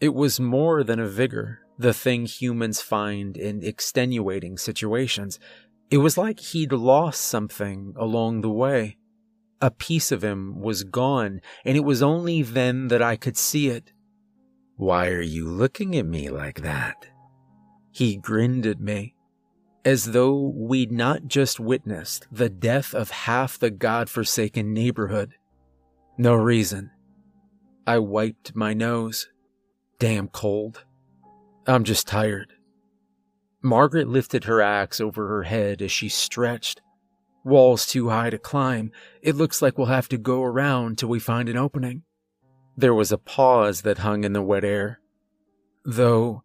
It 0.00 0.14
was 0.14 0.38
more 0.38 0.84
than 0.84 1.00
a 1.00 1.08
vigor, 1.08 1.58
the 1.76 1.92
thing 1.92 2.24
humans 2.24 2.80
find 2.80 3.36
in 3.36 3.64
extenuating 3.64 4.58
situations. 4.58 5.40
It 5.90 5.98
was 5.98 6.16
like 6.16 6.38
he'd 6.38 6.70
lost 6.70 7.22
something 7.22 7.94
along 7.98 8.42
the 8.42 8.48
way. 8.48 8.96
A 9.60 9.72
piece 9.72 10.12
of 10.12 10.22
him 10.22 10.60
was 10.60 10.84
gone, 10.84 11.40
and 11.64 11.76
it 11.76 11.82
was 11.82 12.00
only 12.00 12.42
then 12.42 12.86
that 12.86 13.02
I 13.02 13.16
could 13.16 13.36
see 13.36 13.70
it. 13.70 13.92
Why 14.76 15.08
are 15.08 15.20
you 15.20 15.48
looking 15.48 15.96
at 15.96 16.06
me 16.06 16.30
like 16.30 16.60
that? 16.62 17.08
He 17.90 18.18
grinned 18.18 18.66
at 18.66 18.78
me, 18.78 19.16
as 19.84 20.12
though 20.12 20.52
we'd 20.54 20.92
not 20.92 21.26
just 21.26 21.58
witnessed 21.58 22.28
the 22.30 22.48
death 22.48 22.94
of 22.94 23.10
half 23.10 23.58
the 23.58 23.72
god-forsaken 23.72 24.72
neighborhood. 24.72 25.34
No 26.16 26.34
reason. 26.34 26.90
I 27.86 27.98
wiped 27.98 28.54
my 28.54 28.72
nose. 28.72 29.28
Damn 29.98 30.28
cold. 30.28 30.84
I'm 31.66 31.84
just 31.84 32.06
tired. 32.06 32.52
Margaret 33.62 34.08
lifted 34.08 34.44
her 34.44 34.60
axe 34.60 35.00
over 35.00 35.28
her 35.28 35.44
head 35.44 35.80
as 35.80 35.90
she 35.90 36.08
stretched, 36.08 36.82
Wall's 37.44 37.86
too 37.86 38.08
high 38.08 38.30
to 38.30 38.38
climb. 38.38 38.90
It 39.22 39.36
looks 39.36 39.60
like 39.60 39.76
we'll 39.76 39.86
have 39.88 40.08
to 40.08 40.18
go 40.18 40.42
around 40.42 40.96
till 40.96 41.10
we 41.10 41.18
find 41.18 41.48
an 41.48 41.58
opening. 41.58 42.02
There 42.76 42.94
was 42.94 43.12
a 43.12 43.18
pause 43.18 43.82
that 43.82 43.98
hung 43.98 44.24
in 44.24 44.32
the 44.32 44.42
wet 44.42 44.64
air. 44.64 45.00
Though, 45.84 46.42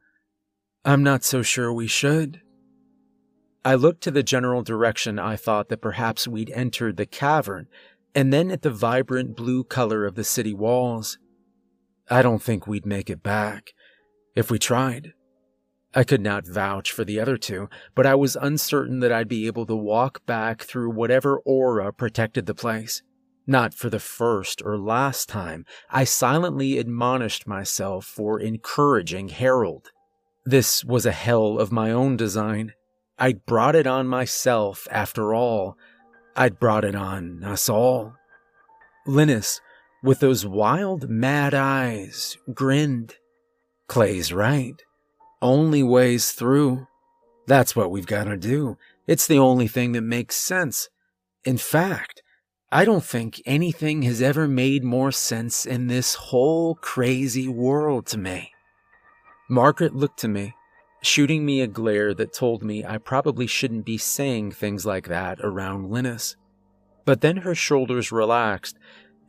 I'm 0.84 1.02
not 1.02 1.24
so 1.24 1.42
sure 1.42 1.72
we 1.72 1.88
should. 1.88 2.42
I 3.64 3.76
looked 3.76 4.02
to 4.04 4.12
the 4.12 4.24
general 4.24 4.62
direction 4.62 5.20
I 5.20 5.38
thought 5.38 5.70
that 5.70 5.82
perhaps 5.82 6.28
we'd 6.28 6.52
entered 6.52 6.98
the 6.98 7.06
cavern, 7.06 7.68
and 8.14 8.34
then 8.34 8.52
at 8.52 8.62
the 8.62 8.72
vibrant 8.72 9.36
blue 9.36 9.64
color 9.64 10.06
of 10.06 10.16
the 10.16 10.24
city 10.24 10.54
walls. 10.54 11.18
I 12.10 12.22
don't 12.22 12.42
think 12.42 12.66
we'd 12.66 12.86
make 12.86 13.10
it 13.10 13.22
back 13.22 13.74
if 14.36 14.50
we 14.50 14.58
tried. 14.58 15.14
I 15.94 16.04
could 16.04 16.22
not 16.22 16.48
vouch 16.48 16.92
for 16.92 17.04
the 17.04 17.20
other 17.20 17.38
two, 17.38 17.68
but 17.96 18.06
I 18.06 18.14
was 18.14 18.36
uncertain 18.36 19.00
that 19.00 19.12
I'd 19.12 19.28
be 19.28 19.48
able 19.48 19.66
to 19.66 19.76
walk 19.76 20.26
back 20.26 20.62
through 20.62 20.92
whatever 20.92 21.40
aura 21.46 21.92
protected 21.92 22.46
the 22.46 22.54
place. 22.54 23.02
Not 23.48 23.74
for 23.74 23.90
the 23.90 24.00
first 24.00 24.62
or 24.64 24.78
last 24.78 25.28
time, 25.28 25.66
I 25.90 26.04
silently 26.04 26.78
admonished 26.78 27.48
myself 27.48 28.06
for 28.06 28.40
encouraging 28.40 29.30
Harold. 29.30 29.90
This 30.46 30.86
was 30.86 31.08
a 31.08 31.12
hell 31.12 31.58
of 31.58 31.72
my 31.72 31.92
own 31.92 32.16
design. 32.16 32.74
I'd 33.18 33.48
brought 33.48 33.76
it 33.76 33.88
on 33.88 34.08
myself, 34.08 34.88
after 34.92 35.34
all. 35.34 35.76
I'd 36.40 36.58
brought 36.58 36.86
it 36.86 36.96
on 36.96 37.44
us 37.44 37.68
all. 37.68 38.14
Linus, 39.06 39.60
with 40.02 40.22
those 40.22 40.46
wild, 40.46 41.10
mad 41.10 41.54
eyes, 41.54 42.38
grinned. 42.54 43.16
Clay's 43.88 44.32
right. 44.32 44.82
Only 45.42 45.84
ways 45.84 46.32
through. 46.32 46.88
That's 47.46 47.76
what 47.76 47.92
we've 47.92 48.08
got 48.08 48.24
to 48.24 48.38
do. 48.38 48.78
It's 49.06 49.28
the 49.28 49.38
only 49.38 49.68
thing 49.68 49.92
that 49.92 50.02
makes 50.02 50.38
sense. 50.38 50.88
In 51.44 51.58
fact, 51.58 52.24
I 52.72 52.86
don't 52.86 53.04
think 53.04 53.42
anything 53.46 54.04
has 54.04 54.22
ever 54.22 54.48
made 54.48 54.82
more 54.82 55.12
sense 55.12 55.66
in 55.66 55.88
this 55.88 56.16
whole 56.16 56.76
crazy 56.76 57.50
world 57.50 58.06
to 58.08 58.18
me. 58.18 58.54
Margaret 59.50 59.94
looked 59.94 60.20
to 60.20 60.30
me, 60.30 60.56
shooting 61.02 61.46
me 61.46 61.62
a 61.62 61.68
glare 61.68 62.14
that 62.14 62.34
told 62.34 62.64
me 62.64 62.86
I 62.86 62.98
probably 62.98 63.48
shouldn't 63.48 63.86
be 63.86 63.98
saying 63.98 64.52
things 64.52 64.86
like 64.86 65.08
that 65.08 65.40
around 65.42 65.90
Linus. 65.90 66.36
But 67.06 67.22
then 67.22 67.38
her 67.38 67.56
shoulders 67.56 68.12
relaxed, 68.12 68.78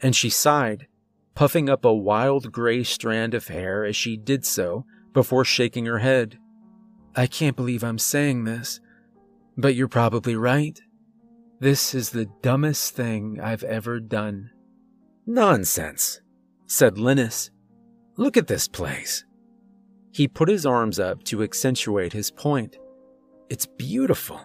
and 0.02 0.14
she 0.14 0.30
sighed, 0.30 0.86
puffing 1.34 1.68
up 1.68 1.84
a 1.84 1.94
wild 1.94 2.52
gray 2.52 2.82
strand 2.82 3.34
of 3.34 3.48
hair 3.48 3.84
as 3.84 3.96
she 3.96 4.16
did 4.16 4.44
so 4.44 4.84
before 5.12 5.44
shaking 5.44 5.86
her 5.86 5.98
head. 5.98 6.38
I 7.16 7.26
can't 7.26 7.56
believe 7.56 7.82
I'm 7.82 7.98
saying 7.98 8.44
this, 8.44 8.80
but 9.56 9.74
you're 9.74 9.88
probably 9.88 10.36
right. 10.36 10.80
This 11.60 11.94
is 11.94 12.10
the 12.10 12.28
dumbest 12.42 12.94
thing 12.94 13.38
I've 13.40 13.64
ever 13.64 14.00
done. 14.00 14.50
Nonsense, 15.26 16.20
said 16.66 16.98
Linus. 16.98 17.50
Look 18.16 18.36
at 18.36 18.46
this 18.46 18.68
place. 18.68 19.24
He 20.12 20.28
put 20.28 20.48
his 20.48 20.66
arms 20.66 20.98
up 20.98 21.22
to 21.24 21.42
accentuate 21.42 22.12
his 22.12 22.30
point. 22.30 22.78
It's 23.48 23.66
beautiful. 23.66 24.40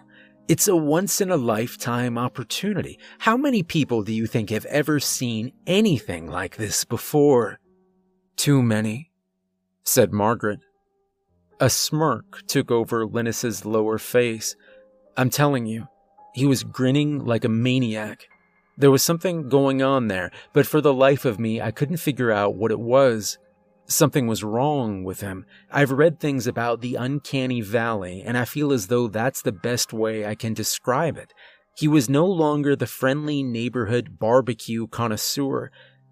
It's 0.48 0.68
a 0.68 0.76
once 0.76 1.20
in 1.20 1.30
a 1.30 1.36
lifetime 1.36 2.16
opportunity. 2.16 3.00
How 3.18 3.36
many 3.36 3.64
people 3.64 4.02
do 4.02 4.12
you 4.12 4.26
think 4.26 4.50
have 4.50 4.64
ever 4.66 5.00
seen 5.00 5.52
anything 5.66 6.28
like 6.28 6.56
this 6.56 6.84
before? 6.84 7.58
Too 8.36 8.62
many, 8.62 9.10
said 9.82 10.12
Margaret. 10.12 10.60
A 11.58 11.68
smirk 11.68 12.46
took 12.46 12.70
over 12.70 13.06
Linus's 13.06 13.64
lower 13.64 13.98
face. 13.98 14.54
I'm 15.16 15.30
telling 15.30 15.66
you, 15.66 15.88
he 16.34 16.46
was 16.46 16.62
grinning 16.62 17.24
like 17.24 17.44
a 17.44 17.48
maniac. 17.48 18.28
There 18.76 18.90
was 18.90 19.02
something 19.02 19.48
going 19.48 19.82
on 19.82 20.08
there, 20.08 20.30
but 20.52 20.66
for 20.66 20.80
the 20.80 20.92
life 20.92 21.24
of 21.24 21.40
me, 21.40 21.62
I 21.62 21.70
couldn't 21.70 21.96
figure 21.96 22.30
out 22.30 22.54
what 22.54 22.70
it 22.70 22.78
was. 22.78 23.38
Something 23.88 24.26
was 24.26 24.42
wrong 24.42 25.04
with 25.04 25.20
him. 25.20 25.46
I've 25.70 25.92
read 25.92 26.18
things 26.18 26.46
about 26.46 26.80
the 26.80 26.96
uncanny 26.96 27.60
valley, 27.60 28.22
and 28.24 28.36
I 28.36 28.44
feel 28.44 28.72
as 28.72 28.88
though 28.88 29.06
that's 29.06 29.42
the 29.42 29.52
best 29.52 29.92
way 29.92 30.26
I 30.26 30.34
can 30.34 30.54
describe 30.54 31.16
it. 31.16 31.32
He 31.76 31.86
was 31.86 32.08
no 32.08 32.26
longer 32.26 32.74
the 32.74 32.86
friendly 32.86 33.42
neighborhood 33.42 34.18
barbecue 34.18 34.88
connoisseur. 34.88 35.70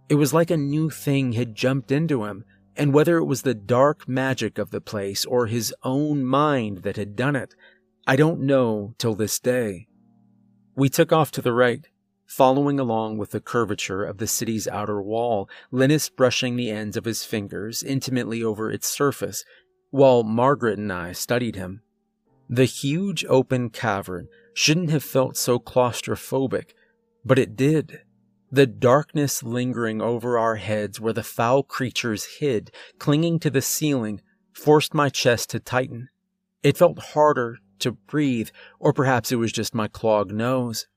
It 0.09 0.15
was 0.17 0.33
like 0.33 0.51
a 0.51 0.57
new 0.57 0.91
thing 0.91 1.33
had 1.33 1.55
jumped 1.55 1.91
into 1.91 2.25
him, 2.25 2.45
and 2.77 2.93
whether 2.93 3.17
it 3.19 3.25
was 3.25 3.43
the 3.43 3.55
dark 3.55 4.09
magic 4.09 4.59
of 4.59 4.71
the 4.71 4.81
place 4.81 5.25
or 5.25 5.47
his 5.47 5.75
own 5.83 6.25
mind 6.25 6.79
that 6.83 6.97
had 6.97 7.17
done 7.17 7.35
it, 7.35 7.55
I 8.07 8.17
don't 8.17 8.41
know 8.41 8.95
till 8.99 9.15
this 9.15 9.41
day. 9.41 9.89
We 10.77 10.89
took 10.89 11.13
off 11.13 11.31
to 11.33 11.43
the 11.43 11.53
right, 11.53 11.87
following 12.35 12.81
along 12.81 13.17
with 13.17 13.31
the 13.31 13.41
curvature 13.41 14.03
of 14.03 14.19
the 14.19 14.27
city's 14.27 14.67
outer 14.67 15.01
wall, 15.01 15.49
Linus 15.71 16.09
brushing 16.09 16.57
the 16.57 16.69
ends 16.69 16.97
of 16.97 17.05
his 17.05 17.25
fingers 17.25 17.81
intimately 17.81 18.43
over 18.43 18.73
its 18.73 18.89
surface, 18.89 19.45
while 19.91 20.25
Margaret 20.25 20.77
and 20.77 20.93
I 20.93 21.13
studied 21.13 21.55
him. 21.55 21.83
The 22.49 22.65
huge 22.65 23.25
open 23.27 23.71
cavern 23.71 24.27
shouldn't 24.53 24.91
have 24.91 25.05
felt 25.05 25.37
so 25.37 25.61
claustrophobic, 25.61 26.71
but 27.25 27.39
it 27.39 27.55
did. 27.55 28.01
The 28.51 28.67
darkness 28.67 29.45
lingering 29.45 30.03
over 30.03 30.37
our 30.37 30.57
heads 30.57 31.01
where 31.01 31.13
the 31.13 31.23
foul 31.23 31.63
creatures 31.63 32.39
hid, 32.41 32.73
clinging 32.99 33.39
to 33.41 33.51
the 33.51 33.63
ceiling, 33.63 34.21
forced 34.53 34.93
my 34.93 35.09
chest 35.09 35.51
to 35.51 35.61
tighten. 35.61 36.09
It 36.65 36.77
felt 36.77 36.99
harder 36.99 37.59
to 37.79 37.93
breathe, 37.93 38.49
or 38.81 38.93
perhaps 38.93 39.31
it 39.31 39.37
was 39.37 39.53
just 39.53 39.73
my 39.73 39.87
clogged 39.87 40.33
nose. 40.33 40.89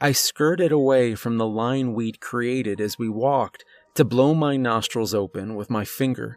I 0.00 0.12
skirted 0.12 0.70
away 0.70 1.16
from 1.16 1.38
the 1.38 1.46
line 1.46 1.92
we'd 1.92 2.20
created 2.20 2.80
as 2.80 3.00
we 3.00 3.08
walked 3.08 3.64
to 3.94 4.04
blow 4.04 4.32
my 4.32 4.56
nostrils 4.56 5.12
open 5.12 5.56
with 5.56 5.70
my 5.70 5.84
finger. 5.84 6.36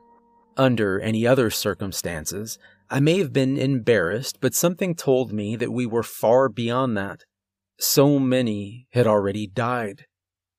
Under 0.58 1.00
any 1.00 1.28
other 1.28 1.52
circumstances, 1.52 2.58
I 2.90 3.00
may 3.00 3.20
have 3.20 3.32
been 3.32 3.58
embarrassed, 3.58 4.40
but 4.42 4.56
something 4.56 4.96
told 4.96 5.32
me 5.32 5.56
that 5.58 5.72
we 5.72 5.86
were 5.86 6.02
far 6.02 6.50
beyond 6.50 6.98
that. 6.98 7.24
So 7.80 8.18
many 8.18 8.88
had 8.94 9.06
already 9.06 9.46
died. 9.46 10.06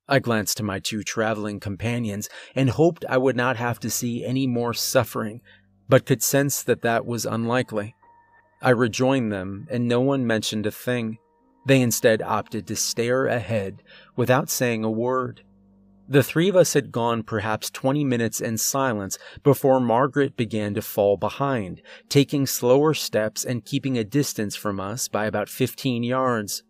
I 0.06 0.20
glanced 0.20 0.56
to 0.58 0.62
my 0.62 0.78
two 0.78 1.02
traveling 1.02 1.58
companions 1.58 2.28
and 2.54 2.70
hoped 2.70 3.04
I 3.08 3.18
would 3.18 3.36
not 3.36 3.56
have 3.56 3.80
to 3.80 3.90
see 3.90 4.24
any 4.24 4.46
more 4.46 4.74
suffering, 4.74 5.40
but 5.88 6.06
could 6.06 6.22
sense 6.22 6.62
that 6.62 6.82
that 6.82 7.04
was 7.04 7.26
unlikely. 7.26 7.96
I 8.60 8.70
rejoined 8.70 9.32
them, 9.32 9.66
and 9.70 9.88
no 9.88 10.00
one 10.00 10.24
mentioned 10.24 10.66
a 10.66 10.70
thing. 10.70 11.18
They 11.64 11.80
instead 11.80 12.22
opted 12.22 12.66
to 12.66 12.76
stare 12.76 13.26
ahead 13.26 13.82
without 14.16 14.50
saying 14.50 14.84
a 14.84 14.90
word. 14.90 15.42
The 16.08 16.22
three 16.22 16.48
of 16.48 16.56
us 16.56 16.74
had 16.74 16.92
gone 16.92 17.22
perhaps 17.22 17.70
20 17.70 18.04
minutes 18.04 18.40
in 18.40 18.58
silence 18.58 19.18
before 19.42 19.80
Margaret 19.80 20.36
began 20.36 20.74
to 20.74 20.82
fall 20.82 21.16
behind, 21.16 21.80
taking 22.08 22.46
slower 22.46 22.92
steps 22.92 23.44
and 23.44 23.64
keeping 23.64 23.96
a 23.96 24.04
distance 24.04 24.56
from 24.56 24.80
us 24.80 25.08
by 25.08 25.26
about 25.26 25.48
15 25.48 26.02
yards. 26.02 26.64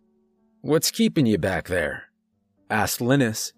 What's 0.61 0.91
keeping 0.91 1.25
you 1.25 1.37
back 1.37 1.67
there? 1.67 2.03
asked 2.69 3.01
Linus. 3.01 3.53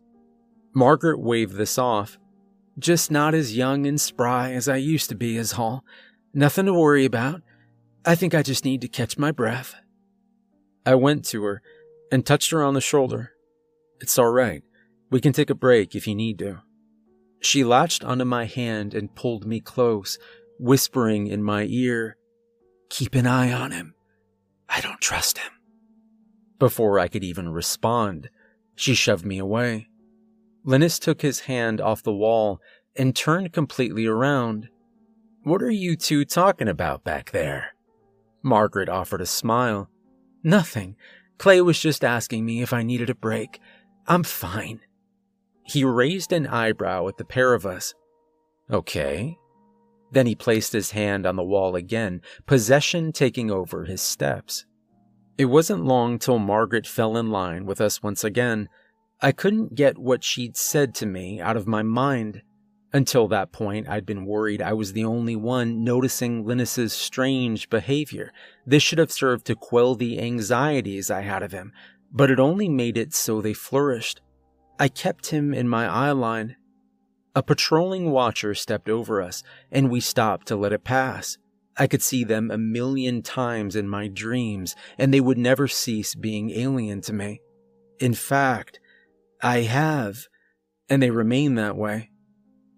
Margaret 0.74 1.20
waved 1.20 1.56
this 1.56 1.78
off. 1.78 2.18
Just 2.80 3.12
not 3.12 3.34
as 3.34 3.56
young 3.56 3.86
and 3.86 4.02
spry 4.02 4.52
as 4.52 4.68
I 4.68 4.78
used 4.78 5.10
to 5.10 5.16
be, 5.16 5.38
is 5.38 5.54
all. 5.54 5.84
Nothing 6.34 6.66
to 6.66 6.74
worry 6.74 7.06
about. 7.06 7.42
I 8.06 8.16
think 8.16 8.34
I 8.34 8.42
just 8.42 8.66
need 8.66 8.82
to 8.82 8.88
catch 8.88 9.18
my 9.18 9.32
breath. 9.32 9.76
I 10.86 10.96
went 10.96 11.26
to 11.26 11.44
her 11.44 11.62
and 12.12 12.26
touched 12.26 12.52
her 12.52 12.64
on 12.64 12.74
the 12.74 12.82
shoulder. 12.82 13.32
It's 14.00 14.20
all 14.20 14.32
right. 14.32 14.64
We 15.10 15.22
can 15.22 15.34
take 15.34 15.50
a 15.50 15.56
break 15.56 15.96
if 15.96 16.08
you 16.08 16.16
need 16.16 16.40
to. 16.40 16.62
She 17.42 17.64
latched 17.64 18.04
onto 18.04 18.26
my 18.26 18.46
hand 18.46 18.94
and 18.94 19.16
pulled 19.16 19.46
me 19.46 19.60
close, 19.60 20.18
whispering 20.60 21.28
in 21.28 21.44
my 21.44 21.66
ear, 21.70 22.18
Keep 22.90 23.16
an 23.16 23.28
eye 23.28 23.52
on 23.52 23.72
him. 23.72 23.96
I 24.70 24.80
don't 24.82 25.02
trust 25.02 25.40
him. 25.40 25.52
Before 26.60 27.00
I 27.00 27.08
could 27.08 27.24
even 27.24 27.50
respond, 27.50 28.30
she 28.76 28.94
shoved 28.94 29.26
me 29.26 29.40
away. 29.40 29.88
Linus 30.64 31.00
took 31.00 31.22
his 31.22 31.42
hand 31.42 31.82
off 31.82 32.04
the 32.04 32.14
wall 32.14 32.62
and 32.96 33.16
turned 33.16 33.54
completely 33.54 34.06
around. 34.06 34.70
What 35.44 35.62
are 35.62 35.72
you 35.72 35.96
two 35.96 36.26
talking 36.26 36.68
about 36.68 37.04
back 37.04 37.32
there? 37.32 37.76
Margaret 38.42 38.90
offered 38.90 39.22
a 39.22 39.26
smile. 39.26 39.90
Nothing. 40.46 40.96
Clay 41.40 41.60
was 41.60 41.80
just 41.80 42.04
asking 42.04 42.46
me 42.46 42.62
if 42.62 42.72
I 42.72 42.84
needed 42.84 43.10
a 43.10 43.16
break. 43.16 43.60
I'm 44.06 44.24
fine. 44.24 44.80
He 45.64 45.84
raised 45.84 46.32
an 46.32 46.46
eyebrow 46.46 47.08
at 47.08 47.18
the 47.18 47.26
pair 47.26 47.56
of 47.56 47.66
us. 47.66 47.96
Okay. 48.72 49.40
Then 50.12 50.28
he 50.28 50.36
placed 50.36 50.72
his 50.72 50.92
hand 50.92 51.26
on 51.26 51.36
the 51.36 51.44
wall 51.44 51.76
again, 51.76 52.22
possession 52.46 53.12
taking 53.12 53.50
over 53.50 53.86
his 53.86 54.04
steps. 54.04 54.66
It 55.36 55.46
wasn't 55.46 55.84
long 55.84 56.20
till 56.20 56.38
Margaret 56.38 56.86
fell 56.86 57.18
in 57.18 57.32
line 57.32 57.66
with 57.66 57.82
us 57.82 58.04
once 58.04 58.24
again. 58.24 58.70
I 59.22 59.32
couldn't 59.32 59.74
get 59.74 59.98
what 59.98 60.24
she'd 60.24 60.56
said 60.56 60.94
to 60.96 61.08
me 61.08 61.42
out 61.42 61.58
of 61.58 61.68
my 61.68 61.82
mind. 61.82 62.44
Until 62.96 63.28
that 63.28 63.52
point, 63.52 63.90
I'd 63.90 64.06
been 64.06 64.26
worried 64.26 64.62
I 64.62 64.72
was 64.72 64.94
the 64.94 65.04
only 65.04 65.36
one 65.36 65.84
noticing 65.84 66.46
Linus's 66.46 66.94
strange 66.94 67.70
behavior. 67.70 68.32
This 68.66 68.84
should 68.84 69.00
have 69.00 69.12
served 69.12 69.46
to 69.48 69.56
quell 69.56 69.96
the 69.96 70.18
anxieties 70.18 71.12
I 71.12 71.20
had 71.20 71.44
of 71.44 71.52
him, 71.52 71.74
but 72.10 72.32
it 72.32 72.40
only 72.40 72.70
made 72.70 72.98
it 72.98 73.14
so 73.14 73.42
they 73.42 73.52
flourished. 73.52 74.22
I 74.80 74.88
kept 74.88 75.28
him 75.28 75.54
in 75.54 75.68
my 75.68 75.90
eye 75.90 76.14
line. 76.14 76.56
A 77.36 77.44
patrolling 77.44 78.12
watcher 78.12 78.54
stepped 78.54 78.88
over 78.88 79.22
us, 79.22 79.44
and 79.70 79.92
we 79.92 80.00
stopped 80.00 80.48
to 80.48 80.56
let 80.56 80.72
it 80.72 80.86
pass. 80.86 81.38
I 81.76 81.88
could 81.88 82.02
see 82.02 82.24
them 82.24 82.50
a 82.50 82.58
million 82.58 83.22
times 83.24 83.76
in 83.76 83.90
my 83.90 84.08
dreams, 84.08 84.74
and 84.98 85.14
they 85.14 85.20
would 85.20 85.38
never 85.38 85.68
cease 85.68 86.16
being 86.16 86.50
alien 86.52 87.02
to 87.02 87.12
me. 87.12 87.42
In 88.00 88.14
fact, 88.14 88.80
I 89.42 89.64
have, 89.64 90.28
and 90.88 91.04
they 91.04 91.12
remain 91.12 91.56
that 91.56 91.76
way. 91.76 92.12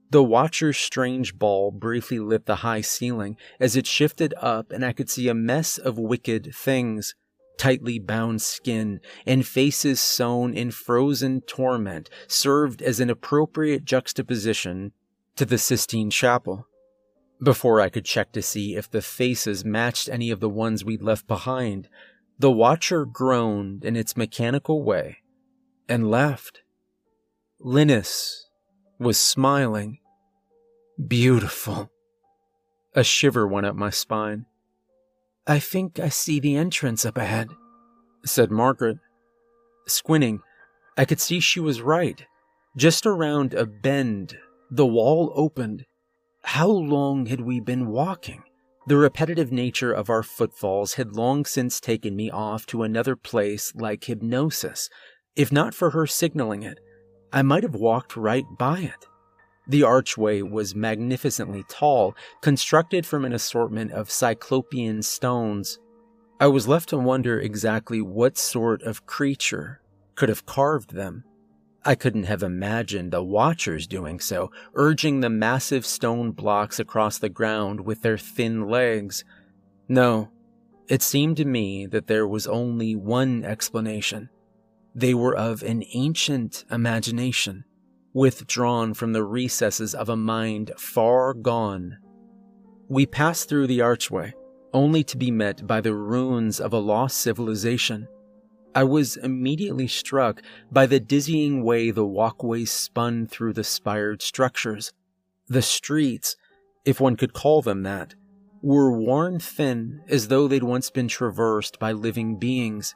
The 0.09 0.23
Watcher's 0.23 0.77
strange 0.77 1.37
ball 1.37 1.71
briefly 1.71 2.19
lit 2.19 2.45
the 2.45 2.57
high 2.57 2.81
ceiling 2.81 3.35
as 3.59 3.75
it 3.75 3.85
shifted 3.85 4.33
up, 4.37 4.71
and 4.71 4.85
I 4.85 4.93
could 4.93 5.09
see 5.09 5.27
a 5.27 5.33
mess 5.33 5.77
of 5.77 5.99
wicked 5.99 6.55
things 6.55 7.13
tightly 7.57 7.99
bound 7.99 8.41
skin 8.41 9.01
and 9.25 9.45
faces 9.45 9.99
sewn 9.99 10.53
in 10.53 10.71
frozen 10.71 11.41
torment 11.41 12.09
served 12.27 12.81
as 12.81 12.99
an 12.99 13.09
appropriate 13.09 13.83
juxtaposition 13.83 14.93
to 15.35 15.45
the 15.45 15.57
Sistine 15.57 16.09
Chapel. 16.09 16.67
Before 17.43 17.81
I 17.81 17.89
could 17.89 18.05
check 18.05 18.31
to 18.31 18.41
see 18.41 18.75
if 18.75 18.89
the 18.89 19.01
faces 19.01 19.65
matched 19.65 20.09
any 20.09 20.31
of 20.31 20.39
the 20.39 20.49
ones 20.49 20.85
we'd 20.85 21.01
left 21.01 21.27
behind, 21.27 21.89
the 22.39 22.51
Watcher 22.51 23.05
groaned 23.05 23.83
in 23.83 23.95
its 23.95 24.15
mechanical 24.15 24.83
way 24.83 25.17
and 25.89 26.09
left. 26.09 26.61
Linus 27.59 28.46
was 28.99 29.19
smiling. 29.19 29.99
Beautiful. 31.07 31.91
A 32.95 33.03
shiver 33.03 33.47
went 33.47 33.65
up 33.65 33.75
my 33.75 33.89
spine. 33.89 34.45
I 35.45 35.59
think 35.59 35.99
I 35.99 36.09
see 36.09 36.39
the 36.39 36.55
entrance 36.55 37.05
up 37.05 37.17
ahead, 37.17 37.49
said 38.25 38.51
Margaret. 38.51 38.97
Squinting, 39.85 40.41
I 40.97 41.05
could 41.05 41.21
see 41.21 41.39
she 41.39 41.59
was 41.59 41.81
right. 41.81 42.25
Just 42.75 43.05
around 43.05 43.53
a 43.53 43.65
bend, 43.65 44.37
the 44.69 44.85
wall 44.85 45.31
opened. 45.35 45.85
How 46.43 46.67
long 46.67 47.27
had 47.27 47.41
we 47.41 47.59
been 47.59 47.87
walking? 47.87 48.43
The 48.87 48.97
repetitive 48.97 49.51
nature 49.51 49.91
of 49.91 50.09
our 50.09 50.23
footfalls 50.23 50.93
had 50.93 51.15
long 51.15 51.45
since 51.45 51.79
taken 51.79 52.15
me 52.15 52.31
off 52.31 52.65
to 52.67 52.83
another 52.83 53.15
place 53.15 53.73
like 53.75 54.05
hypnosis. 54.05 54.89
If 55.35 55.51
not 55.51 55.73
for 55.73 55.91
her 55.91 56.07
signaling 56.07 56.63
it, 56.63 56.79
I 57.31 57.41
might 57.41 57.63
have 57.63 57.75
walked 57.75 58.15
right 58.15 58.45
by 58.57 58.79
it. 58.79 59.05
The 59.67 59.83
archway 59.83 60.41
was 60.41 60.75
magnificently 60.75 61.65
tall, 61.67 62.15
constructed 62.41 63.05
from 63.05 63.25
an 63.25 63.33
assortment 63.33 63.91
of 63.91 64.09
cyclopean 64.09 65.01
stones. 65.01 65.77
I 66.39 66.47
was 66.47 66.67
left 66.67 66.89
to 66.89 66.97
wonder 66.97 67.39
exactly 67.39 68.01
what 68.01 68.37
sort 68.37 68.81
of 68.83 69.05
creature 69.05 69.81
could 70.15 70.29
have 70.29 70.45
carved 70.45 70.93
them. 70.93 71.25
I 71.83 71.95
couldn't 71.95 72.23
have 72.23 72.43
imagined 72.43 73.11
the 73.11 73.23
Watchers 73.23 73.87
doing 73.87 74.19
so, 74.19 74.51
urging 74.73 75.19
the 75.19 75.29
massive 75.29 75.85
stone 75.85 76.31
blocks 76.31 76.79
across 76.79 77.17
the 77.17 77.29
ground 77.29 77.81
with 77.81 78.01
their 78.01 78.17
thin 78.17 78.69
legs. 78.69 79.25
No, 79.87 80.31
it 80.87 81.01
seemed 81.01 81.37
to 81.37 81.45
me 81.45 81.85
that 81.87 82.07
there 82.07 82.27
was 82.27 82.47
only 82.47 82.95
one 82.95 83.43
explanation. 83.43 84.29
They 84.97 85.13
were 85.13 85.35
of 85.35 85.61
an 85.61 85.83
ancient 85.93 86.65
imagination 86.71 87.65
withdrawn 88.15 88.95
from 88.95 89.13
the 89.13 89.23
recesses 89.23 89.93
of 89.93 90.09
a 90.09 90.15
mind 90.15 90.71
far 90.75 91.35
gone. 91.35 91.99
We 92.87 93.05
passed 93.05 93.47
through 93.47 93.67
the 93.67 93.81
archway, 93.81 94.33
only 94.73 95.03
to 95.03 95.15
be 95.15 95.29
met 95.29 95.67
by 95.67 95.81
the 95.81 95.93
ruins 95.93 96.59
of 96.59 96.73
a 96.73 96.79
lost 96.79 97.19
civilization. 97.19 98.07
I 98.73 98.85
was 98.85 99.17
immediately 99.17 99.87
struck 99.87 100.41
by 100.71 100.87
the 100.87 100.99
dizzying 100.99 101.63
way 101.63 101.91
the 101.91 102.03
walkways 102.03 102.71
spun 102.71 103.27
through 103.27 103.53
the 103.53 103.63
spired 103.63 104.23
structures. 104.23 104.93
The 105.47 105.61
streets, 105.61 106.35
if 106.85 106.99
one 106.99 107.17
could 107.17 107.33
call 107.33 107.61
them 107.61 107.83
that, 107.83 108.15
were 108.63 108.91
worn 108.91 109.37
thin 109.39 110.01
as 110.07 110.29
though 110.29 110.47
they'd 110.47 110.63
once 110.63 110.89
been 110.89 111.07
traversed 111.07 111.77
by 111.77 111.91
living 111.91 112.39
beings. 112.39 112.95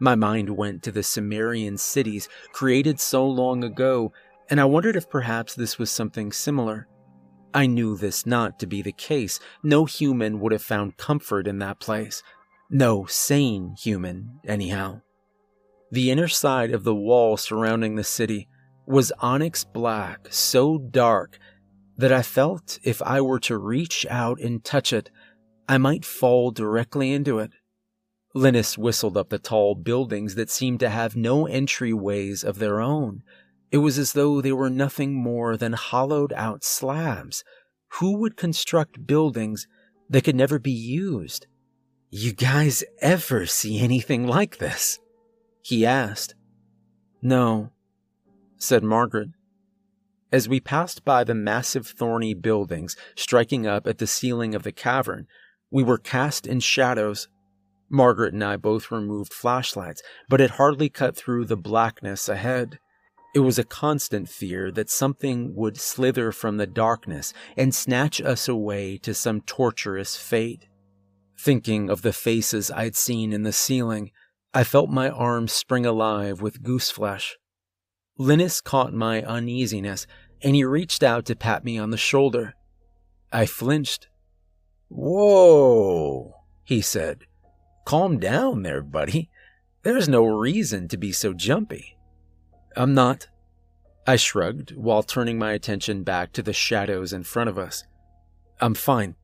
My 0.00 0.14
mind 0.14 0.50
went 0.56 0.82
to 0.82 0.92
the 0.92 1.02
Sumerian 1.02 1.76
cities 1.76 2.28
created 2.52 2.98
so 2.98 3.26
long 3.26 3.62
ago 3.62 4.12
and 4.50 4.60
I 4.60 4.64
wondered 4.64 4.96
if 4.96 5.08
perhaps 5.08 5.54
this 5.54 5.78
was 5.78 5.90
something 5.92 6.32
similar. 6.32 6.88
I 7.54 7.66
knew 7.66 7.96
this 7.96 8.26
not 8.26 8.58
to 8.58 8.66
be 8.66 8.82
the 8.82 8.92
case. 8.92 9.38
No 9.62 9.84
human 9.84 10.40
would 10.40 10.52
have 10.52 10.62
found 10.62 10.96
comfort 10.96 11.46
in 11.46 11.58
that 11.60 11.78
place. 11.78 12.22
No 12.68 13.06
sane 13.06 13.76
human, 13.78 14.40
anyhow. 14.46 15.02
The 15.92 16.10
inner 16.10 16.28
side 16.28 16.72
of 16.72 16.84
the 16.84 16.94
wall 16.94 17.36
surrounding 17.36 17.94
the 17.94 18.04
city 18.04 18.48
was 18.86 19.12
onyx 19.20 19.64
black, 19.64 20.28
so 20.30 20.78
dark 20.78 21.38
that 21.96 22.12
I 22.12 22.22
felt 22.22 22.78
if 22.82 23.00
I 23.02 23.20
were 23.20 23.40
to 23.40 23.58
reach 23.58 24.06
out 24.08 24.40
and 24.40 24.64
touch 24.64 24.92
it, 24.92 25.10
I 25.68 25.78
might 25.78 26.04
fall 26.04 26.50
directly 26.50 27.12
into 27.12 27.38
it. 27.38 27.52
Linus 28.34 28.78
whistled 28.78 29.16
up 29.16 29.30
the 29.30 29.38
tall 29.38 29.74
buildings 29.74 30.36
that 30.36 30.50
seemed 30.50 30.80
to 30.80 30.88
have 30.88 31.16
no 31.16 31.46
entryways 31.46 32.44
of 32.44 32.58
their 32.58 32.80
own. 32.80 33.22
It 33.72 33.78
was 33.78 33.98
as 33.98 34.12
though 34.12 34.40
they 34.40 34.52
were 34.52 34.70
nothing 34.70 35.14
more 35.14 35.56
than 35.56 35.72
hollowed 35.72 36.32
out 36.34 36.62
slabs. 36.62 37.42
Who 37.94 38.18
would 38.18 38.36
construct 38.36 39.06
buildings 39.06 39.66
that 40.08 40.24
could 40.24 40.36
never 40.36 40.58
be 40.58 40.70
used? 40.70 41.46
You 42.10 42.32
guys 42.32 42.84
ever 43.00 43.46
see 43.46 43.80
anything 43.80 44.26
like 44.26 44.58
this? 44.58 44.98
He 45.62 45.84
asked. 45.84 46.34
No, 47.22 47.70
said 48.56 48.82
Margaret. 48.82 49.28
As 50.32 50.48
we 50.48 50.60
passed 50.60 51.04
by 51.04 51.24
the 51.24 51.34
massive 51.34 51.86
thorny 51.86 52.34
buildings 52.34 52.96
striking 53.16 53.66
up 53.66 53.86
at 53.86 53.98
the 53.98 54.06
ceiling 54.06 54.54
of 54.54 54.62
the 54.62 54.72
cavern, 54.72 55.26
we 55.70 55.82
were 55.82 55.98
cast 55.98 56.46
in 56.46 56.60
shadows. 56.60 57.28
Margaret 57.90 58.32
and 58.32 58.44
I 58.44 58.56
both 58.56 58.90
removed 58.90 59.32
flashlights, 59.32 60.02
but 60.28 60.40
it 60.40 60.52
hardly 60.52 60.88
cut 60.88 61.16
through 61.16 61.46
the 61.46 61.56
blackness 61.56 62.28
ahead. 62.28 62.78
It 63.34 63.40
was 63.40 63.58
a 63.58 63.64
constant 63.64 64.28
fear 64.28 64.70
that 64.72 64.90
something 64.90 65.54
would 65.54 65.76
slither 65.76 66.32
from 66.32 66.56
the 66.56 66.66
darkness 66.66 67.32
and 67.56 67.74
snatch 67.74 68.20
us 68.20 68.48
away 68.48 68.98
to 68.98 69.14
some 69.14 69.40
torturous 69.40 70.16
fate. 70.16 70.66
Thinking 71.38 71.90
of 71.90 72.02
the 72.02 72.12
faces 72.12 72.70
I'd 72.70 72.96
seen 72.96 73.32
in 73.32 73.42
the 73.42 73.52
ceiling, 73.52 74.10
I 74.52 74.64
felt 74.64 74.90
my 74.90 75.10
arms 75.10 75.52
spring 75.52 75.86
alive 75.86 76.40
with 76.40 76.62
gooseflesh. 76.62 77.32
Linus 78.18 78.60
caught 78.60 78.92
my 78.92 79.22
uneasiness 79.22 80.06
and 80.42 80.54
he 80.54 80.64
reached 80.64 81.02
out 81.02 81.24
to 81.26 81.36
pat 81.36 81.64
me 81.64 81.78
on 81.78 81.90
the 81.90 81.96
shoulder. 81.96 82.54
I 83.32 83.46
flinched. 83.46 84.08
Whoa, 84.88 86.34
he 86.64 86.80
said. 86.80 87.26
Calm 87.84 88.18
down 88.18 88.62
there, 88.62 88.82
buddy. 88.82 89.30
There's 89.82 90.08
no 90.08 90.24
reason 90.24 90.88
to 90.88 90.96
be 90.96 91.12
so 91.12 91.32
jumpy. 91.32 91.96
I'm 92.76 92.94
not. 92.94 93.28
I 94.06 94.16
shrugged 94.16 94.76
while 94.76 95.02
turning 95.02 95.38
my 95.38 95.52
attention 95.52 96.02
back 96.02 96.32
to 96.32 96.42
the 96.42 96.52
shadows 96.52 97.12
in 97.12 97.22
front 97.22 97.50
of 97.50 97.58
us. 97.58 97.84
I'm 98.60 98.74
fine. 98.74 99.16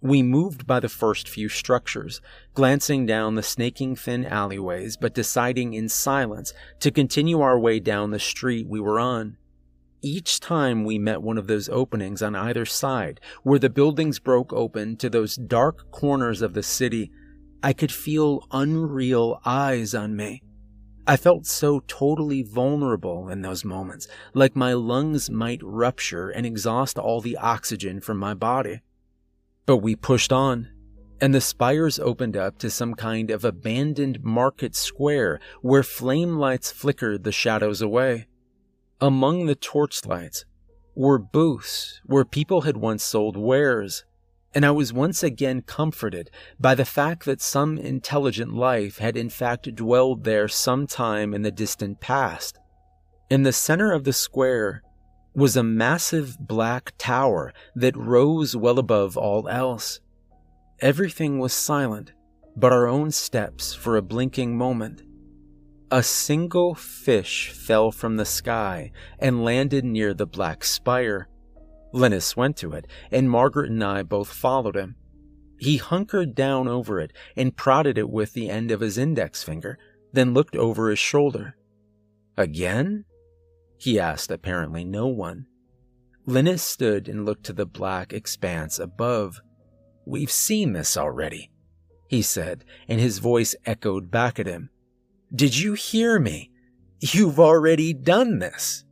We 0.00 0.22
moved 0.22 0.66
by 0.66 0.78
the 0.78 0.88
first 0.88 1.28
few 1.28 1.48
structures, 1.48 2.20
glancing 2.54 3.04
down 3.04 3.34
the 3.34 3.42
snaking 3.42 3.96
thin 3.96 4.24
alleyways, 4.24 4.96
but 4.96 5.14
deciding 5.14 5.74
in 5.74 5.88
silence 5.88 6.52
to 6.80 6.92
continue 6.92 7.40
our 7.40 7.58
way 7.58 7.80
down 7.80 8.10
the 8.10 8.20
street 8.20 8.68
we 8.68 8.78
were 8.78 9.00
on. 9.00 9.36
Each 10.00 10.38
time 10.38 10.84
we 10.84 10.98
met 10.98 11.22
one 11.22 11.36
of 11.36 11.48
those 11.48 11.68
openings 11.68 12.22
on 12.22 12.36
either 12.36 12.64
side, 12.64 13.20
where 13.42 13.58
the 13.58 13.70
buildings 13.70 14.20
broke 14.20 14.52
open 14.52 14.96
to 14.98 15.10
those 15.10 15.34
dark 15.34 15.90
corners 15.90 16.42
of 16.42 16.54
the 16.54 16.62
city, 16.62 17.10
I 17.62 17.72
could 17.72 17.90
feel 17.90 18.46
unreal 18.52 19.40
eyes 19.44 19.94
on 19.94 20.14
me. 20.14 20.42
I 21.06 21.16
felt 21.16 21.46
so 21.46 21.80
totally 21.86 22.42
vulnerable 22.42 23.28
in 23.30 23.40
those 23.42 23.64
moments, 23.64 24.06
like 24.34 24.54
my 24.54 24.74
lungs 24.74 25.30
might 25.30 25.62
rupture 25.62 26.28
and 26.28 26.44
exhaust 26.44 26.98
all 26.98 27.20
the 27.20 27.38
oxygen 27.38 28.00
from 28.00 28.18
my 28.18 28.34
body. 28.34 28.82
But 29.64 29.78
we 29.78 29.96
pushed 29.96 30.32
on, 30.32 30.68
and 31.20 31.34
the 31.34 31.40
spires 31.40 31.98
opened 31.98 32.36
up 32.36 32.58
to 32.58 32.70
some 32.70 32.94
kind 32.94 33.30
of 33.30 33.44
abandoned 33.44 34.22
market 34.22 34.76
square 34.76 35.40
where 35.62 35.82
flame 35.82 36.36
lights 36.36 36.70
flickered 36.70 37.24
the 37.24 37.32
shadows 37.32 37.82
away. 37.82 38.28
Among 39.00 39.46
the 39.46 39.54
torchlights 39.54 40.44
were 40.94 41.18
booths 41.18 42.00
where 42.04 42.24
people 42.24 42.62
had 42.62 42.76
once 42.76 43.02
sold 43.02 43.36
wares 43.36 44.04
and 44.54 44.64
I 44.64 44.70
was 44.70 44.92
once 44.92 45.22
again 45.22 45.62
comforted 45.62 46.30
by 46.58 46.74
the 46.74 46.84
fact 46.84 47.24
that 47.24 47.40
some 47.40 47.78
intelligent 47.78 48.54
life 48.54 48.98
had 48.98 49.16
in 49.16 49.30
fact 49.30 49.74
dwelled 49.74 50.24
there 50.24 50.48
some 50.48 50.86
time 50.86 51.34
in 51.34 51.42
the 51.42 51.50
distant 51.50 52.00
past. 52.00 52.58
In 53.30 53.42
the 53.42 53.52
center 53.52 53.92
of 53.92 54.04
the 54.04 54.12
square 54.12 54.82
was 55.34 55.56
a 55.56 55.62
massive 55.62 56.38
black 56.40 56.92
tower 56.98 57.52
that 57.74 57.96
rose 57.96 58.56
well 58.56 58.78
above 58.78 59.16
all 59.16 59.48
else. 59.48 60.00
Everything 60.80 61.38
was 61.38 61.52
silent 61.52 62.12
but 62.58 62.72
our 62.72 62.88
own 62.88 63.12
steps 63.12 63.72
for 63.72 63.96
a 63.96 64.02
blinking 64.02 64.56
moment. 64.58 65.02
A 65.92 66.02
single 66.02 66.74
fish 66.74 67.50
fell 67.50 67.92
from 67.92 68.16
the 68.16 68.24
sky 68.24 68.90
and 69.20 69.44
landed 69.44 69.84
near 69.84 70.12
the 70.12 70.26
black 70.26 70.64
spire. 70.64 71.28
Linus 71.92 72.36
went 72.36 72.56
to 72.58 72.72
it, 72.72 72.86
and 73.10 73.30
Margaret 73.30 73.70
and 73.70 73.82
I 73.82 74.02
both 74.02 74.32
followed 74.32 74.76
him. 74.76 74.96
He 75.58 75.78
hunkered 75.78 76.34
down 76.34 76.68
over 76.68 77.00
it 77.00 77.12
and 77.36 77.56
prodded 77.56 77.98
it 77.98 78.10
with 78.10 78.32
the 78.32 78.48
end 78.48 78.70
of 78.70 78.80
his 78.80 78.98
index 78.98 79.42
finger, 79.42 79.78
then 80.12 80.34
looked 80.34 80.56
over 80.56 80.90
his 80.90 80.98
shoulder. 80.98 81.56
Again? 82.36 83.04
He 83.78 83.98
asked 83.98 84.30
apparently 84.30 84.84
no 84.84 85.06
one. 85.08 85.46
Linus 86.26 86.62
stood 86.62 87.08
and 87.08 87.24
looked 87.24 87.44
to 87.44 87.52
the 87.52 87.66
black 87.66 88.12
expanse 88.12 88.78
above. 88.78 89.40
We've 90.04 90.30
seen 90.30 90.72
this 90.72 90.96
already, 90.96 91.50
he 92.08 92.22
said, 92.22 92.64
and 92.86 93.00
his 93.00 93.18
voice 93.18 93.54
echoed 93.64 94.10
back 94.10 94.38
at 94.38 94.46
him. 94.46 94.70
Did 95.34 95.58
you 95.58 95.72
hear 95.74 96.18
me? 96.18 96.50
You've 97.00 97.40
already 97.40 97.92
done 97.94 98.38
this. 98.38 98.84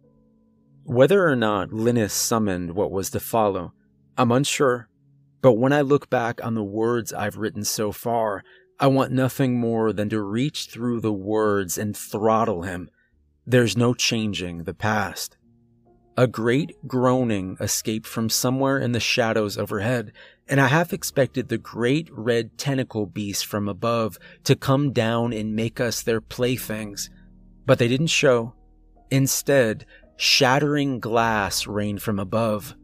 Whether 0.87 1.27
or 1.29 1.35
not 1.35 1.73
Linus 1.73 2.13
summoned 2.13 2.77
what 2.77 2.93
was 2.93 3.11
to 3.11 3.19
follow, 3.19 3.73
I'm 4.17 4.31
unsure. 4.31 4.89
But 5.43 5.55
when 5.55 5.73
I 5.73 5.81
look 5.81 6.09
back 6.09 6.39
on 6.45 6.55
the 6.55 6.63
words 6.63 7.13
I've 7.13 7.39
written 7.39 7.65
so 7.65 7.91
far, 7.91 8.45
I 8.79 8.87
want 8.87 9.11
nothing 9.11 9.59
more 9.59 9.93
than 9.93 10.09
to 10.11 10.23
reach 10.23 10.67
through 10.67 11.01
the 11.01 11.13
words 11.13 11.77
and 11.77 11.97
throttle 11.97 12.63
him. 12.63 12.89
There's 13.45 13.77
no 13.77 13.95
changing 13.95 14.63
the 14.63 14.75
past. 14.75 15.37
A 16.17 16.29
great 16.29 16.77
groaning 16.87 17.57
escaped 17.59 18.07
from 18.07 18.31
somewhere 18.31 18.79
in 18.79 18.93
the 18.93 19.01
shadows 19.01 19.59
overhead, 19.59 20.13
and 20.47 20.61
I 20.61 20.69
half 20.69 20.93
expected 20.93 21.49
the 21.49 21.59
great 21.59 22.09
red 22.13 22.59
tentacle 22.59 23.07
beast 23.07 23.45
from 23.45 23.69
above 23.69 24.19
to 24.45 24.55
come 24.55 24.93
down 24.93 25.33
and 25.33 25.57
make 25.57 25.81
us 25.81 26.01
their 26.01 26.21
playthings. 26.21 27.11
But 27.67 27.81
they 27.81 27.89
didn't 27.89 28.07
show. 28.07 28.55
Instead, 29.11 29.85
Shattering 30.17 30.99
glass 30.99 31.67
rained 31.67 32.03
from 32.03 32.19
above. 32.19 32.75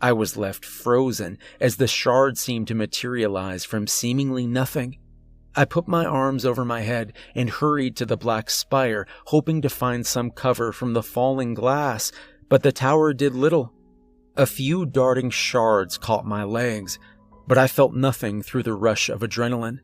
I 0.00 0.12
was 0.12 0.36
left 0.36 0.64
frozen 0.64 1.38
as 1.60 1.76
the 1.76 1.86
shard 1.86 2.36
seemed 2.36 2.66
to 2.68 2.74
materialize 2.74 3.64
from 3.64 3.86
seemingly 3.86 4.48
nothing. 4.48 4.98
I 5.54 5.64
put 5.64 5.86
my 5.86 6.04
arms 6.04 6.44
over 6.44 6.64
my 6.64 6.80
head 6.80 7.12
and 7.34 7.48
hurried 7.50 7.94
to 7.96 8.06
the 8.06 8.16
black 8.16 8.50
spire, 8.50 9.06
hoping 9.26 9.62
to 9.62 9.68
find 9.68 10.04
some 10.04 10.30
cover 10.30 10.72
from 10.72 10.92
the 10.92 11.02
falling 11.02 11.54
glass, 11.54 12.10
but 12.48 12.62
the 12.62 12.72
tower 12.72 13.12
did 13.12 13.34
little. 13.34 13.72
A 14.36 14.46
few 14.46 14.86
darting 14.86 15.30
shards 15.30 15.98
caught 15.98 16.24
my 16.24 16.42
legs, 16.42 16.98
but 17.46 17.58
I 17.58 17.68
felt 17.68 17.94
nothing 17.94 18.42
through 18.42 18.62
the 18.62 18.74
rush 18.74 19.08
of 19.08 19.20
adrenaline. 19.20 19.80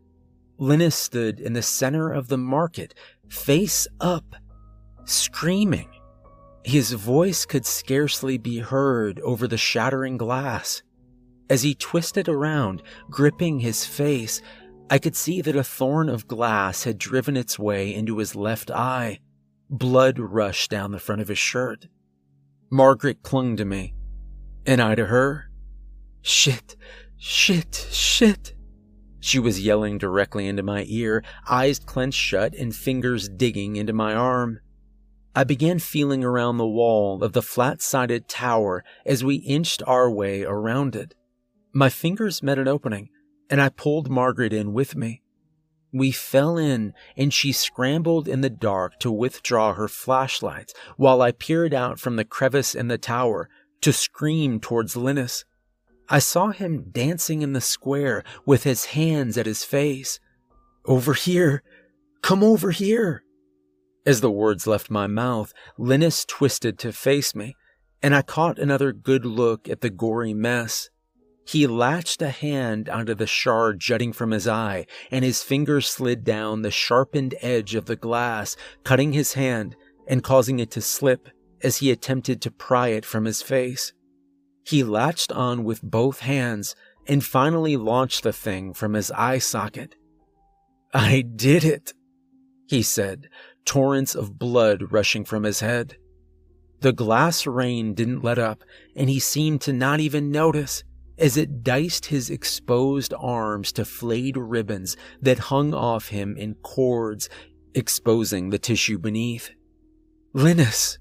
Linus 0.59 0.97
stood 0.97 1.39
in 1.39 1.53
the 1.53 1.63
center 1.63 2.11
of 2.11 2.29
the 2.29 2.39
market, 2.39 2.95
face 3.29 3.87
up, 4.01 4.35
screaming. 5.05 5.91
His 6.65 6.93
voice 6.93 7.47
could 7.47 7.65
scarcely 7.65 8.37
be 8.39 8.59
heard 8.59 9.21
over 9.21 9.47
the 9.47 9.57
shattering 9.57 10.17
glass. 10.17 10.83
As 11.49 11.63
he 11.63 11.75
twisted 11.75 12.29
around, 12.29 12.83
gripping 13.11 13.61
his 13.61 13.87
face, 13.87 14.43
I 14.91 14.99
could 14.99 15.17
see 15.17 15.41
that 15.43 15.57
a 15.57 15.65
thorn 15.65 16.09
of 16.09 16.29
glass 16.29 16.85
had 16.85 16.99
driven 16.99 17.37
its 17.37 17.59
way 17.59 17.95
into 17.95 18.19
his 18.19 18.35
left 18.35 18.71
eye. 18.71 19.21
Blood 19.71 20.19
rushed 20.19 20.71
down 20.71 20.93
the 20.93 20.99
front 20.99 21.21
of 21.21 21.29
his 21.29 21.39
shirt. 21.39 21.89
Margaret 22.71 23.23
clung 23.23 23.57
to 23.57 23.65
me, 23.65 23.95
and 24.67 24.81
I 24.81 24.95
to 24.95 25.07
her. 25.07 25.51
Shit, 26.23 26.77
shit, 27.17 27.89
shit. 27.91 28.55
She 29.21 29.39
was 29.39 29.61
yelling 29.61 29.99
directly 29.99 30.47
into 30.47 30.63
my 30.63 30.85
ear, 30.87 31.23
eyes 31.49 31.79
clenched 31.79 32.21
shut 32.21 32.55
and 32.55 32.75
fingers 32.75 33.29
digging 33.29 33.77
into 33.77 33.93
my 33.93 34.15
arm. 34.15 34.61
I 35.35 35.45
began 35.45 35.79
feeling 35.79 36.25
around 36.25 36.57
the 36.57 36.67
wall 36.67 37.23
of 37.23 37.33
the 37.33 37.43
flat 37.43 37.81
sided 37.81 38.29
tower 38.29 38.85
as 39.07 39.23
we 39.23 39.37
inched 39.37 39.83
our 39.87 40.11
way 40.11 40.43
around 40.43 40.97
it. 40.97 41.15
My 41.73 41.89
fingers 41.89 42.43
met 42.43 42.59
an 42.59 42.67
opening, 42.67 43.11
and 43.51 43.61
I 43.61 43.69
pulled 43.69 44.11
Margaret 44.11 44.53
in 44.53 44.73
with 44.73 44.97
me. 44.97 45.23
We 45.93 46.11
fell 46.13 46.59
in, 46.59 46.93
and 47.17 47.33
she 47.33 47.53
scrambled 47.53 48.29
in 48.29 48.41
the 48.41 48.51
dark 48.51 48.99
to 49.01 49.11
withdraw 49.11 49.75
her 49.75 49.89
flashlights 49.89 50.75
while 50.97 51.23
I 51.23 51.33
peered 51.33 51.73
out 51.73 51.99
from 51.99 52.17
the 52.17 52.25
crevice 52.25 52.75
in 52.75 52.89
the 52.89 52.99
tower 52.99 53.49
to 53.81 53.93
scream 53.93 54.61
towards 54.61 54.97
Linus. 54.97 55.45
I 56.09 56.19
saw 56.19 56.49
him 56.49 56.91
dancing 56.91 57.43
in 57.43 57.53
the 57.53 57.61
square 57.61 58.25
with 58.45 58.65
his 58.65 58.87
hands 58.87 59.39
at 59.39 59.47
his 59.47 59.65
face. 59.65 60.19
Over 60.85 61.15
here! 61.15 61.63
Come 62.23 62.43
over 62.43 62.71
here! 62.71 63.23
As 64.07 64.21
the 64.21 64.31
words 64.31 64.67
left 64.67 64.91
my 64.91 65.07
mouth, 65.07 65.53
Linus 65.77 66.25
twisted 66.25 66.79
to 66.79 66.93
face 66.93 67.35
me, 67.35 67.57
and 68.03 68.15
I 68.15 68.23
caught 68.23 68.59
another 68.59 68.93
good 68.93 69.25
look 69.25 69.69
at 69.69 69.81
the 69.81 69.91
gory 69.91 70.35
mess. 70.35 70.89
He 71.47 71.67
latched 71.67 72.21
a 72.21 72.31
hand 72.31 72.89
onto 72.89 73.15
the 73.15 73.27
shard 73.27 73.81
jutting 73.81 74.13
from 74.13 74.31
his 74.31 74.47
eye, 74.47 74.87
and 75.11 75.25
his 75.25 75.43
fingers 75.43 75.89
slid 75.89 76.23
down 76.23 76.63
the 76.63 76.71
sharpened 76.71 77.35
edge 77.41 77.75
of 77.75 77.87
the 77.87 77.97
glass, 77.97 78.57
cutting 78.85 79.13
his 79.13 79.33
hand 79.33 79.75
and 80.07 80.23
causing 80.23 80.59
it 80.59 80.71
to 80.73 80.81
slip 80.81 81.29
as 81.63 81.79
he 81.79 81.91
attempted 81.91 82.41
to 82.43 82.51
pry 82.51 82.89
it 82.89 83.05
from 83.05 83.25
his 83.25 83.43
face. 83.43 83.93
He 84.65 84.85
latched 84.85 85.33
on 85.33 85.65
with 85.65 85.83
both 85.83 86.21
hands 86.21 86.77
and 87.07 87.25
finally 87.25 87.77
launched 87.77 88.23
the 88.23 88.33
thing 88.33 88.75
from 88.75 88.93
his 88.93 89.11
eye 89.13 89.39
socket. 89.39 89.95
I 90.93 91.23
did 91.23 91.65
it, 91.65 91.95
he 92.69 92.83
said, 92.83 93.29
torrents 93.69 94.15
of 94.15 94.39
blood 94.39 94.93
rushing 94.93 95.27
from 95.27 95.43
his 95.43 95.61
head. 95.61 95.95
The 96.81 96.93
glass 96.95 97.47
rain 97.47 97.93
didn't 97.93 98.25
let 98.25 98.39
up, 98.39 98.65
and 98.97 99.11
he 99.11 99.19
seemed 99.19 99.61
to 99.63 99.75
not 99.75 100.01
even 100.01 100.31
notice 100.31 100.85
as 101.19 101.37
it 101.37 101.63
diced 101.63 102.07
his 102.07 102.31
exposed 102.31 103.13
arms 103.13 103.71
to 103.73 103.85
flayed 103.85 104.39
ribbons 104.39 104.97
that 105.21 105.39
hung 105.39 105.75
off 105.75 106.09
him 106.09 106.35
in 106.39 106.55
cords, 106.55 107.29
exposing 107.75 108.49
the 108.49 108.59
tissue 108.59 108.99
beneath. 108.99 109.51
Linus! 110.33 110.99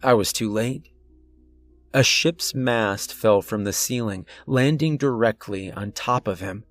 I 0.00 0.14
was 0.14 0.32
too 0.32 0.52
late. 0.52 0.90
A 1.92 2.04
ship's 2.04 2.54
mast 2.54 3.12
fell 3.12 3.42
from 3.42 3.64
the 3.64 3.72
ceiling, 3.72 4.26
landing 4.46 4.96
directly 4.96 5.72
on 5.72 5.90
top 5.90 6.28
of 6.28 6.38
him. 6.38 6.62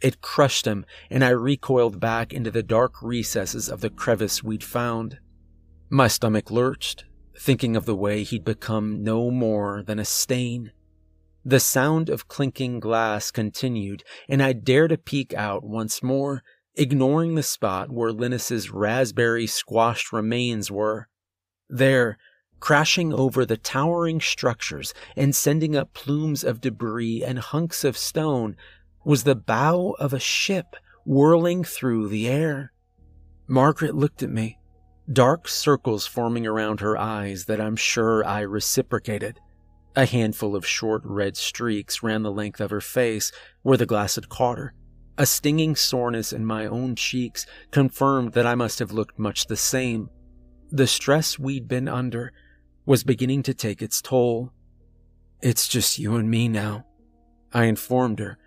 It 0.00 0.20
crushed 0.20 0.66
him, 0.66 0.86
and 1.10 1.24
I 1.24 1.30
recoiled 1.30 1.98
back 1.98 2.32
into 2.32 2.50
the 2.50 2.62
dark 2.62 3.02
recesses 3.02 3.68
of 3.68 3.80
the 3.80 3.90
crevice 3.90 4.42
we'd 4.42 4.62
found. 4.62 5.18
My 5.90 6.06
stomach 6.06 6.50
lurched, 6.50 7.04
thinking 7.38 7.74
of 7.74 7.84
the 7.84 7.96
way 7.96 8.22
he'd 8.22 8.44
become 8.44 9.02
no 9.02 9.30
more 9.30 9.82
than 9.82 9.98
a 9.98 10.04
stain. 10.04 10.72
The 11.44 11.60
sound 11.60 12.08
of 12.10 12.28
clinking 12.28 12.78
glass 12.78 13.30
continued, 13.30 14.04
and 14.28 14.42
I 14.42 14.52
dared 14.52 14.90
to 14.90 14.98
peek 14.98 15.34
out 15.34 15.64
once 15.64 16.02
more, 16.02 16.42
ignoring 16.74 17.34
the 17.34 17.42
spot 17.42 17.90
where 17.90 18.12
Linus's 18.12 18.70
raspberry 18.70 19.46
squashed 19.46 20.12
remains 20.12 20.70
were. 20.70 21.08
There, 21.68 22.18
crashing 22.60 23.12
over 23.12 23.46
the 23.46 23.56
towering 23.56 24.20
structures 24.20 24.92
and 25.16 25.34
sending 25.34 25.76
up 25.76 25.94
plumes 25.94 26.44
of 26.44 26.60
debris 26.60 27.22
and 27.24 27.38
hunks 27.38 27.84
of 27.84 27.96
stone, 27.96 28.56
was 29.04 29.24
the 29.24 29.34
bow 29.34 29.94
of 29.98 30.12
a 30.12 30.20
ship 30.20 30.76
whirling 31.04 31.64
through 31.64 32.08
the 32.08 32.28
air. 32.28 32.72
Margaret 33.46 33.94
looked 33.94 34.22
at 34.22 34.30
me, 34.30 34.58
dark 35.10 35.48
circles 35.48 36.06
forming 36.06 36.46
around 36.46 36.80
her 36.80 36.98
eyes 36.98 37.46
that 37.46 37.60
I'm 37.60 37.76
sure 37.76 38.24
I 38.24 38.40
reciprocated. 38.40 39.40
A 39.96 40.04
handful 40.04 40.54
of 40.54 40.66
short 40.66 41.02
red 41.04 41.36
streaks 41.36 42.02
ran 42.02 42.22
the 42.22 42.30
length 42.30 42.60
of 42.60 42.70
her 42.70 42.80
face 42.80 43.32
where 43.62 43.78
the 43.78 43.86
glass 43.86 44.16
had 44.16 44.28
caught 44.28 44.58
her. 44.58 44.74
A 45.16 45.26
stinging 45.26 45.74
soreness 45.74 46.32
in 46.32 46.44
my 46.44 46.66
own 46.66 46.94
cheeks 46.94 47.46
confirmed 47.70 48.34
that 48.34 48.46
I 48.46 48.54
must 48.54 48.78
have 48.78 48.92
looked 48.92 49.18
much 49.18 49.46
the 49.46 49.56
same. 49.56 50.10
The 50.70 50.86
stress 50.86 51.38
we'd 51.38 51.66
been 51.66 51.88
under 51.88 52.32
was 52.86 53.02
beginning 53.02 53.42
to 53.44 53.54
take 53.54 53.82
its 53.82 54.00
toll. 54.00 54.52
It's 55.40 55.66
just 55.66 55.98
you 55.98 56.16
and 56.16 56.30
me 56.30 56.48
now, 56.48 56.86
I 57.52 57.64
informed 57.64 58.18
her, 58.18 58.38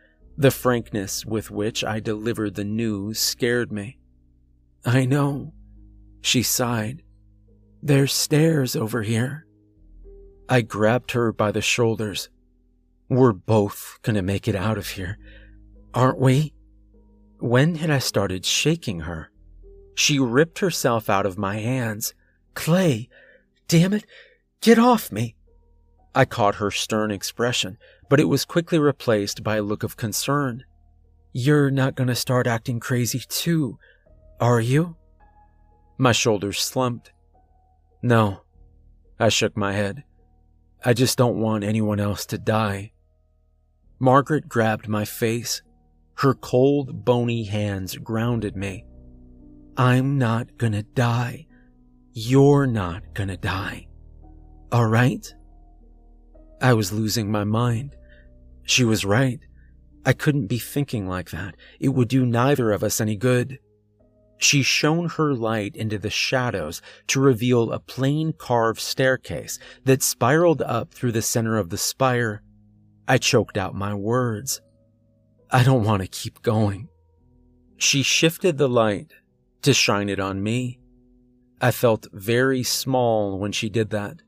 the 0.42 0.50
frankness 0.50 1.24
with 1.24 1.52
which 1.52 1.84
I 1.84 2.00
delivered 2.00 2.56
the 2.56 2.64
news 2.64 3.20
scared 3.20 3.72
me. 3.72 4.00
I 4.84 5.06
know, 5.06 5.54
she 6.22 6.42
sighed. 6.42 7.04
There's 7.84 8.12
stairs 8.12 8.76
over 8.76 9.04
here. 9.04 9.46
I 10.50 10.62
grabbed 10.62 11.12
her 11.12 11.32
by 11.32 11.52
the 11.52 11.62
shoulders. 11.62 12.30
We're 13.08 13.34
both 13.34 14.00
gonna 14.02 14.24
make 14.24 14.48
it 14.48 14.56
out 14.56 14.80
of 14.80 14.90
here, 14.90 15.20
aren't 15.94 16.20
we? 16.20 16.56
When 17.38 17.76
had 17.76 17.92
I 17.92 18.00
started 18.00 18.44
shaking 18.44 19.02
her? 19.02 19.30
She 19.94 20.18
ripped 20.18 20.58
herself 20.58 21.08
out 21.08 21.28
of 21.28 21.38
my 21.38 21.58
hands. 21.58 22.16
Clay, 22.56 23.10
damn 23.68 23.94
it, 23.94 24.06
get 24.60 24.80
off 24.80 25.12
me. 25.12 25.36
I 26.16 26.26
caught 26.26 26.56
her 26.56 26.72
stern 26.72 27.12
expression, 27.12 27.78
but 28.12 28.20
it 28.20 28.28
was 28.28 28.44
quickly 28.44 28.78
replaced 28.78 29.42
by 29.42 29.56
a 29.56 29.62
look 29.62 29.84
of 29.84 29.96
concern. 29.96 30.66
You're 31.32 31.72
not 31.72 31.96
to 32.10 32.14
start 32.14 32.46
acting 32.46 32.82
crazy 32.82 33.22
too, 33.30 33.80
are 34.42 34.60
you? 34.60 34.98
My 35.98 36.12
shoulders 36.12 36.60
slumped. 36.60 37.14
No, 38.04 38.42
I 39.18 39.30
shook 39.30 39.56
my 39.56 39.72
head. 39.72 40.04
I 40.84 40.92
just 40.92 41.18
don't 41.18 41.40
want 41.40 41.64
anyone 41.64 42.02
else 42.02 42.26
to 42.26 42.38
die. 42.38 42.92
Margaret 43.98 44.50
grabbed 44.50 44.90
my 44.90 45.06
face. 45.06 45.62
Her 46.16 46.34
cold, 46.34 47.06
bony 47.06 47.46
hands 47.46 47.96
grounded 47.96 48.58
me. 48.58 48.84
I'm 49.78 50.18
not 50.18 50.58
gonna 50.58 50.84
die. 50.84 51.48
You're 52.12 52.68
not 52.68 53.14
gonna 53.14 53.38
die. 53.38 53.88
All 54.70 54.88
right? 54.88 55.34
I 56.62 56.74
was 56.74 56.92
losing 56.92 57.32
my 57.32 57.46
mind. 57.46 57.96
She 58.64 58.84
was 58.84 59.06
right. 59.06 59.40
I 60.06 60.14
couldn't 60.14 60.48
be 60.48 60.60
thinking 60.60 61.08
like 61.08 61.30
that. 61.32 61.56
It 61.80 61.90
would 61.90 62.08
do 62.08 62.26
neither 62.26 62.72
of 62.72 62.84
us 62.84 63.00
any 63.00 63.16
good. 63.16 63.60
She 64.38 64.64
shone 64.64 65.10
her 65.10 65.36
light 65.36 65.76
into 65.76 66.00
the 66.00 66.10
shadows 66.10 66.82
to 67.08 67.22
reveal 67.22 67.72
a 67.72 67.80
plain 67.80 68.34
carved 68.34 68.80
staircase 68.80 69.60
that 69.84 70.02
spiraled 70.02 70.64
up 70.64 70.94
through 70.94 71.12
the 71.12 71.22
center 71.22 71.58
of 71.58 71.70
the 71.70 71.78
spire. 71.78 72.42
I 73.08 73.20
choked 73.20 73.58
out 73.58 73.76
my 73.76 73.94
words. 73.94 74.62
I 75.52 75.64
don't 75.64 75.84
want 75.84 76.02
to 76.02 76.08
keep 76.08 76.42
going. 76.42 76.88
She 77.78 78.02
shifted 78.02 78.58
the 78.58 78.70
light 78.70 79.12
to 79.62 79.74
shine 79.74 80.10
it 80.10 80.20
on 80.20 80.42
me. 80.42 80.80
I 81.62 81.70
felt 81.70 82.08
very 82.12 82.64
small 82.64 83.38
when 83.38 83.52
she 83.52 83.70
did 83.70 83.92
that. 83.92 84.22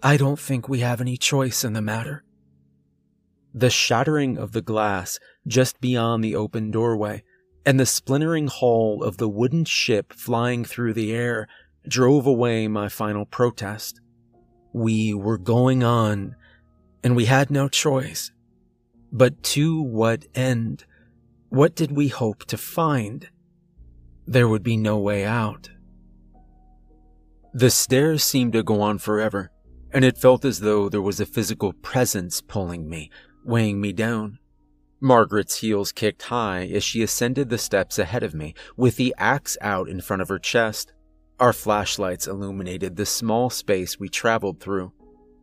I 0.00 0.16
don't 0.16 0.38
think 0.38 0.68
we 0.68 0.78
have 0.80 1.00
any 1.00 1.16
choice 1.16 1.64
in 1.64 1.72
the 1.72 1.82
matter. 1.82 2.22
The 3.54 3.70
shattering 3.70 4.38
of 4.38 4.52
the 4.52 4.62
glass 4.62 5.18
just 5.46 5.80
beyond 5.80 6.22
the 6.22 6.36
open 6.36 6.70
doorway 6.70 7.22
and 7.64 7.78
the 7.78 7.86
splintering 7.86 8.46
hull 8.46 9.02
of 9.02 9.18
the 9.18 9.28
wooden 9.28 9.64
ship 9.64 10.12
flying 10.12 10.64
through 10.64 10.94
the 10.94 11.12
air 11.12 11.46
drove 11.86 12.26
away 12.26 12.68
my 12.68 12.88
final 12.88 13.26
protest. 13.26 14.00
We 14.72 15.12
were 15.12 15.38
going 15.38 15.82
on, 15.82 16.36
and 17.02 17.16
we 17.16 17.26
had 17.26 17.50
no 17.50 17.68
choice. 17.68 18.30
But 19.12 19.42
to 19.54 19.82
what 19.82 20.26
end? 20.34 20.84
What 21.48 21.74
did 21.74 21.92
we 21.92 22.08
hope 22.08 22.44
to 22.46 22.56
find? 22.56 23.28
There 24.26 24.48
would 24.48 24.62
be 24.62 24.76
no 24.76 24.98
way 24.98 25.24
out. 25.24 25.70
The 27.54 27.70
stairs 27.70 28.22
seemed 28.22 28.52
to 28.52 28.62
go 28.62 28.80
on 28.82 28.98
forever, 28.98 29.50
and 29.92 30.04
it 30.04 30.18
felt 30.18 30.44
as 30.44 30.60
though 30.60 30.88
there 30.88 31.02
was 31.02 31.20
a 31.20 31.26
physical 31.26 31.72
presence 31.72 32.40
pulling 32.40 32.88
me, 32.88 33.10
weighing 33.48 33.80
me 33.80 33.92
down. 33.92 34.38
Margaret's 35.00 35.56
heels 35.60 35.90
kicked 35.90 36.22
high 36.24 36.66
as 36.66 36.84
she 36.84 37.02
ascended 37.02 37.48
the 37.48 37.58
steps 37.58 37.98
ahead 37.98 38.22
of 38.22 38.34
me, 38.34 38.54
with 38.76 38.96
the 38.96 39.14
axe 39.16 39.56
out 39.60 39.88
in 39.88 40.00
front 40.00 40.22
of 40.22 40.28
her 40.28 40.38
chest. 40.38 40.92
Our 41.40 41.52
flashlights 41.52 42.26
illuminated 42.26 42.96
the 42.96 43.06
small 43.06 43.48
space 43.48 43.98
we 43.98 44.08
traveled 44.08 44.60
through. 44.60 44.92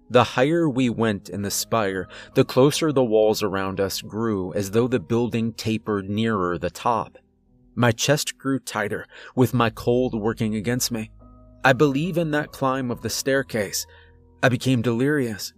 The 0.10 0.24
higher 0.24 0.70
we 0.70 0.90
went 0.90 1.30
in 1.30 1.42
the 1.42 1.50
spire, 1.50 2.08
the 2.36 2.46
closer 2.46 2.92
the 2.92 3.04
walls 3.04 3.42
around 3.42 3.80
us 3.80 4.02
grew 4.02 4.54
as 4.54 4.72
though 4.72 4.88
the 4.88 5.00
building 5.00 5.54
tapered 5.54 6.10
nearer 6.10 6.60
the 6.60 6.70
top. 6.70 7.18
My 7.74 7.92
chest 7.92 8.38
grew 8.38 8.60
tighter, 8.60 9.08
with 9.36 9.54
my 9.54 9.72
cold 9.72 10.14
working 10.14 10.56
against 10.56 10.92
me. 10.92 11.12
I 11.64 11.74
believe 11.74 12.18
in 12.20 12.30
that 12.32 12.52
climb 12.52 12.92
of 12.92 13.02
the 13.02 13.10
staircase. 13.10 13.88
I 14.44 14.50
became 14.50 14.84
delirious. 14.84 15.54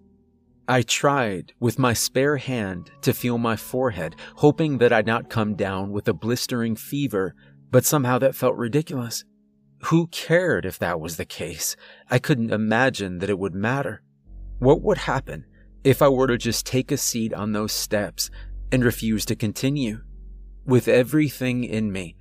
I 0.70 0.82
tried 0.82 1.53
with 1.61 1.80
my 1.80 1.93
spare 1.93 2.36
hand 2.38 2.91
to 3.01 3.13
feel 3.13 3.38
my 3.38 3.55
forehead, 3.55 4.15
hoping 4.36 4.80
that 4.80 4.91
I'd 4.91 5.05
not 5.05 5.30
come 5.30 5.55
down 5.55 5.91
with 5.91 6.09
a 6.09 6.13
blistering 6.13 6.76
fever, 6.76 7.34
but 7.72 7.86
somehow 7.86 8.20
that 8.20 8.36
felt 8.36 8.57
ridiculous. 8.57 9.24
Who 9.84 10.07
cared 10.07 10.65
if 10.65 10.78
that 10.80 10.99
was 10.99 11.15
the 11.15 11.26
case? 11.26 11.78
I 12.09 12.20
couldn't 12.20 12.51
imagine 12.51 13.20
that 13.20 13.30
it 13.30 13.39
would 13.39 13.55
matter. 13.55 14.01
What 14.59 14.82
would 14.82 14.97
happen 14.97 15.45
if 15.84 16.01
I 16.01 16.09
were 16.09 16.28
to 16.28 16.38
just 16.38 16.65
take 16.65 16.91
a 16.91 16.97
seat 16.97 17.34
on 17.34 17.53
those 17.53 17.72
steps 17.72 18.30
and 18.72 18.84
refuse 18.84 19.24
to 19.26 19.36
continue? 19.36 20.01
With 20.65 20.89
everything 20.89 21.63
in 21.63 21.93
me, 21.93 22.18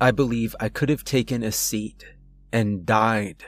I 0.00 0.10
believe 0.10 0.56
I 0.58 0.68
could 0.68 0.88
have 0.88 1.04
taken 1.04 1.44
a 1.44 1.52
seat 1.52 2.04
and 2.52 2.84
died. 2.84 3.44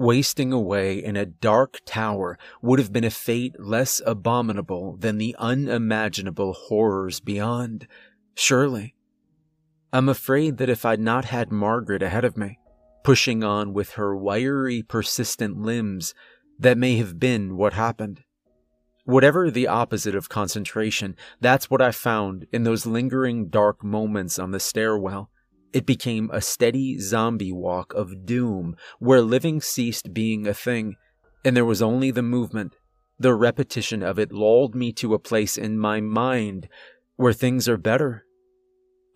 Wasting 0.00 0.50
away 0.50 1.04
in 1.04 1.14
a 1.14 1.26
dark 1.26 1.80
tower 1.84 2.38
would 2.62 2.78
have 2.78 2.90
been 2.90 3.04
a 3.04 3.10
fate 3.10 3.60
less 3.60 4.00
abominable 4.06 4.96
than 4.96 5.18
the 5.18 5.36
unimaginable 5.38 6.54
horrors 6.54 7.20
beyond. 7.20 7.86
Surely. 8.34 8.94
I'm 9.92 10.08
afraid 10.08 10.56
that 10.56 10.70
if 10.70 10.86
I'd 10.86 11.00
not 11.00 11.26
had 11.26 11.52
Margaret 11.52 12.02
ahead 12.02 12.24
of 12.24 12.38
me, 12.38 12.58
pushing 13.04 13.44
on 13.44 13.74
with 13.74 13.90
her 13.90 14.16
wiry, 14.16 14.82
persistent 14.82 15.60
limbs, 15.60 16.14
that 16.58 16.78
may 16.78 16.96
have 16.96 17.20
been 17.20 17.58
what 17.58 17.74
happened. 17.74 18.24
Whatever 19.04 19.50
the 19.50 19.68
opposite 19.68 20.14
of 20.14 20.30
concentration, 20.30 21.14
that's 21.42 21.68
what 21.68 21.82
I 21.82 21.90
found 21.90 22.46
in 22.54 22.64
those 22.64 22.86
lingering 22.86 23.48
dark 23.48 23.84
moments 23.84 24.38
on 24.38 24.52
the 24.52 24.60
stairwell 24.60 25.30
it 25.72 25.86
became 25.86 26.30
a 26.32 26.40
steady 26.40 26.98
zombie 26.98 27.52
walk 27.52 27.92
of 27.94 28.26
doom 28.26 28.76
where 28.98 29.22
living 29.22 29.60
ceased 29.60 30.12
being 30.12 30.46
a 30.46 30.54
thing, 30.54 30.96
and 31.44 31.56
there 31.56 31.64
was 31.64 31.82
only 31.82 32.10
the 32.10 32.22
movement. 32.22 32.76
The 33.18 33.34
repetition 33.34 34.02
of 34.02 34.18
it 34.18 34.32
lulled 34.32 34.74
me 34.74 34.92
to 34.94 35.14
a 35.14 35.18
place 35.18 35.58
in 35.58 35.78
my 35.78 36.00
mind 36.00 36.68
where 37.16 37.32
things 37.32 37.68
are 37.68 37.76
better. 37.76 38.24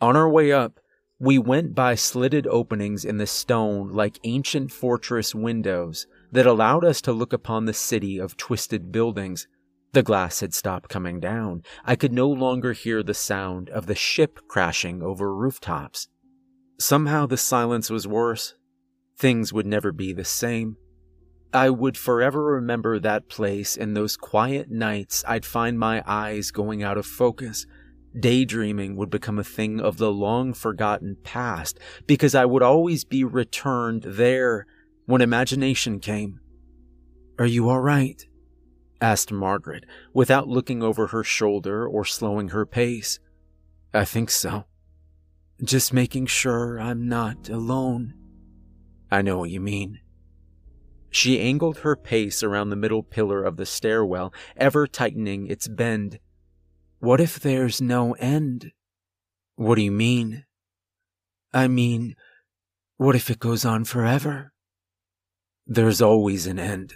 On 0.00 0.16
our 0.16 0.28
way 0.28 0.52
up, 0.52 0.78
we 1.18 1.38
went 1.38 1.74
by 1.74 1.94
slitted 1.94 2.46
openings 2.48 3.04
in 3.04 3.16
the 3.16 3.26
stone 3.26 3.88
like 3.88 4.18
ancient 4.24 4.70
fortress 4.70 5.34
windows 5.34 6.06
that 6.32 6.46
allowed 6.46 6.84
us 6.84 7.00
to 7.00 7.12
look 7.12 7.32
upon 7.32 7.64
the 7.64 7.72
city 7.72 8.18
of 8.18 8.36
twisted 8.36 8.92
buildings. 8.92 9.46
The 9.92 10.02
glass 10.02 10.40
had 10.40 10.52
stopped 10.52 10.88
coming 10.88 11.20
down. 11.20 11.62
I 11.84 11.96
could 11.96 12.12
no 12.12 12.28
longer 12.28 12.72
hear 12.72 13.02
the 13.02 13.14
sound 13.14 13.70
of 13.70 13.86
the 13.86 13.94
ship 13.94 14.40
crashing 14.48 15.02
over 15.02 15.34
rooftops. 15.34 16.08
Somehow 16.78 17.26
the 17.26 17.36
silence 17.36 17.90
was 17.90 18.06
worse. 18.06 18.54
Things 19.16 19.52
would 19.52 19.66
never 19.66 19.92
be 19.92 20.12
the 20.12 20.24
same. 20.24 20.76
I 21.52 21.70
would 21.70 21.96
forever 21.96 22.42
remember 22.44 22.98
that 22.98 23.28
place 23.28 23.76
and 23.76 23.96
those 23.96 24.16
quiet 24.16 24.70
nights 24.70 25.22
I'd 25.28 25.46
find 25.46 25.78
my 25.78 26.02
eyes 26.04 26.50
going 26.50 26.82
out 26.82 26.98
of 26.98 27.06
focus. 27.06 27.64
Daydreaming 28.18 28.96
would 28.96 29.10
become 29.10 29.38
a 29.38 29.44
thing 29.44 29.80
of 29.80 29.98
the 29.98 30.10
long 30.10 30.52
forgotten 30.52 31.16
past 31.22 31.78
because 32.06 32.34
I 32.34 32.44
would 32.44 32.62
always 32.62 33.04
be 33.04 33.22
returned 33.22 34.02
there 34.02 34.66
when 35.06 35.20
imagination 35.20 36.00
came. 36.00 36.40
Are 37.38 37.46
you 37.46 37.68
all 37.68 37.80
right? 37.80 38.24
asked 39.00 39.30
Margaret 39.30 39.84
without 40.12 40.48
looking 40.48 40.82
over 40.82 41.08
her 41.08 41.22
shoulder 41.22 41.86
or 41.86 42.04
slowing 42.04 42.48
her 42.48 42.66
pace. 42.66 43.20
I 43.92 44.04
think 44.04 44.30
so. 44.30 44.64
Just 45.62 45.92
making 45.92 46.26
sure 46.26 46.80
I'm 46.80 47.08
not 47.08 47.48
alone. 47.48 48.14
I 49.10 49.22
know 49.22 49.38
what 49.38 49.50
you 49.50 49.60
mean. 49.60 50.00
She 51.10 51.40
angled 51.40 51.78
her 51.78 51.94
pace 51.94 52.42
around 52.42 52.70
the 52.70 52.76
middle 52.76 53.04
pillar 53.04 53.44
of 53.44 53.56
the 53.56 53.66
stairwell, 53.66 54.34
ever 54.56 54.88
tightening 54.88 55.46
its 55.46 55.68
bend. 55.68 56.18
What 56.98 57.20
if 57.20 57.38
there's 57.38 57.80
no 57.80 58.14
end? 58.14 58.72
What 59.54 59.76
do 59.76 59.82
you 59.82 59.92
mean? 59.92 60.44
I 61.52 61.68
mean, 61.68 62.16
what 62.96 63.14
if 63.14 63.30
it 63.30 63.38
goes 63.38 63.64
on 63.64 63.84
forever? 63.84 64.52
There's 65.68 66.02
always 66.02 66.48
an 66.48 66.58
end. 66.58 66.94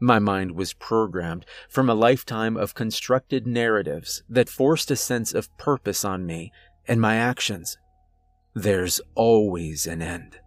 My 0.00 0.18
mind 0.18 0.52
was 0.52 0.74
programmed 0.74 1.46
from 1.70 1.88
a 1.88 1.94
lifetime 1.94 2.58
of 2.58 2.74
constructed 2.74 3.46
narratives 3.46 4.22
that 4.28 4.50
forced 4.50 4.90
a 4.90 4.96
sense 4.96 5.32
of 5.32 5.56
purpose 5.56 6.04
on 6.04 6.26
me 6.26 6.52
and 6.86 7.00
my 7.00 7.16
actions. 7.16 7.78
There's 8.54 9.00
always 9.14 9.86
an 9.86 10.02
end. 10.02 10.38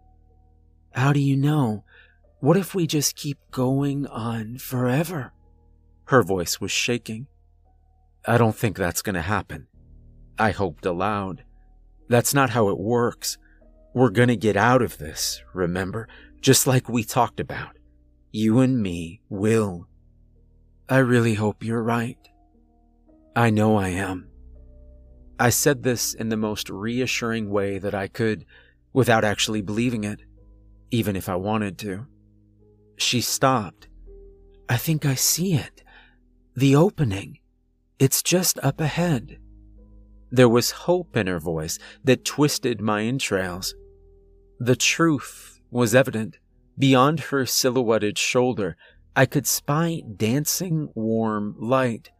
How 0.92 1.12
do 1.12 1.20
you 1.20 1.36
know? 1.36 1.84
What 2.40 2.56
if 2.56 2.74
we 2.74 2.86
just 2.86 3.16
keep 3.16 3.38
going 3.50 4.06
on 4.06 4.58
forever? 4.58 5.32
Her 6.06 6.22
voice 6.22 6.60
was 6.60 6.70
shaking. 6.70 7.26
I 8.26 8.38
don't 8.38 8.56
think 8.56 8.76
that's 8.76 9.02
going 9.02 9.14
to 9.14 9.22
happen. 9.22 9.66
I 10.38 10.52
hoped 10.52 10.86
aloud. 10.86 11.44
That's 12.08 12.32
not 12.32 12.50
how 12.50 12.68
it 12.68 12.78
works. 12.78 13.38
We're 13.92 14.10
going 14.10 14.28
to 14.28 14.36
get 14.36 14.56
out 14.56 14.82
of 14.82 14.98
this, 14.98 15.42
remember? 15.52 16.08
Just 16.40 16.66
like 16.66 16.88
we 16.88 17.04
talked 17.04 17.40
about. 17.40 17.76
You 18.30 18.60
and 18.60 18.80
me 18.80 19.20
will. 19.28 19.88
I 20.88 20.98
really 20.98 21.34
hope 21.34 21.64
you're 21.64 21.82
right. 21.82 22.18
I 23.34 23.50
know 23.50 23.76
I 23.76 23.88
am. 23.88 24.28
I 25.38 25.50
said 25.50 25.82
this 25.82 26.14
in 26.14 26.28
the 26.28 26.36
most 26.36 26.68
reassuring 26.68 27.50
way 27.50 27.78
that 27.78 27.94
I 27.94 28.08
could, 28.08 28.44
without 28.92 29.24
actually 29.24 29.62
believing 29.62 30.04
it, 30.04 30.22
even 30.90 31.14
if 31.14 31.28
I 31.28 31.36
wanted 31.36 31.78
to. 31.78 32.06
She 32.96 33.20
stopped. 33.20 33.88
I 34.68 34.76
think 34.76 35.06
I 35.06 35.14
see 35.14 35.54
it. 35.54 35.84
The 36.56 36.74
opening. 36.74 37.38
It's 37.98 38.22
just 38.22 38.58
up 38.62 38.80
ahead. 38.80 39.38
There 40.30 40.48
was 40.48 40.72
hope 40.72 41.16
in 41.16 41.26
her 41.26 41.38
voice 41.38 41.78
that 42.04 42.24
twisted 42.24 42.80
my 42.80 43.02
entrails. 43.02 43.74
The 44.58 44.76
truth 44.76 45.60
was 45.70 45.94
evident. 45.94 46.38
Beyond 46.78 47.20
her 47.20 47.46
silhouetted 47.46 48.18
shoulder, 48.18 48.76
I 49.16 49.26
could 49.26 49.46
spy 49.46 50.02
dancing 50.16 50.90
warm 50.94 51.56
light. 51.58 52.10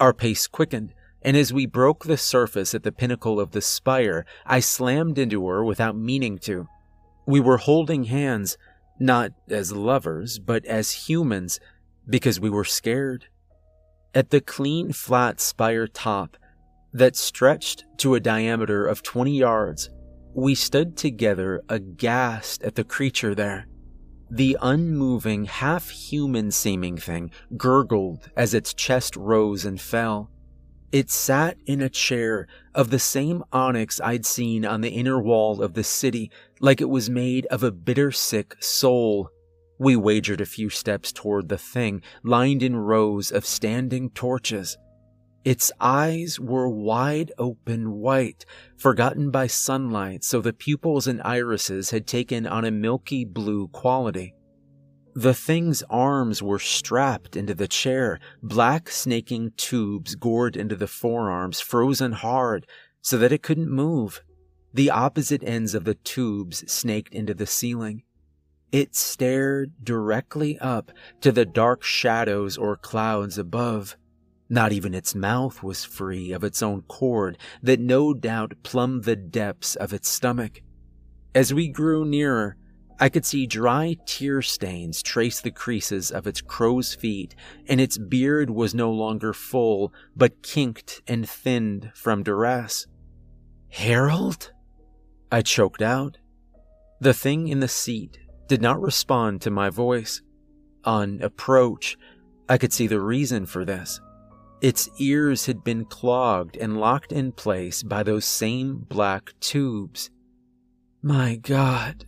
Our 0.00 0.14
pace 0.14 0.46
quickened, 0.46 0.94
and 1.22 1.36
as 1.36 1.52
we 1.52 1.66
broke 1.66 2.04
the 2.04 2.16
surface 2.16 2.74
at 2.74 2.82
the 2.82 2.92
pinnacle 2.92 3.40
of 3.40 3.50
the 3.50 3.60
spire, 3.60 4.24
I 4.46 4.60
slammed 4.60 5.18
into 5.18 5.46
her 5.48 5.64
without 5.64 5.96
meaning 5.96 6.38
to. 6.40 6.68
We 7.26 7.40
were 7.40 7.58
holding 7.58 8.04
hands, 8.04 8.56
not 9.00 9.32
as 9.48 9.72
lovers, 9.72 10.38
but 10.38 10.64
as 10.64 11.08
humans, 11.08 11.60
because 12.08 12.40
we 12.40 12.50
were 12.50 12.64
scared. 12.64 13.26
At 14.14 14.30
the 14.30 14.40
clean, 14.40 14.92
flat 14.92 15.40
spire 15.40 15.86
top 15.86 16.36
that 16.92 17.16
stretched 17.16 17.84
to 17.98 18.14
a 18.14 18.20
diameter 18.20 18.86
of 18.86 19.02
20 19.02 19.36
yards, 19.36 19.90
we 20.34 20.54
stood 20.54 20.96
together 20.96 21.62
aghast 21.68 22.62
at 22.62 22.76
the 22.76 22.84
creature 22.84 23.34
there. 23.34 23.66
The 24.30 24.56
unmoving, 24.60 25.46
half 25.46 25.90
human 25.90 26.50
seeming 26.50 26.96
thing 26.96 27.30
gurgled 27.56 28.30
as 28.36 28.54
its 28.54 28.72
chest 28.72 29.16
rose 29.16 29.64
and 29.64 29.80
fell. 29.80 30.30
It 30.90 31.10
sat 31.10 31.58
in 31.66 31.82
a 31.82 31.90
chair 31.90 32.46
of 32.74 32.88
the 32.88 32.98
same 32.98 33.44
onyx 33.52 34.00
I'd 34.00 34.24
seen 34.24 34.64
on 34.64 34.80
the 34.80 34.88
inner 34.88 35.20
wall 35.20 35.62
of 35.62 35.74
the 35.74 35.84
city, 35.84 36.30
like 36.60 36.80
it 36.80 36.88
was 36.88 37.10
made 37.10 37.44
of 37.46 37.62
a 37.62 37.70
bitter 37.70 38.10
sick 38.10 38.56
soul. 38.60 39.28
We 39.78 39.96
wagered 39.96 40.40
a 40.40 40.46
few 40.46 40.70
steps 40.70 41.12
toward 41.12 41.50
the 41.50 41.58
thing, 41.58 42.02
lined 42.22 42.62
in 42.62 42.74
rows 42.74 43.30
of 43.30 43.44
standing 43.44 44.08
torches. 44.10 44.78
Its 45.44 45.70
eyes 45.78 46.40
were 46.40 46.70
wide 46.70 47.32
open 47.36 47.92
white, 47.92 48.46
forgotten 48.78 49.30
by 49.30 49.46
sunlight, 49.46 50.24
so 50.24 50.40
the 50.40 50.54
pupils 50.54 51.06
and 51.06 51.20
irises 51.22 51.90
had 51.90 52.06
taken 52.06 52.46
on 52.46 52.64
a 52.64 52.70
milky 52.70 53.26
blue 53.26 53.68
quality. 53.68 54.34
The 55.14 55.34
thing's 55.34 55.82
arms 55.90 56.42
were 56.42 56.58
strapped 56.58 57.36
into 57.36 57.54
the 57.54 57.68
chair, 57.68 58.20
black 58.42 58.90
snaking 58.90 59.52
tubes 59.56 60.14
gored 60.14 60.56
into 60.56 60.76
the 60.76 60.86
forearms, 60.86 61.60
frozen 61.60 62.12
hard 62.12 62.66
so 63.00 63.18
that 63.18 63.32
it 63.32 63.42
couldn't 63.42 63.70
move. 63.70 64.22
The 64.72 64.90
opposite 64.90 65.42
ends 65.42 65.74
of 65.74 65.84
the 65.84 65.94
tubes 65.94 66.70
snaked 66.70 67.14
into 67.14 67.34
the 67.34 67.46
ceiling. 67.46 68.02
It 68.70 68.94
stared 68.94 69.72
directly 69.82 70.58
up 70.58 70.92
to 71.22 71.32
the 71.32 71.46
dark 71.46 71.82
shadows 71.82 72.58
or 72.58 72.76
clouds 72.76 73.38
above. 73.38 73.96
Not 74.50 74.72
even 74.72 74.94
its 74.94 75.14
mouth 75.14 75.62
was 75.62 75.84
free 75.84 76.32
of 76.32 76.44
its 76.44 76.62
own 76.62 76.82
cord 76.82 77.38
that 77.62 77.80
no 77.80 78.12
doubt 78.12 78.54
plumbed 78.62 79.04
the 79.04 79.16
depths 79.16 79.74
of 79.74 79.92
its 79.92 80.08
stomach. 80.08 80.60
As 81.34 81.52
we 81.52 81.68
grew 81.68 82.04
nearer, 82.04 82.56
I 83.00 83.08
could 83.08 83.24
see 83.24 83.46
dry 83.46 83.96
tear 84.06 84.42
stains 84.42 85.02
trace 85.02 85.40
the 85.40 85.52
creases 85.52 86.10
of 86.10 86.26
its 86.26 86.40
crow's 86.40 86.94
feet, 86.94 87.34
and 87.68 87.80
its 87.80 87.96
beard 87.96 88.50
was 88.50 88.74
no 88.74 88.90
longer 88.90 89.32
full, 89.32 89.92
but 90.16 90.42
kinked 90.42 91.00
and 91.06 91.28
thinned 91.28 91.92
from 91.94 92.24
duress. 92.24 92.86
Harold? 93.68 94.52
I 95.30 95.42
choked 95.42 95.82
out. 95.82 96.18
The 97.00 97.14
thing 97.14 97.48
in 97.48 97.60
the 97.60 97.68
seat 97.68 98.18
did 98.48 98.60
not 98.60 98.80
respond 98.80 99.42
to 99.42 99.50
my 99.50 99.70
voice. 99.70 100.22
On 100.84 101.22
approach, 101.22 101.96
I 102.48 102.58
could 102.58 102.72
see 102.72 102.86
the 102.86 103.00
reason 103.00 103.46
for 103.46 103.64
this. 103.64 104.00
Its 104.60 104.88
ears 104.98 105.46
had 105.46 105.62
been 105.62 105.84
clogged 105.84 106.56
and 106.56 106.80
locked 106.80 107.12
in 107.12 107.30
place 107.30 107.84
by 107.84 108.02
those 108.02 108.24
same 108.24 108.78
black 108.88 109.32
tubes. 109.38 110.10
My 111.00 111.36
God, 111.36 112.04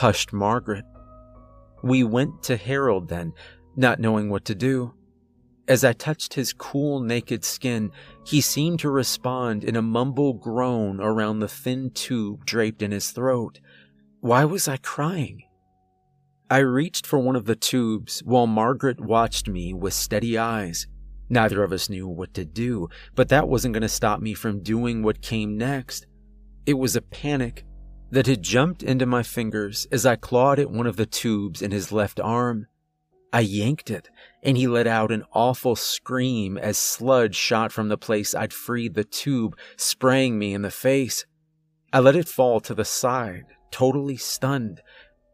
hushed 0.00 0.32
Margaret. 0.32 0.86
We 1.82 2.04
went 2.04 2.42
to 2.44 2.56
Harold 2.56 3.10
then, 3.10 3.34
not 3.76 4.00
knowing 4.00 4.30
what 4.30 4.46
to 4.46 4.54
do. 4.54 4.94
As 5.68 5.84
I 5.84 5.92
touched 5.92 6.32
his 6.32 6.54
cool, 6.54 7.00
naked 7.00 7.44
skin, 7.44 7.92
he 8.24 8.40
seemed 8.40 8.80
to 8.80 8.88
respond 8.88 9.62
in 9.62 9.76
a 9.76 9.82
mumble 9.82 10.32
groan 10.32 11.02
around 11.02 11.40
the 11.40 11.48
thin 11.48 11.90
tube 11.90 12.46
draped 12.46 12.80
in 12.80 12.92
his 12.92 13.10
throat. 13.10 13.60
Why 14.20 14.46
was 14.46 14.68
I 14.68 14.78
crying? 14.78 15.42
I 16.48 16.58
reached 16.58 17.06
for 17.06 17.18
one 17.18 17.36
of 17.36 17.44
the 17.44 17.54
tubes 17.54 18.20
while 18.24 18.46
Margaret 18.46 19.00
watched 19.00 19.48
me 19.48 19.74
with 19.74 19.92
steady 19.92 20.38
eyes. 20.38 20.86
Neither 21.28 21.62
of 21.62 21.72
us 21.72 21.90
knew 21.90 22.08
what 22.08 22.32
to 22.34 22.46
do, 22.46 22.88
but 23.14 23.28
that 23.28 23.48
wasn't 23.48 23.74
going 23.74 23.82
to 23.82 23.88
stop 23.88 24.20
me 24.20 24.32
from 24.32 24.62
doing 24.62 25.02
what 25.02 25.20
came 25.20 25.58
next. 25.58 26.06
It 26.64 26.78
was 26.78 26.96
a 26.96 27.02
panic 27.02 27.66
that 28.10 28.26
had 28.26 28.42
jumped 28.42 28.82
into 28.82 29.06
my 29.06 29.22
fingers 29.22 29.86
as 29.92 30.04
I 30.04 30.16
clawed 30.16 30.58
at 30.58 30.70
one 30.70 30.86
of 30.86 30.96
the 30.96 31.06
tubes 31.06 31.62
in 31.62 31.70
his 31.70 31.92
left 31.92 32.20
arm. 32.20 32.66
I 33.32 33.40
yanked 33.40 33.90
it, 33.90 34.08
and 34.42 34.56
he 34.56 34.66
let 34.66 34.88
out 34.88 35.12
an 35.12 35.24
awful 35.32 35.76
scream 35.76 36.58
as 36.58 36.76
sludge 36.76 37.36
shot 37.36 37.70
from 37.70 37.88
the 37.88 37.96
place 37.96 38.34
I'd 38.34 38.52
freed 38.52 38.94
the 38.94 39.04
tube, 39.04 39.56
spraying 39.76 40.38
me 40.38 40.52
in 40.52 40.62
the 40.62 40.70
face. 40.70 41.24
I 41.92 42.00
let 42.00 42.16
it 42.16 42.28
fall 42.28 42.60
to 42.60 42.74
the 42.74 42.84
side, 42.84 43.44
totally 43.70 44.16
stunned. 44.16 44.80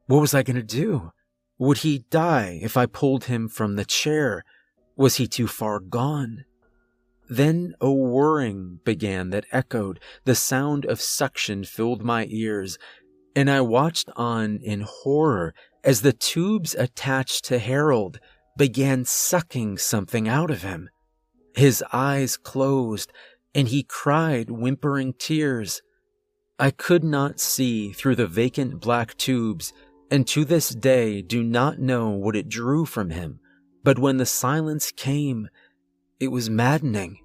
What 0.07 0.21
was 0.21 0.35
I 0.35 0.43
going 0.43 0.57
to 0.57 0.63
do? 0.63 1.13
Would 1.59 1.79
he 1.79 2.05
die 2.11 2.59
if 2.63 2.77
I 2.77 2.85
pulled 2.85 3.25
him 3.25 3.49
from 3.49 3.77
the 3.77 3.85
chair? 3.87 4.45
Was 4.95 5.17
he 5.17 5.27
too 5.27 5.47
far 5.47 5.81
gone? 5.81 6.45
Then 7.29 7.75
a 7.81 7.91
whirring 7.91 8.81
began 8.85 9.31
that 9.31 9.47
echoed. 9.51 10.01
The 10.25 10.35
sound 10.35 10.85
of 10.85 11.01
suction 11.01 11.65
filled 11.65 12.03
my 12.03 12.27
ears, 12.31 12.79
and 13.35 13.51
I 13.51 13.61
watched 13.61 14.09
on 14.17 14.61
in 14.63 14.83
horror 14.83 15.55
as 15.83 16.03
the 16.03 16.13
tubes 16.13 16.75
attached 16.75 17.45
to 17.47 17.59
Harold 17.59 18.19
began 18.57 19.05
sucking 19.05 19.79
something 19.79 20.29
out 20.29 20.51
of 20.51 20.63
him. 20.63 20.89
His 21.55 21.83
eyes 21.93 22.37
closed, 22.37 23.13
and 23.55 23.69
he 23.69 23.83
cried 23.83 24.51
whimpering 24.51 25.15
tears. 25.15 25.83
I 26.59 26.71
could 26.71 27.05
not 27.05 27.41
see 27.41 27.93
through 27.93 28.17
the 28.17 28.27
vacant 28.27 28.81
black 28.81 29.17
tubes, 29.17 29.73
and 30.11 30.27
to 30.29 30.45
this 30.45 30.71
day 30.71 31.23
do 31.23 31.43
not 31.43 31.79
know 31.79 32.11
what 32.11 32.37
it 32.37 32.49
drew 32.49 32.85
from 32.85 33.11
him 33.11 33.41
but 33.87 34.01
when 34.01 34.17
the 34.17 34.27
silence 34.27 34.91
came, 34.91 35.49
it 36.19 36.29
was 36.29 36.51
maddening. 36.51 37.19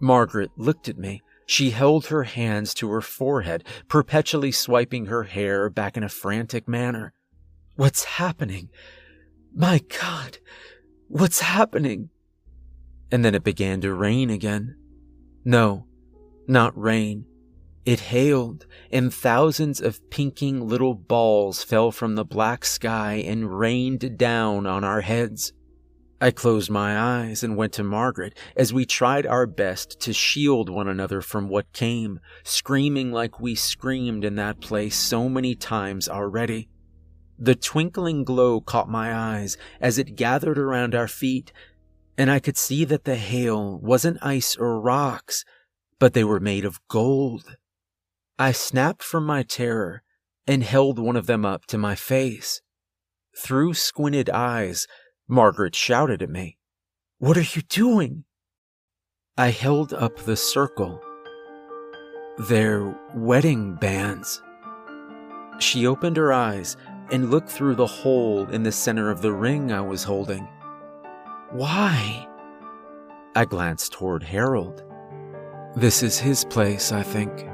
Margaret 0.00 0.50
looked 0.56 0.88
at 0.88 0.98
me. 0.98 1.22
She 1.46 1.70
held 1.70 2.06
her 2.06 2.24
hands 2.24 2.74
to 2.74 2.90
her 2.90 3.00
forehead, 3.00 3.64
perpetually 3.88 4.52
swiping 4.52 5.06
her 5.06 5.24
hair 5.24 5.68
back 5.68 5.96
in 5.96 6.02
a 6.02 6.08
frantic 6.08 6.66
manner. 6.66 7.12
What's 7.76 8.04
happening? 8.04 8.68
My 9.54 9.80
God, 10.00 10.38
what's 11.08 11.40
happening? 11.40 12.10
And 13.10 13.24
then 13.24 13.34
it 13.34 13.44
began 13.44 13.80
to 13.82 13.92
rain 13.92 14.30
again. 14.30 14.76
No, 15.44 15.86
not 16.46 16.78
rain. 16.78 17.26
It 17.84 18.00
hailed, 18.00 18.66
and 18.92 19.12
thousands 19.12 19.80
of 19.80 20.08
pinking 20.08 20.66
little 20.68 20.94
balls 20.94 21.64
fell 21.64 21.90
from 21.90 22.14
the 22.14 22.24
black 22.24 22.64
sky 22.64 23.14
and 23.26 23.58
rained 23.58 24.16
down 24.16 24.66
on 24.66 24.84
our 24.84 25.00
heads. 25.00 25.52
I 26.22 26.30
closed 26.30 26.70
my 26.70 26.96
eyes 26.96 27.42
and 27.42 27.56
went 27.56 27.72
to 27.72 27.82
Margaret 27.82 28.38
as 28.54 28.72
we 28.72 28.86
tried 28.86 29.26
our 29.26 29.44
best 29.44 29.98
to 30.02 30.12
shield 30.12 30.70
one 30.70 30.86
another 30.86 31.20
from 31.20 31.48
what 31.48 31.72
came, 31.72 32.20
screaming 32.44 33.10
like 33.10 33.40
we 33.40 33.56
screamed 33.56 34.24
in 34.24 34.36
that 34.36 34.60
place 34.60 34.94
so 34.94 35.28
many 35.28 35.56
times 35.56 36.08
already. 36.08 36.68
The 37.40 37.56
twinkling 37.56 38.22
glow 38.22 38.60
caught 38.60 38.88
my 38.88 39.12
eyes 39.12 39.56
as 39.80 39.98
it 39.98 40.14
gathered 40.14 40.58
around 40.58 40.94
our 40.94 41.08
feet, 41.08 41.52
and 42.16 42.30
I 42.30 42.38
could 42.38 42.56
see 42.56 42.84
that 42.84 43.02
the 43.02 43.16
hail 43.16 43.80
wasn't 43.80 44.18
ice 44.22 44.54
or 44.56 44.80
rocks, 44.80 45.44
but 45.98 46.14
they 46.14 46.22
were 46.22 46.38
made 46.38 46.64
of 46.64 46.86
gold. 46.86 47.56
I 48.38 48.52
snapped 48.52 49.02
from 49.02 49.26
my 49.26 49.42
terror 49.42 50.04
and 50.46 50.62
held 50.62 51.00
one 51.00 51.16
of 51.16 51.26
them 51.26 51.44
up 51.44 51.66
to 51.66 51.78
my 51.78 51.96
face. 51.96 52.62
Through 53.36 53.74
squinted 53.74 54.30
eyes, 54.30 54.86
Margaret 55.28 55.74
shouted 55.74 56.22
at 56.22 56.30
me. 56.30 56.58
What 57.18 57.36
are 57.36 57.40
you 57.40 57.62
doing? 57.62 58.24
I 59.38 59.50
held 59.50 59.94
up 59.94 60.18
the 60.18 60.36
circle. 60.36 61.00
They're 62.48 62.94
wedding 63.14 63.76
bands. 63.76 64.42
She 65.58 65.86
opened 65.86 66.16
her 66.16 66.32
eyes 66.32 66.76
and 67.10 67.30
looked 67.30 67.48
through 67.48 67.76
the 67.76 67.86
hole 67.86 68.48
in 68.50 68.62
the 68.62 68.72
center 68.72 69.10
of 69.10 69.22
the 69.22 69.32
ring 69.32 69.72
I 69.72 69.80
was 69.80 70.02
holding. 70.02 70.48
Why? 71.50 72.26
I 73.34 73.44
glanced 73.44 73.92
toward 73.92 74.22
Harold. 74.22 74.82
This 75.76 76.02
is 76.02 76.18
his 76.18 76.44
place, 76.44 76.92
I 76.92 77.02
think. 77.02 77.48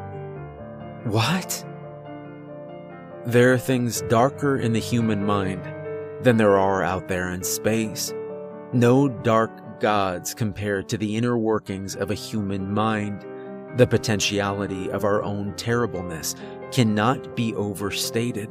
What? 1.04 1.64
There 3.26 3.52
are 3.52 3.58
things 3.58 4.02
darker 4.08 4.56
in 4.56 4.72
the 4.72 4.80
human 4.80 5.24
mind 5.24 5.62
than 6.22 6.36
there 6.36 6.58
are 6.58 6.82
out 6.82 7.08
there 7.08 7.30
in 7.30 7.42
space. 7.42 8.12
No 8.72 9.08
dark 9.08 9.80
gods 9.80 10.34
compared 10.34 10.88
to 10.88 10.98
the 10.98 11.16
inner 11.16 11.38
workings 11.38 11.94
of 11.96 12.10
a 12.10 12.14
human 12.14 12.72
mind. 12.72 13.24
The 13.76 13.86
potentiality 13.86 14.90
of 14.90 15.04
our 15.04 15.22
own 15.22 15.54
terribleness 15.56 16.34
cannot 16.72 17.36
be 17.36 17.54
overstated. 17.54 18.48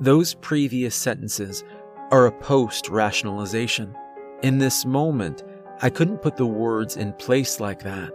Those 0.00 0.34
previous 0.34 0.94
sentences 0.94 1.64
are 2.10 2.26
a 2.26 2.32
post 2.32 2.88
rationalization. 2.88 3.94
In 4.42 4.58
this 4.58 4.84
moment, 4.84 5.42
I 5.82 5.90
couldn't 5.90 6.22
put 6.22 6.36
the 6.36 6.46
words 6.46 6.96
in 6.96 7.12
place 7.14 7.58
like 7.60 7.82
that. 7.82 8.12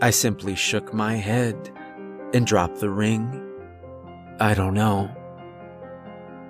I 0.00 0.10
simply 0.10 0.54
shook 0.54 0.92
my 0.92 1.14
head 1.14 1.70
and 2.32 2.46
dropped 2.46 2.80
the 2.80 2.90
ring. 2.90 3.46
I 4.40 4.54
don't 4.54 4.74
know. 4.74 5.10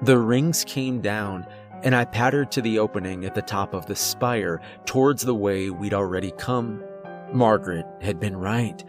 The 0.03 0.19
rings 0.19 0.65
came 0.65 1.01
down, 1.01 1.47
and 1.83 1.95
I 1.95 2.07
pattered 2.07 2.51
to 2.53 2.63
the 2.63 2.79
opening 2.79 3.25
at 3.25 3.35
the 3.35 3.43
top 3.43 3.75
of 3.75 3.87
the 3.87 3.97
spire 3.97 4.61
towards 4.87 5.23
the 5.23 5.35
way 5.35 5.69
we'd 5.69 5.95
already 5.95 6.31
come. 6.33 6.83
Margaret 7.33 7.87
had 8.01 8.19
been 8.19 8.37
right. 8.37 8.83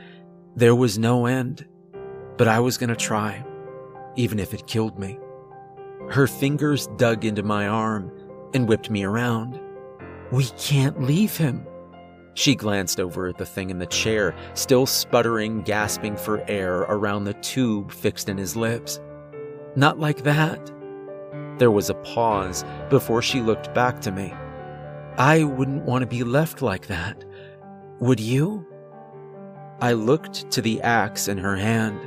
There 0.56 0.76
was 0.76 0.98
no 0.98 1.26
end, 1.26 1.68
but 2.38 2.48
I 2.48 2.60
was 2.60 2.78
going 2.78 2.90
to 2.90 2.96
try, 2.96 3.46
even 4.16 4.40
if 4.40 4.54
it 4.54 4.68
killed 4.68 4.98
me. 4.98 5.20
Her 6.10 6.28
fingers 6.28 6.88
dug 6.98 7.26
into 7.26 7.44
my 7.44 7.68
arm 7.68 8.12
and 8.54 8.68
whipped 8.68 8.90
me 8.90 9.04
around. 9.04 9.60
We 10.32 10.46
can't 10.58 11.04
leave 11.04 11.36
him. 11.36 11.66
She 12.34 12.56
glanced 12.56 13.00
over 13.02 13.28
at 13.28 13.38
the 13.38 13.46
thing 13.46 13.70
in 13.70 13.80
the 13.80 13.86
chair, 13.86 14.34
still 14.54 14.86
sputtering, 14.86 15.62
gasping 15.62 16.16
for 16.16 16.44
air 16.50 16.80
around 16.82 17.26
the 17.26 17.34
tube 17.36 17.92
fixed 17.92 18.30
in 18.30 18.38
his 18.38 18.56
lips. 18.56 19.02
Not 19.76 20.00
like 20.00 20.24
that. 20.24 20.72
There 21.62 21.70
was 21.70 21.92
a 21.92 21.94
pause 21.94 22.66
before 22.90 23.22
she 23.22 23.40
looked 23.40 23.72
back 23.76 24.02
to 24.02 24.12
me. 24.12 24.34
I 25.20 25.44
wouldn't 25.44 25.84
want 25.84 26.02
to 26.02 26.08
be 26.08 26.24
left 26.24 26.64
like 26.64 26.88
that. 26.88 27.24
Would 28.00 28.20
you? 28.20 28.66
I 29.80 29.94
looked 29.94 30.50
to 30.54 30.62
the 30.64 30.82
axe 30.82 31.28
in 31.28 31.38
her 31.38 31.56
hand. 31.56 32.00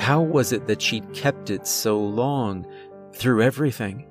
How 0.00 0.20
was 0.20 0.52
it 0.52 0.66
that 0.66 0.82
she'd 0.82 1.14
kept 1.14 1.48
it 1.48 1.64
so 1.68 1.96
long, 1.96 2.66
through 3.12 3.42
everything? 3.42 4.04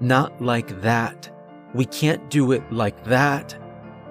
Not 0.00 0.42
like 0.42 0.80
that. 0.80 1.30
We 1.72 1.84
can't 1.84 2.28
do 2.28 2.50
it 2.50 2.72
like 2.72 3.04
that. 3.04 3.56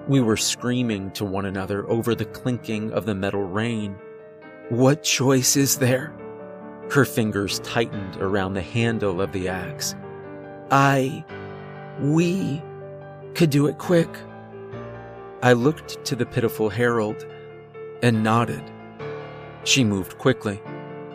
We 0.08 0.22
were 0.22 0.38
screaming 0.38 1.10
to 1.10 1.26
one 1.26 1.44
another 1.44 1.86
over 1.90 2.14
the 2.14 2.24
clinking 2.24 2.92
of 2.92 3.04
the 3.04 3.14
metal 3.14 3.44
rain. 3.44 3.98
What 4.70 5.02
choice 5.02 5.54
is 5.54 5.76
there? 5.76 6.14
Her 6.90 7.04
fingers 7.04 7.60
tightened 7.60 8.16
around 8.16 8.54
the 8.54 8.62
handle 8.62 9.20
of 9.20 9.32
the 9.32 9.48
axe. 9.48 9.94
I, 10.70 11.24
we, 12.00 12.62
could 13.34 13.50
do 13.50 13.66
it 13.66 13.78
quick. 13.78 14.08
I 15.42 15.54
looked 15.54 16.04
to 16.04 16.16
the 16.16 16.26
pitiful 16.26 16.68
Harold 16.68 17.26
and 18.02 18.22
nodded. 18.22 18.62
She 19.64 19.84
moved 19.84 20.18
quickly. 20.18 20.60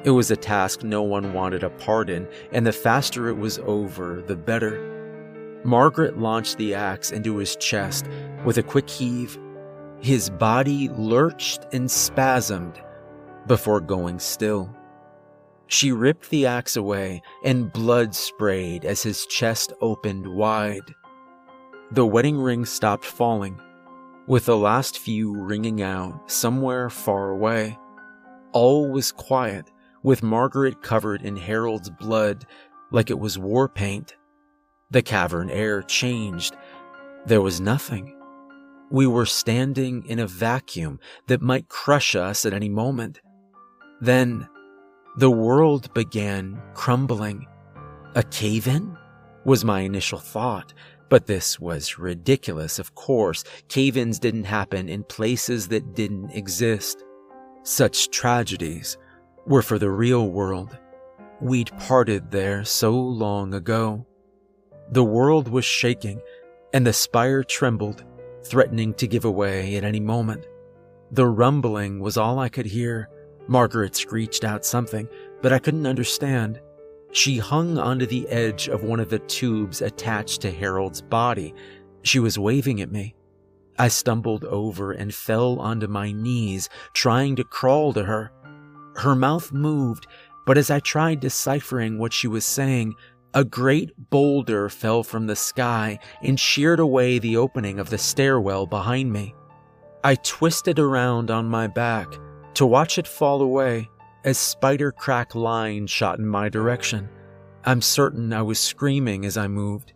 It 0.03 0.11
was 0.11 0.31
a 0.31 0.38
task 0.38 0.84
no 0.84 1.03
one 1.03 1.34
wanted 1.34 1.64
a 1.64 1.69
part 1.69 2.10
in, 2.10 2.27
and 2.52 2.65
the 2.65 2.72
faster 2.72 3.27
it 3.27 3.38
was 3.38 3.60
over, 3.60 4.22
the 4.22 4.35
better. 4.35 5.60
Margaret 5.64 6.18
launched 6.18 6.57
the 6.57 6.76
axe 6.76 7.11
into 7.11 7.38
his 7.38 7.56
chest 7.57 8.07
with 8.45 8.57
a 8.57 8.64
quick 8.64 8.89
heave. 8.89 9.38
His 9.99 10.30
body 10.30 10.89
lurched 10.89 11.65
and 11.73 11.89
spasmed 11.89 12.76
before 13.48 13.81
going 13.81 14.19
still. 14.19 14.69
She 15.68 15.91
ripped 15.91 16.30
the 16.30 16.45
axe 16.45 16.76
away, 16.77 17.22
and 17.44 17.72
blood 17.72 18.15
sprayed 18.15 18.85
as 18.85 19.03
his 19.03 19.26
chest 19.26 19.73
opened 19.81 20.26
wide. 20.26 20.94
The 21.91 22.06
wedding 22.06 22.38
ring 22.39 22.65
stopped 22.65 23.06
falling, 23.06 23.60
with 24.27 24.45
the 24.45 24.57
last 24.57 24.99
few 24.99 25.35
ringing 25.35 25.81
out 25.81 26.31
somewhere 26.31 26.89
far 26.89 27.30
away. 27.30 27.77
All 28.53 28.89
was 28.89 29.11
quiet, 29.11 29.69
with 30.03 30.23
Margaret 30.23 30.81
covered 30.81 31.22
in 31.22 31.35
Harold's 31.35 31.89
blood 31.89 32.45
like 32.91 33.10
it 33.10 33.19
was 33.19 33.38
war 33.38 33.68
paint. 33.68 34.15
The 34.89 35.02
cavern 35.02 35.49
air 35.49 35.81
changed. 35.81 36.56
There 37.26 37.41
was 37.41 37.60
nothing. 37.60 38.18
We 38.89 39.06
were 39.06 39.26
standing 39.26 40.06
in 40.06 40.19
a 40.19 40.27
vacuum 40.27 40.99
that 41.27 41.41
might 41.41 41.68
crush 41.68 42.15
us 42.15 42.45
at 42.45 42.53
any 42.53 42.69
moment. 42.69 43.19
Then 43.99 44.48
the 45.18 45.31
world 45.31 45.91
began 45.95 46.61
crumbling. 46.76 47.48
A 48.14 48.22
cave 48.22 48.68
in? 48.68 48.95
Was 49.45 49.65
my 49.65 49.80
initial 49.80 50.19
thought, 50.19 50.76
but 51.10 51.26
this 51.26 51.60
was 51.60 51.98
ridiculous, 51.98 52.77
of 52.77 52.94
course. 52.94 53.44
Cave 53.68 53.98
ins 53.98 54.19
didn't 54.19 54.44
happen 54.44 54.88
in 54.88 55.03
places 55.03 55.69
that 55.69 55.95
didn't 55.95 56.30
exist. 56.31 57.03
Such 57.64 58.11
tragedies 58.11 58.98
were 59.48 59.64
for 59.64 59.80
the 59.80 59.89
real 59.89 60.30
world. 60.30 60.77
We'd 61.41 61.76
parted 61.80 62.30
there 62.30 62.64
so 62.64 62.91
long 62.91 63.56
ago. 63.56 64.06
The 64.91 65.03
world 65.03 65.48
was 65.48 65.65
shaking, 65.65 66.22
and 66.73 66.85
the 66.85 66.94
spire 66.94 67.44
trembled, 67.44 68.03
threatening 68.44 68.94
to 68.95 69.07
give 69.07 69.26
away 69.26 69.77
at 69.77 69.84
any 69.84 69.99
moment. 69.99 70.45
The 71.10 71.26
rumbling 71.26 72.02
was 72.02 72.18
all 72.18 72.38
I 72.38 72.49
could 72.49 72.68
hear. 72.68 73.10
Margaret 73.48 73.95
screeched 73.95 74.44
out 74.44 74.65
something, 74.65 75.07
but 75.41 75.53
I 75.53 75.60
couldn't 75.60 75.88
understand. 75.88 76.60
She 77.11 77.38
hung 77.38 77.78
onto 77.78 78.06
the 78.06 78.28
edge 78.28 78.68
of 78.68 78.84
one 78.84 78.99
of 78.99 79.10
the 79.10 79.19
tubes 79.19 79.82
attached 79.82 80.41
to 80.41 80.52
Harold's 80.52 81.02
body. 81.02 81.53
She 82.03 82.19
was 82.19 82.38
waving 82.38 82.82
at 82.82 82.91
me. 82.91 83.15
I 83.80 83.88
stumbled 83.88 84.44
over 84.45 84.91
and 84.91 85.14
fell 85.14 85.60
onto 85.60 85.88
my 85.88 86.11
knees, 86.11 86.68
trying 86.94 87.36
to 87.38 87.44
crawl 87.44 87.94
to 87.94 88.03
her. 88.03 88.32
Her 88.95 89.15
mouth 89.15 89.52
moved, 89.52 90.07
but 90.45 90.57
as 90.57 90.72
I 90.72 90.80
tried 90.80 91.19
deciphering 91.19 91.99
what 91.99 92.14
she 92.14 92.28
was 92.28 92.45
saying, 92.45 92.95
a 93.34 93.44
great 93.44 93.91
boulder 94.10 94.68
fell 94.68 95.03
from 95.03 95.28
the 95.28 95.36
sky 95.36 95.99
and 96.24 96.40
sheared 96.40 96.80
away 96.80 97.19
the 97.19 97.38
opening 97.38 97.80
of 97.80 97.90
the 97.90 97.98
stairwell 97.98 98.65
behind 98.65 99.14
me. 99.14 99.36
I 100.03 100.15
twisted 100.15 100.80
around 100.80 101.30
on 101.30 101.48
my 101.48 101.68
back 101.68 102.07
to 102.57 102.65
watch 102.65 102.97
it 102.97 103.07
fall 103.07 103.43
away 103.43 103.88
as 104.23 104.35
spider 104.35 104.91
crack 104.91 105.35
lines 105.35 105.91
shot 105.91 106.17
in 106.17 106.25
my 106.25 106.49
direction. 106.49 107.07
I'm 107.63 107.84
certain 107.84 108.34
I 108.34 108.41
was 108.41 108.57
screaming 108.57 109.25
as 109.25 109.38
I 109.38 109.47
moved. 109.47 109.93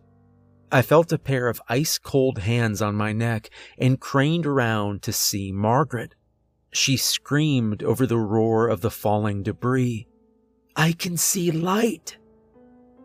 I 0.70 0.82
felt 0.82 1.10
a 1.10 1.18
pair 1.18 1.48
of 1.48 1.60
ice 1.68 1.98
cold 1.98 2.38
hands 2.38 2.80
on 2.80 2.94
my 2.94 3.12
neck 3.12 3.50
and 3.78 3.98
craned 3.98 4.46
around 4.46 5.02
to 5.02 5.12
see 5.12 5.50
Margaret. 5.50 6.14
She 6.72 6.96
screamed 6.96 7.82
over 7.82 8.06
the 8.06 8.16
roar 8.16 8.68
of 8.68 8.80
the 8.80 8.92
falling 8.92 9.42
debris. 9.42 10.06
I 10.76 10.92
can 10.92 11.16
see 11.16 11.50
light. 11.50 12.16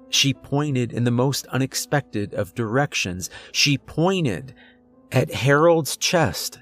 She 0.09 0.35
pointed 0.35 0.93
in 0.93 1.03
the 1.03 1.09
most 1.09 1.47
unexpected 1.47 2.35
of 2.35 2.53
directions. 2.53 3.31
She 3.53 3.79
pointed 3.79 4.53
at 5.11 5.33
Harold's 5.33 5.97
chest 5.97 6.59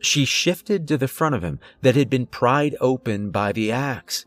she 0.00 0.24
shifted 0.24 0.86
to 0.88 0.96
the 0.96 1.08
front 1.08 1.34
of 1.34 1.42
him 1.42 1.58
that 1.82 1.96
had 1.96 2.10
been 2.10 2.26
pried 2.26 2.76
open 2.80 3.30
by 3.30 3.52
the 3.52 3.72
axe. 3.72 4.24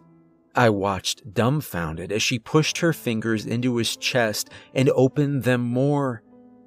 I 0.56 0.70
watched 0.70 1.34
dumbfounded 1.34 2.12
as 2.12 2.24
she 2.24 2.40
pushed 2.40 2.80
her 2.80 2.92
fingers 2.92 3.46
into 3.46 3.78
his 3.78 3.96
chest 3.96 4.50
and 4.74 4.90
opened 4.90 5.44
them 5.44 5.62
more. 5.62 6.24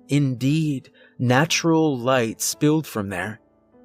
Indeed, 0.09 0.91
natural 1.19 1.99
light 1.99 2.41
spilled 2.41 2.87
from 2.87 3.09
there. 3.09 3.41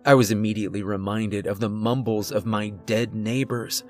I 0.05 0.13
was 0.13 0.31
immediately 0.31 0.83
reminded 0.83 1.47
of 1.47 1.59
the 1.59 1.69
mumbles 1.69 2.31
of 2.31 2.45
my 2.45 2.69
dead 2.69 3.13
neighbors. 3.13 3.83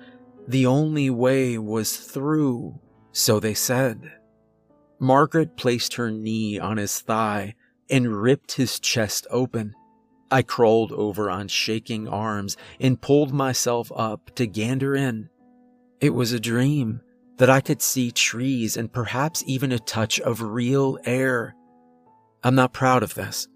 The 0.48 0.66
only 0.66 1.10
way 1.10 1.58
was 1.58 1.98
through, 1.98 2.80
so 3.12 3.40
they 3.40 3.54
said. 3.54 4.12
Margaret 5.00 5.56
placed 5.58 5.94
her 5.96 6.10
knee 6.10 6.58
on 6.58 6.78
his 6.78 7.00
thigh 7.00 7.54
and 7.90 8.22
ripped 8.22 8.54
his 8.54 8.80
chest 8.80 9.28
open. 9.30 9.76
I 10.30 10.42
crawled 10.42 10.92
over 10.92 11.30
on 11.30 11.48
shaking 11.48 12.08
arms 12.08 12.58
and 12.80 13.02
pulled 13.02 13.34
myself 13.34 13.92
up 13.96 14.36
to 14.36 14.48
gander 14.48 14.96
in. 14.96 15.30
It 16.02 16.14
was 16.14 16.32
a 16.32 16.40
dream 16.40 17.02
that 17.38 17.50
I 17.50 17.62
could 17.62 17.82
see 17.82 18.12
trees 18.12 18.78
and 18.78 18.92
perhaps 18.92 19.44
even 19.48 19.72
a 19.72 19.80
touch 19.80 20.20
of 20.20 20.42
real 20.42 21.00
air. 21.06 21.56
I'm 22.44 22.56
not 22.56 22.74
proud 22.74 23.04
of 23.04 23.14
this. 23.14 23.48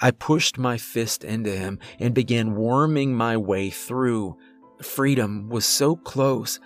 I 0.00 0.10
pushed 0.10 0.58
my 0.58 0.78
fist 0.78 1.22
into 1.24 1.50
him 1.50 1.78
and 1.98 2.14
began 2.14 2.54
worming 2.54 3.14
my 3.14 3.36
way 3.36 3.70
through. 3.70 4.36
Freedom 4.82 5.48
was 5.48 5.64
so 5.64 5.96
close 5.96 6.58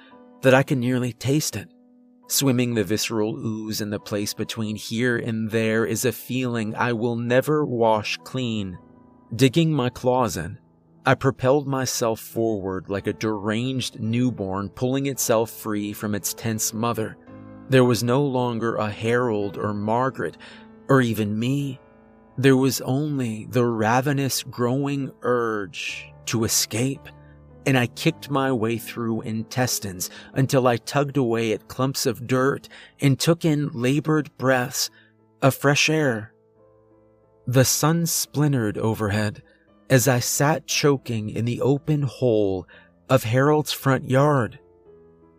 that 0.43 0.55
I 0.55 0.63
could 0.63 0.79
nearly 0.79 1.13
taste 1.13 1.57
it. 1.57 1.69
Swimming 2.29 2.75
the 2.75 2.83
visceral 2.83 3.37
ooze 3.37 3.81
in 3.81 3.91
the 3.91 4.01
place 4.01 4.35
between 4.35 4.75
here 4.75 5.17
and 5.17 5.51
there 5.51 5.87
is 5.87 6.05
a 6.05 6.13
feeling 6.13 6.75
I 6.75 6.93
will 6.93 7.17
never 7.17 7.65
wash 7.65 8.17
clean. 8.25 8.79
Digging 9.35 9.73
my 9.73 9.89
claws 9.91 10.37
in, 10.37 10.59
I 11.05 11.15
propelled 11.15 11.67
myself 11.67 12.21
forward 12.21 12.89
like 12.89 13.09
a 13.09 13.13
deranged 13.13 13.99
newborn 13.99 14.69
pulling 14.69 15.07
itself 15.07 15.51
free 15.51 15.93
from 15.93 16.15
its 16.15 16.33
tense 16.33 16.73
mother. 16.73 17.17
There 17.69 17.85
was 17.85 18.05
no 18.05 18.23
longer 18.23 18.77
a 18.77 18.89
Harold 18.89 19.59
or 19.59 19.75
Margaret, 19.75 20.37
or 20.89 21.01
even 21.01 21.37
me. 21.37 21.81
There 22.39 22.57
was 22.57 22.81
only 22.83 23.47
the 23.51 23.65
ravenous 23.65 24.45
growing 24.45 25.11
urge 25.23 26.13
to 26.27 26.45
escape, 26.45 27.09
and 27.67 27.77
I 27.77 27.89
kicked 27.89 28.31
my 28.31 28.53
way 28.53 28.79
through 28.79 29.23
intestines 29.23 30.09
until 30.35 30.69
I 30.69 30.77
tugged 30.77 31.17
away 31.17 31.53
at 31.53 31.67
clumps 31.67 32.07
of 32.07 32.29
dirt 32.29 32.69
and 33.01 33.19
took 33.19 33.45
in 33.45 33.71
labored 33.73 34.31
breaths 34.39 34.89
of 35.43 35.57
fresh 35.57 35.91
air. 35.91 36.33
The 37.47 37.65
sun 37.65 38.07
splintered 38.07 38.77
overhead 38.77 39.43
as 39.89 40.09
I 40.09 40.19
sat 40.19 40.67
choking 40.67 41.31
in 41.31 41.45
the 41.45 41.61
open 41.61 42.03
hole 42.03 42.67
of 43.09 43.23
Harold's 43.23 43.73
front 43.73 44.11
yard. 44.11 44.59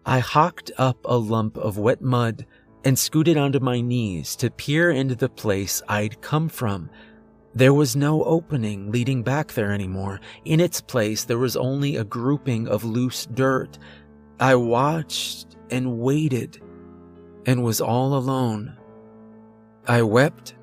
I 0.05 0.19
hocked 0.19 0.71
up 0.77 0.99
a 1.03 1.17
lump 1.17 1.57
of 1.57 1.77
wet 1.77 2.01
mud 2.01 2.45
and 2.85 2.97
scooted 2.97 3.35
onto 3.35 3.59
my 3.59 3.81
knees 3.81 4.37
to 4.37 4.49
peer 4.49 4.89
into 4.89 5.15
the 5.15 5.27
place 5.27 5.81
I'd 5.89 6.21
come 6.21 6.47
from. 6.47 6.89
There 7.53 7.73
was 7.73 7.97
no 7.97 8.23
opening 8.23 8.89
leading 8.89 9.21
back 9.21 9.51
there 9.51 9.73
anymore. 9.73 10.21
In 10.45 10.61
its 10.61 10.79
place, 10.79 11.25
there 11.25 11.37
was 11.37 11.57
only 11.57 11.97
a 11.97 12.05
grouping 12.05 12.69
of 12.69 12.85
loose 12.85 13.25
dirt. 13.25 13.77
I 14.39 14.55
watched 14.55 15.57
and 15.69 15.99
waited 15.99 16.61
and 17.45 17.65
was 17.65 17.81
all 17.81 18.15
alone. 18.15 18.77
I 19.85 20.03
wept 20.03 20.53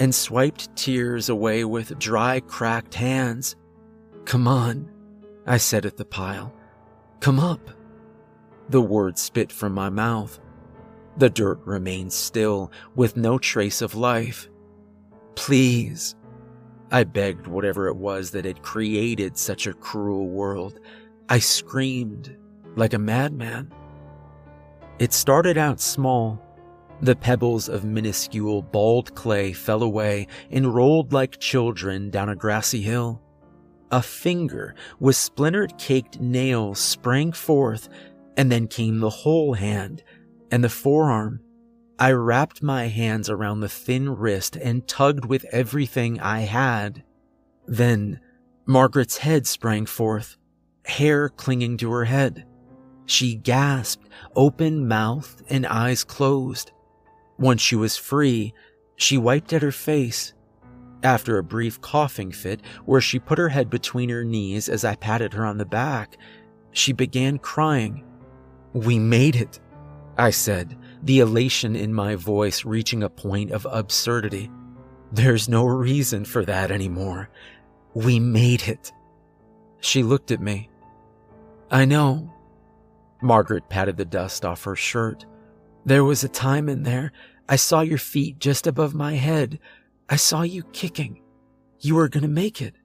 and 0.00 0.14
swiped 0.14 0.74
tears 0.74 1.28
away 1.28 1.64
with 1.64 1.98
dry, 1.98 2.40
cracked 2.40 2.94
hands. 2.94 3.54
Come 4.24 4.48
on, 4.48 4.90
I 5.46 5.58
said 5.58 5.86
at 5.86 5.98
the 5.98 6.04
pile. 6.06 6.52
Come 7.20 7.38
up. 7.38 7.70
The 8.70 8.80
words 8.80 9.20
spit 9.20 9.52
from 9.52 9.74
my 9.74 9.90
mouth. 9.90 10.40
The 11.18 11.28
dirt 11.28 11.60
remained 11.66 12.12
still, 12.12 12.72
with 12.94 13.16
no 13.16 13.36
trace 13.38 13.82
of 13.82 13.94
life. 13.94 14.48
Please. 15.34 16.16
I 16.90 17.04
begged 17.04 17.46
whatever 17.46 17.88
it 17.88 17.96
was 17.96 18.30
that 18.30 18.46
had 18.46 18.62
created 18.62 19.36
such 19.36 19.66
a 19.66 19.74
cruel 19.74 20.28
world. 20.28 20.80
I 21.28 21.40
screamed 21.40 22.36
like 22.74 22.94
a 22.94 22.98
madman. 22.98 23.72
It 24.98 25.12
started 25.12 25.58
out 25.58 25.80
small, 25.80 26.42
the 27.00 27.16
pebbles 27.16 27.68
of 27.68 27.84
minuscule, 27.84 28.62
bald 28.62 29.14
clay 29.14 29.52
fell 29.52 29.82
away 29.82 30.26
and 30.50 30.74
rolled 30.74 31.12
like 31.12 31.38
children 31.38 32.10
down 32.10 32.28
a 32.28 32.36
grassy 32.36 32.82
hill. 32.82 33.22
A 33.90 34.02
finger 34.02 34.74
with 34.98 35.16
splintered 35.16 35.76
caked 35.78 36.20
nails 36.20 36.78
sprang 36.78 37.32
forth, 37.32 37.88
and 38.36 38.50
then 38.50 38.68
came 38.68 39.00
the 39.00 39.10
whole 39.10 39.54
hand 39.54 40.02
and 40.50 40.62
the 40.62 40.68
forearm. 40.68 41.40
I 41.98 42.12
wrapped 42.12 42.62
my 42.62 42.86
hands 42.86 43.28
around 43.28 43.60
the 43.60 43.68
thin 43.68 44.16
wrist 44.16 44.56
and 44.56 44.86
tugged 44.86 45.24
with 45.24 45.44
everything 45.52 46.20
I 46.20 46.40
had. 46.40 47.02
Then 47.66 48.20
Margaret's 48.66 49.18
head 49.18 49.46
sprang 49.46 49.84
forth, 49.86 50.36
hair 50.84 51.28
clinging 51.28 51.76
to 51.78 51.90
her 51.92 52.04
head. 52.04 52.46
She 53.06 53.34
gasped, 53.34 54.08
open 54.36 54.86
mouthed 54.86 55.42
and 55.50 55.66
eyes 55.66 56.04
closed. 56.04 56.72
Once 57.40 57.62
she 57.62 57.74
was 57.74 57.96
free, 57.96 58.54
she 58.96 59.16
wiped 59.16 59.52
at 59.52 59.62
her 59.62 59.72
face. 59.72 60.34
After 61.02 61.38
a 61.38 61.42
brief 61.42 61.80
coughing 61.80 62.30
fit, 62.30 62.60
where 62.84 63.00
she 63.00 63.18
put 63.18 63.38
her 63.38 63.48
head 63.48 63.70
between 63.70 64.10
her 64.10 64.22
knees 64.22 64.68
as 64.68 64.84
I 64.84 64.94
patted 64.94 65.32
her 65.32 65.46
on 65.46 65.56
the 65.56 65.64
back, 65.64 66.18
she 66.72 66.92
began 66.92 67.38
crying. 67.38 68.04
We 68.74 68.98
made 68.98 69.34
it, 69.36 69.58
I 70.18 70.30
said, 70.30 70.76
the 71.02 71.20
elation 71.20 71.74
in 71.74 71.94
my 71.94 72.14
voice 72.14 72.66
reaching 72.66 73.02
a 73.02 73.08
point 73.08 73.50
of 73.52 73.66
absurdity. 73.70 74.50
There's 75.10 75.48
no 75.48 75.64
reason 75.64 76.26
for 76.26 76.44
that 76.44 76.70
anymore. 76.70 77.30
We 77.94 78.20
made 78.20 78.68
it. 78.68 78.92
She 79.80 80.02
looked 80.02 80.30
at 80.30 80.42
me. 80.42 80.68
I 81.70 81.86
know. 81.86 82.30
Margaret 83.22 83.70
patted 83.70 83.96
the 83.96 84.04
dust 84.04 84.44
off 84.44 84.64
her 84.64 84.76
shirt. 84.76 85.24
There 85.86 86.04
was 86.04 86.22
a 86.22 86.28
time 86.28 86.68
in 86.68 86.82
there 86.82 87.12
I 87.50 87.56
saw 87.56 87.80
your 87.80 87.98
feet 87.98 88.38
just 88.38 88.68
above 88.68 88.94
my 88.94 89.14
head. 89.14 89.58
I 90.08 90.14
saw 90.14 90.42
you 90.42 90.62
kicking. 90.72 91.20
You 91.80 91.96
were 91.96 92.08
going 92.08 92.22
to 92.22 92.28
make 92.28 92.62
it. 92.62 92.76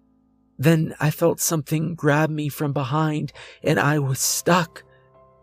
Then 0.57 0.95
I 0.99 1.11
felt 1.11 1.39
something 1.39 1.93
grab 1.93 2.31
me 2.31 2.49
from 2.49 2.73
behind 2.73 3.31
and 3.61 3.79
I 3.79 3.99
was 3.99 4.19
stuck. 4.19 4.83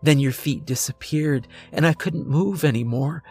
Then 0.01 0.19
your 0.19 0.33
feet 0.33 0.65
disappeared 0.65 1.47
and 1.71 1.87
I 1.87 1.93
couldn't 1.93 2.27
move 2.27 2.65
anymore. 2.65 3.23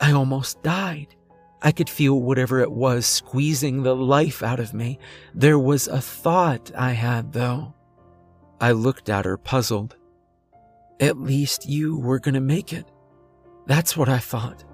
I 0.00 0.12
almost 0.12 0.62
died. 0.62 1.16
I 1.60 1.72
could 1.72 1.90
feel 1.90 2.20
whatever 2.20 2.60
it 2.60 2.70
was 2.70 3.04
squeezing 3.04 3.82
the 3.82 3.96
life 3.96 4.44
out 4.44 4.60
of 4.60 4.72
me. 4.72 5.00
There 5.34 5.58
was 5.58 5.88
a 5.88 6.00
thought 6.00 6.70
I 6.76 6.92
had, 6.92 7.32
though. 7.32 7.74
I 8.60 8.72
looked 8.72 9.08
at 9.08 9.24
her, 9.24 9.36
puzzled. 9.36 9.96
At 11.00 11.18
least 11.18 11.68
you 11.68 11.98
were 11.98 12.20
going 12.20 12.34
to 12.34 12.40
make 12.40 12.72
it. 12.72 12.86
That's 13.66 13.96
what 13.96 14.08
I 14.08 14.18
thought. 14.18 14.64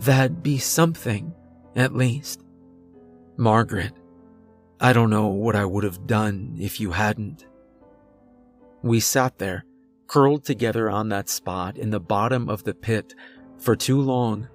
That'd 0.00 0.42
be 0.42 0.58
something, 0.58 1.34
at 1.76 1.94
least. 1.94 2.42
Margaret, 3.36 3.92
I 4.80 4.94
don't 4.94 5.10
know 5.10 5.26
what 5.26 5.54
I 5.54 5.66
would 5.66 5.84
have 5.84 6.06
done 6.06 6.56
if 6.58 6.80
you 6.80 6.92
hadn't. 6.92 7.46
We 8.82 8.98
sat 9.00 9.36
there, 9.38 9.66
curled 10.06 10.44
together 10.44 10.88
on 10.88 11.10
that 11.10 11.28
spot 11.28 11.76
in 11.76 11.90
the 11.90 12.00
bottom 12.00 12.48
of 12.48 12.64
the 12.64 12.72
pit 12.72 13.14
for 13.58 13.76
too 13.76 14.00
long. 14.00 14.48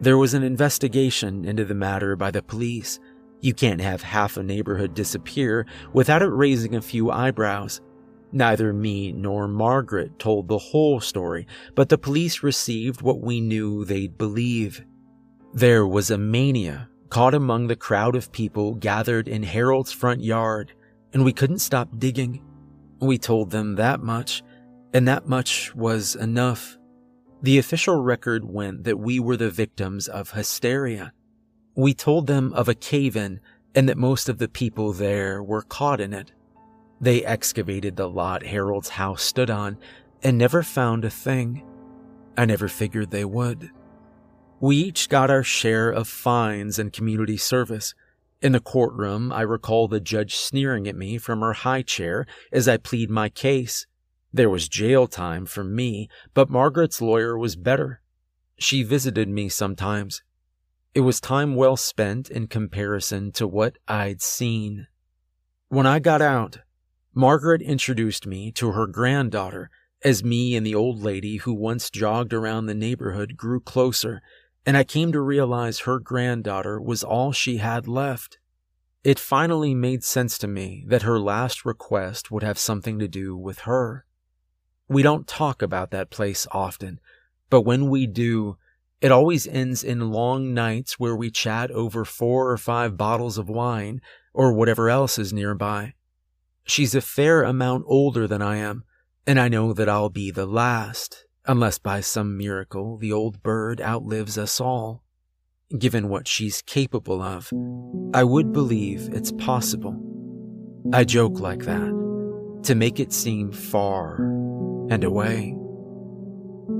There 0.00 0.18
was 0.18 0.34
an 0.34 0.42
investigation 0.42 1.44
into 1.44 1.64
the 1.64 1.74
matter 1.74 2.16
by 2.16 2.32
the 2.32 2.42
police. 2.42 2.98
You 3.40 3.54
can't 3.54 3.80
have 3.80 4.02
half 4.02 4.36
a 4.36 4.42
neighborhood 4.42 4.94
disappear 4.94 5.64
without 5.92 6.22
it 6.22 6.26
raising 6.26 6.74
a 6.74 6.82
few 6.82 7.12
eyebrows. 7.12 7.80
Neither 8.32 8.72
me 8.72 9.12
nor 9.12 9.48
Margaret 9.48 10.18
told 10.18 10.48
the 10.48 10.58
whole 10.58 11.00
story, 11.00 11.46
but 11.74 11.88
the 11.88 11.98
police 11.98 12.42
received 12.42 13.02
what 13.02 13.20
we 13.20 13.40
knew 13.40 13.84
they'd 13.84 14.16
believe. 14.16 14.84
There 15.52 15.86
was 15.86 16.10
a 16.10 16.18
mania 16.18 16.88
caught 17.08 17.34
among 17.34 17.66
the 17.66 17.76
crowd 17.76 18.14
of 18.14 18.30
people 18.30 18.74
gathered 18.74 19.26
in 19.26 19.42
Harold's 19.42 19.90
front 19.90 20.22
yard, 20.22 20.72
and 21.12 21.24
we 21.24 21.32
couldn't 21.32 21.58
stop 21.58 21.88
digging. 21.98 22.40
We 23.00 23.18
told 23.18 23.50
them 23.50 23.74
that 23.74 24.00
much, 24.00 24.44
and 24.94 25.08
that 25.08 25.26
much 25.26 25.74
was 25.74 26.14
enough. 26.14 26.78
The 27.42 27.58
official 27.58 27.96
record 27.96 28.44
went 28.44 28.84
that 28.84 28.98
we 28.98 29.18
were 29.18 29.36
the 29.36 29.50
victims 29.50 30.06
of 30.06 30.32
hysteria. 30.32 31.12
We 31.74 31.94
told 31.94 32.26
them 32.26 32.52
of 32.52 32.68
a 32.68 32.74
cave 32.74 33.16
in 33.16 33.40
and 33.74 33.88
that 33.88 33.98
most 33.98 34.28
of 34.28 34.38
the 34.38 34.48
people 34.48 34.92
there 34.92 35.42
were 35.42 35.62
caught 35.62 36.00
in 36.00 36.12
it. 36.12 36.32
They 37.00 37.24
excavated 37.24 37.96
the 37.96 38.08
lot 38.08 38.44
Harold's 38.44 38.90
house 38.90 39.22
stood 39.22 39.48
on 39.48 39.78
and 40.22 40.36
never 40.36 40.62
found 40.62 41.04
a 41.04 41.10
thing. 41.10 41.64
I 42.36 42.44
never 42.44 42.68
figured 42.68 43.10
they 43.10 43.24
would. 43.24 43.70
We 44.60 44.76
each 44.76 45.08
got 45.08 45.30
our 45.30 45.42
share 45.42 45.90
of 45.90 46.06
fines 46.06 46.78
and 46.78 46.92
community 46.92 47.38
service. 47.38 47.94
In 48.42 48.52
the 48.52 48.60
courtroom, 48.60 49.32
I 49.32 49.40
recall 49.40 49.88
the 49.88 50.00
judge 50.00 50.36
sneering 50.36 50.86
at 50.86 50.96
me 50.96 51.16
from 51.16 51.40
her 51.40 51.54
high 51.54 51.82
chair 51.82 52.26
as 52.52 52.68
I 52.68 52.76
plead 52.76 53.10
my 53.10 53.30
case. 53.30 53.86
There 54.32 54.50
was 54.50 54.68
jail 54.68 55.06
time 55.06 55.46
for 55.46 55.64
me, 55.64 56.08
but 56.34 56.50
Margaret's 56.50 57.00
lawyer 57.00 57.36
was 57.38 57.56
better. 57.56 58.02
She 58.58 58.82
visited 58.82 59.28
me 59.28 59.48
sometimes. 59.48 60.22
It 60.94 61.00
was 61.00 61.20
time 61.20 61.54
well 61.56 61.76
spent 61.76 62.28
in 62.28 62.46
comparison 62.46 63.32
to 63.32 63.46
what 63.46 63.78
I'd 63.88 64.20
seen. 64.20 64.86
When 65.68 65.86
I 65.86 65.98
got 65.98 66.20
out, 66.20 66.58
Margaret 67.14 67.60
introduced 67.60 68.26
me 68.26 68.52
to 68.52 68.70
her 68.72 68.86
granddaughter 68.86 69.68
as 70.04 70.22
me 70.22 70.54
and 70.54 70.64
the 70.64 70.74
old 70.74 71.02
lady 71.02 71.38
who 71.38 71.52
once 71.52 71.90
jogged 71.90 72.32
around 72.32 72.66
the 72.66 72.74
neighborhood 72.74 73.36
grew 73.36 73.60
closer, 73.60 74.22
and 74.64 74.76
I 74.76 74.84
came 74.84 75.10
to 75.12 75.20
realize 75.20 75.80
her 75.80 75.98
granddaughter 75.98 76.80
was 76.80 77.02
all 77.02 77.32
she 77.32 77.56
had 77.56 77.88
left. 77.88 78.38
It 79.02 79.18
finally 79.18 79.74
made 79.74 80.04
sense 80.04 80.38
to 80.38 80.46
me 80.46 80.84
that 80.86 81.02
her 81.02 81.18
last 81.18 81.64
request 81.64 82.30
would 82.30 82.42
have 82.42 82.58
something 82.58 82.98
to 83.00 83.08
do 83.08 83.36
with 83.36 83.60
her. 83.60 84.06
We 84.88 85.02
don't 85.02 85.26
talk 85.26 85.62
about 85.62 85.90
that 85.90 86.10
place 86.10 86.46
often, 86.52 87.00
but 87.48 87.62
when 87.62 87.90
we 87.90 88.06
do, 88.06 88.56
it 89.00 89.10
always 89.10 89.46
ends 89.46 89.82
in 89.82 90.12
long 90.12 90.54
nights 90.54 91.00
where 91.00 91.16
we 91.16 91.30
chat 91.30 91.70
over 91.70 92.04
four 92.04 92.50
or 92.50 92.56
five 92.58 92.96
bottles 92.96 93.36
of 93.36 93.48
wine 93.48 94.00
or 94.32 94.52
whatever 94.52 94.88
else 94.88 95.18
is 95.18 95.32
nearby. 95.32 95.94
She's 96.70 96.94
a 96.94 97.00
fair 97.00 97.42
amount 97.42 97.82
older 97.88 98.28
than 98.28 98.42
I 98.42 98.58
am, 98.58 98.84
and 99.26 99.40
I 99.40 99.48
know 99.48 99.72
that 99.72 99.88
I'll 99.88 100.08
be 100.08 100.30
the 100.30 100.46
last, 100.46 101.26
unless 101.44 101.78
by 101.78 102.00
some 102.00 102.38
miracle 102.38 102.96
the 102.96 103.10
old 103.12 103.42
bird 103.42 103.80
outlives 103.80 104.38
us 104.38 104.60
all. 104.60 105.02
Given 105.76 106.08
what 106.08 106.28
she's 106.28 106.62
capable 106.62 107.22
of, 107.22 107.50
I 108.14 108.22
would 108.22 108.52
believe 108.52 109.08
it's 109.12 109.32
possible. 109.32 110.00
I 110.92 111.02
joke 111.02 111.40
like 111.40 111.64
that, 111.64 112.60
to 112.62 112.76
make 112.76 113.00
it 113.00 113.12
seem 113.12 113.50
far 113.50 114.22
and 114.90 115.02
away. 115.02 115.56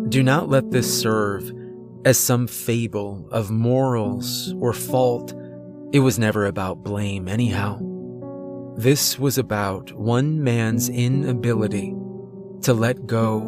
Do 0.08 0.22
not 0.22 0.48
let 0.48 0.70
this 0.70 1.00
serve 1.02 1.50
as 2.04 2.16
some 2.16 2.46
fable 2.46 3.28
of 3.32 3.50
morals 3.50 4.54
or 4.60 4.72
fault. 4.72 5.34
It 5.92 5.98
was 5.98 6.16
never 6.16 6.46
about 6.46 6.84
blame, 6.84 7.26
anyhow. 7.26 7.89
This 8.80 9.18
was 9.18 9.36
about 9.36 9.92
one 9.92 10.42
man's 10.42 10.88
inability 10.88 11.94
to 12.62 12.72
let 12.72 13.06
go 13.06 13.42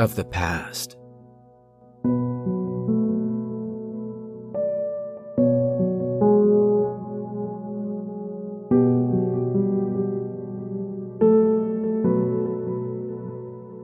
of 0.00 0.16
the 0.16 0.24
past. 0.24 0.96